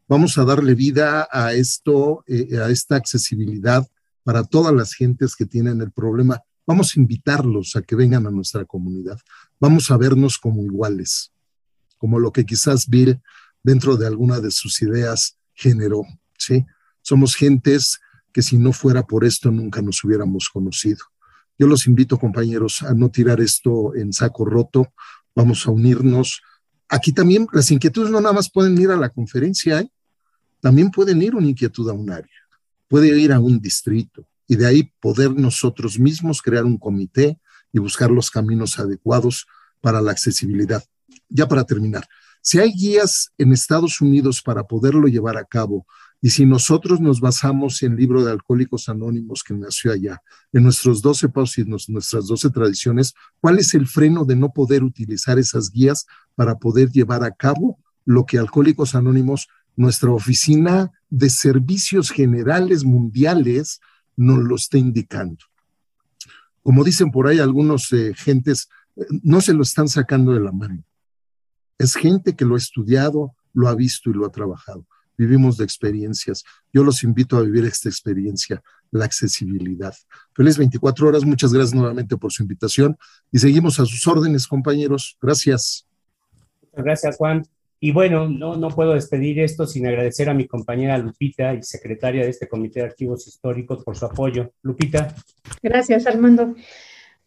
Vamos 0.07 0.37
a 0.37 0.43
darle 0.43 0.75
vida 0.75 1.27
a 1.31 1.53
esto, 1.53 2.23
eh, 2.27 2.57
a 2.57 2.69
esta 2.69 2.95
accesibilidad 2.95 3.87
para 4.23 4.43
todas 4.43 4.73
las 4.73 4.93
gentes 4.93 5.35
que 5.35 5.45
tienen 5.45 5.81
el 5.81 5.91
problema. 5.91 6.41
Vamos 6.65 6.95
a 6.95 6.99
invitarlos 6.99 7.75
a 7.75 7.81
que 7.81 7.95
vengan 7.95 8.27
a 8.27 8.31
nuestra 8.31 8.65
comunidad. 8.65 9.19
Vamos 9.59 9.91
a 9.91 9.97
vernos 9.97 10.37
como 10.37 10.63
iguales, 10.63 11.31
como 11.97 12.19
lo 12.19 12.31
que 12.31 12.45
quizás 12.45 12.87
Bill 12.87 13.21
dentro 13.63 13.97
de 13.97 14.05
alguna 14.05 14.39
de 14.39 14.51
sus 14.51 14.81
ideas 14.81 15.37
generó, 15.53 16.03
¿sí? 16.37 16.65
Somos 17.01 17.35
gentes 17.35 17.99
que 18.31 18.41
si 18.41 18.57
no 18.57 18.73
fuera 18.73 19.03
por 19.03 19.25
esto 19.25 19.51
nunca 19.51 19.81
nos 19.81 20.03
hubiéramos 20.03 20.49
conocido. 20.49 21.05
Yo 21.57 21.67
los 21.67 21.87
invito, 21.87 22.17
compañeros, 22.17 22.81
a 22.81 22.93
no 22.93 23.09
tirar 23.09 23.39
esto 23.39 23.95
en 23.95 24.11
saco 24.11 24.43
roto, 24.43 24.91
vamos 25.35 25.65
a 25.67 25.71
unirnos. 25.71 26.41
Aquí 26.89 27.13
también 27.13 27.47
las 27.53 27.71
inquietudes 27.71 28.09
no 28.09 28.19
nada 28.19 28.33
más 28.33 28.49
pueden 28.49 28.77
ir 28.79 28.89
a 28.89 28.97
la 28.97 29.09
conferencia, 29.09 29.79
¿eh? 29.79 29.89
también 30.59 30.91
pueden 30.91 31.21
ir 31.21 31.35
una 31.35 31.47
inquietud 31.47 31.89
a 31.89 31.93
un 31.93 32.09
área, 32.09 32.33
puede 32.87 33.17
ir 33.19 33.31
a 33.31 33.39
un 33.39 33.59
distrito 33.59 34.27
y 34.47 34.55
de 34.55 34.65
ahí 34.65 34.91
poder 34.99 35.31
nosotros 35.31 35.99
mismos 35.99 36.41
crear 36.41 36.65
un 36.65 36.77
comité 36.77 37.39
y 37.71 37.79
buscar 37.79 38.09
los 38.09 38.29
caminos 38.31 38.79
adecuados 38.79 39.47
para 39.81 40.01
la 40.01 40.11
accesibilidad. 40.11 40.83
Ya 41.29 41.47
para 41.47 41.65
terminar, 41.65 42.07
si 42.45 42.59
hay 42.59 42.73
guías 42.73 43.31
en 43.37 43.53
Estados 43.53 44.01
Unidos 44.01 44.41
para 44.41 44.65
poderlo 44.65 45.07
llevar 45.07 45.37
a 45.37 45.45
cabo, 45.45 45.87
y 46.21 46.29
si 46.29 46.45
nosotros 46.45 46.99
nos 46.99 47.21
basamos 47.21 47.81
en 47.83 47.93
el 47.93 47.97
libro 47.97 48.21
de 48.21 48.31
Alcohólicos 48.31 48.89
Anónimos 48.89 49.43
que 49.43 49.53
nació 49.53 49.93
allá, 49.93 50.21
en 50.51 50.63
nuestros 50.63 51.01
12 51.01 51.29
pasos 51.29 51.57
y 51.59 51.63
nuestras 51.63 52.27
12 52.27 52.49
tradiciones, 52.49 53.13
¿cuál 53.39 53.59
es 53.59 53.73
el 53.73 53.87
freno 53.87 54.25
de 54.25 54.35
no 54.35 54.51
poder 54.51 54.83
utilizar 54.83 55.39
esas 55.39 55.71
guías 55.71 56.05
para 56.35 56.55
poder 56.59 56.89
llevar 56.91 57.23
a 57.23 57.31
cabo 57.31 57.79
lo 58.03 58.25
que 58.25 58.37
Alcohólicos 58.37 58.93
Anónimos, 58.93 59.47
nuestra 59.77 60.11
oficina 60.11 60.91
de 61.09 61.29
servicios 61.29 62.11
generales 62.11 62.83
mundiales, 62.83 63.79
nos 64.17 64.39
lo 64.39 64.57
está 64.57 64.77
indicando? 64.77 65.45
Como 66.61 66.83
dicen 66.83 67.09
por 67.09 67.27
ahí 67.27 67.39
algunos 67.39 67.89
eh, 67.93 68.13
gentes, 68.13 68.67
eh, 68.97 69.05
no 69.23 69.39
se 69.39 69.53
lo 69.53 69.63
están 69.63 69.87
sacando 69.87 70.33
de 70.33 70.41
la 70.41 70.51
mano 70.51 70.83
es 71.83 71.95
gente 71.95 72.35
que 72.35 72.45
lo 72.45 72.55
ha 72.55 72.57
estudiado, 72.57 73.35
lo 73.53 73.67
ha 73.67 73.75
visto 73.75 74.09
y 74.09 74.13
lo 74.13 74.25
ha 74.25 74.31
trabajado. 74.31 74.85
Vivimos 75.17 75.57
de 75.57 75.63
experiencias. 75.63 76.43
Yo 76.71 76.83
los 76.83 77.03
invito 77.03 77.37
a 77.37 77.41
vivir 77.41 77.65
esta 77.65 77.87
experiencia, 77.87 78.63
la 78.91 79.05
accesibilidad. 79.05 79.93
Feliz 80.33 80.57
24 80.57 81.07
horas. 81.07 81.23
Muchas 81.23 81.53
gracias 81.53 81.75
nuevamente 81.75 82.17
por 82.17 82.31
su 82.31 82.41
invitación 82.41 82.97
y 83.31 83.39
seguimos 83.39 83.79
a 83.79 83.85
sus 83.85 84.07
órdenes, 84.07 84.47
compañeros. 84.47 85.17
Gracias. 85.21 85.85
Gracias, 86.73 87.17
Juan. 87.17 87.43
Y 87.79 87.91
bueno, 87.91 88.29
no, 88.29 88.55
no 88.55 88.69
puedo 88.69 88.93
despedir 88.93 89.41
esto 89.41 89.67
sin 89.67 89.85
agradecer 89.85 90.29
a 90.29 90.33
mi 90.33 90.47
compañera 90.47 90.97
Lupita 90.97 91.53
y 91.53 91.61
secretaria 91.63 92.23
de 92.23 92.29
este 92.29 92.47
Comité 92.47 92.79
de 92.79 92.85
Archivos 92.85 93.27
Históricos 93.27 93.83
por 93.83 93.97
su 93.97 94.05
apoyo. 94.05 94.53
Lupita. 94.61 95.13
Gracias, 95.61 96.07
Armando. 96.07 96.55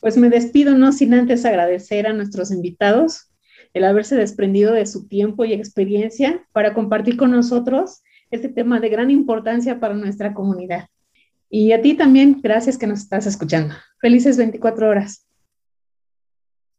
Pues 0.00 0.16
me 0.16 0.30
despido, 0.30 0.74
no 0.74 0.92
sin 0.92 1.14
antes 1.14 1.44
agradecer 1.44 2.06
a 2.06 2.14
nuestros 2.14 2.50
invitados 2.50 3.28
el 3.74 3.84
haberse 3.84 4.16
desprendido 4.16 4.72
de 4.72 4.86
su 4.86 5.08
tiempo 5.08 5.44
y 5.44 5.52
experiencia 5.52 6.46
para 6.52 6.74
compartir 6.74 7.16
con 7.16 7.30
nosotros 7.30 8.02
este 8.30 8.48
tema 8.48 8.80
de 8.80 8.88
gran 8.88 9.10
importancia 9.10 9.80
para 9.80 9.94
nuestra 9.94 10.34
comunidad. 10.34 10.88
Y 11.48 11.72
a 11.72 11.80
ti 11.80 11.94
también, 11.94 12.40
gracias 12.42 12.76
que 12.76 12.86
nos 12.86 13.00
estás 13.00 13.26
escuchando. 13.26 13.74
Felices 14.00 14.36
24 14.36 14.88
horas. 14.88 15.26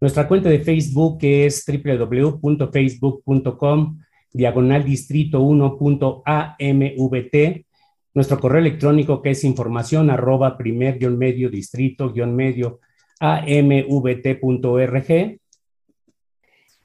nuestra 0.00 0.28
cuenta 0.28 0.48
de 0.48 0.60
Facebook, 0.60 1.18
es 1.22 1.64
www.facebook.com 1.66 3.98
diagonal 4.32 4.84
distrito 4.84 5.42
1.amvt, 5.42 7.66
nuestro 8.14 8.38
correo 8.38 8.60
electrónico 8.60 9.20
que 9.22 9.30
es 9.30 9.42
información 9.44 10.10
arroba 10.10 10.56
primer 10.56 10.98
guion 10.98 11.18
medio 11.18 11.50
distrito 11.50 12.12
guion 12.12 12.36
medio 12.36 12.78
amvt.org. 13.20 15.08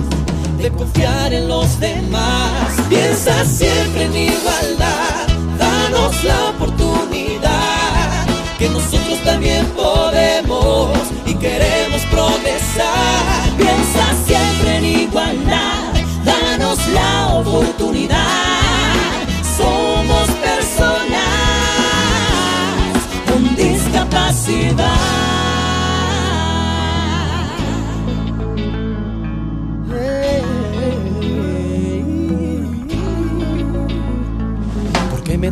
de 0.57 0.71
confiar 0.71 1.35
en 1.35 1.49
los 1.49 1.81
demás. 1.81 2.81
Piensa 2.89 3.45
siempre 3.45 4.05
en 4.05 4.17
igualdad, 4.17 5.27
danos 5.59 6.23
la 6.23 6.51
oportunidad, 6.51 8.25
que 8.57 8.69
nosotros 8.69 9.19
también 9.25 9.67
podemos 9.75 9.90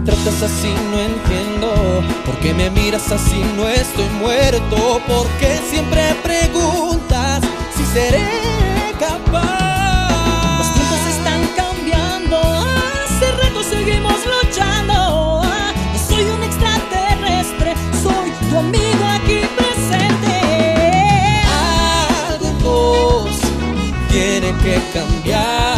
tratas 0.04 0.42
así? 0.42 0.72
No 0.90 0.98
entiendo. 0.98 2.02
¿Por 2.24 2.36
qué 2.38 2.54
me 2.54 2.70
miras 2.70 3.10
así? 3.10 3.42
No 3.56 3.68
estoy 3.68 4.08
muerto. 4.20 5.00
¿Por 5.06 5.26
qué 5.38 5.58
siempre 5.70 6.02
preguntas 6.22 7.40
si 7.76 7.84
seré 7.84 8.26
capaz? 8.98 10.58
Los 10.58 10.74
tiempos 10.74 11.00
están 11.08 11.40
cambiando. 11.56 12.36
Hace 12.38 13.32
rato 13.42 13.62
seguimos 13.62 14.18
luchando. 14.26 15.42
No 15.92 15.98
soy 16.08 16.24
un 16.24 16.42
extraterrestre, 16.42 17.74
soy 18.02 18.30
tu 18.50 18.58
amigo 18.58 19.04
aquí 19.16 19.40
presente. 19.56 20.34
Algo 22.28 22.52
vos 22.62 23.36
tiene 24.10 24.52
que 24.62 24.80
cambiar. 24.92 25.77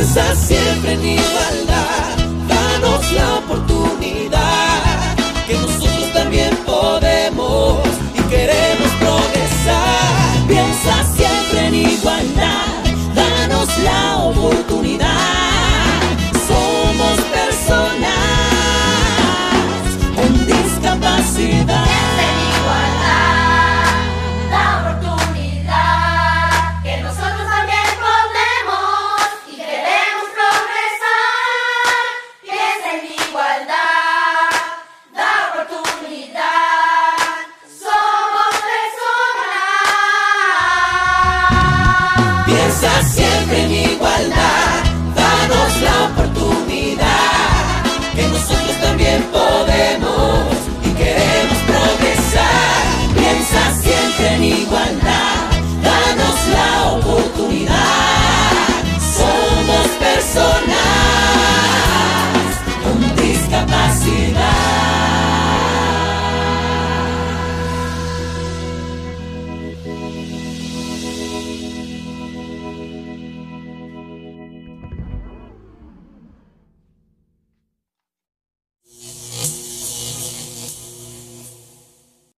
Piensa 0.00 0.34
siempre 0.34 0.94
en 0.94 1.04
igualdad, 1.04 2.16
danos 2.48 3.12
la 3.12 3.34
oportunidad, 3.36 5.14
que 5.46 5.52
nosotros 5.52 6.12
también 6.14 6.56
podemos 6.64 7.76
y 8.14 8.22
queremos 8.30 8.88
progresar. 8.98 10.48
Piensa 10.48 11.04
siempre 11.04 11.66
en 11.66 11.74
igualdad, 11.74 12.59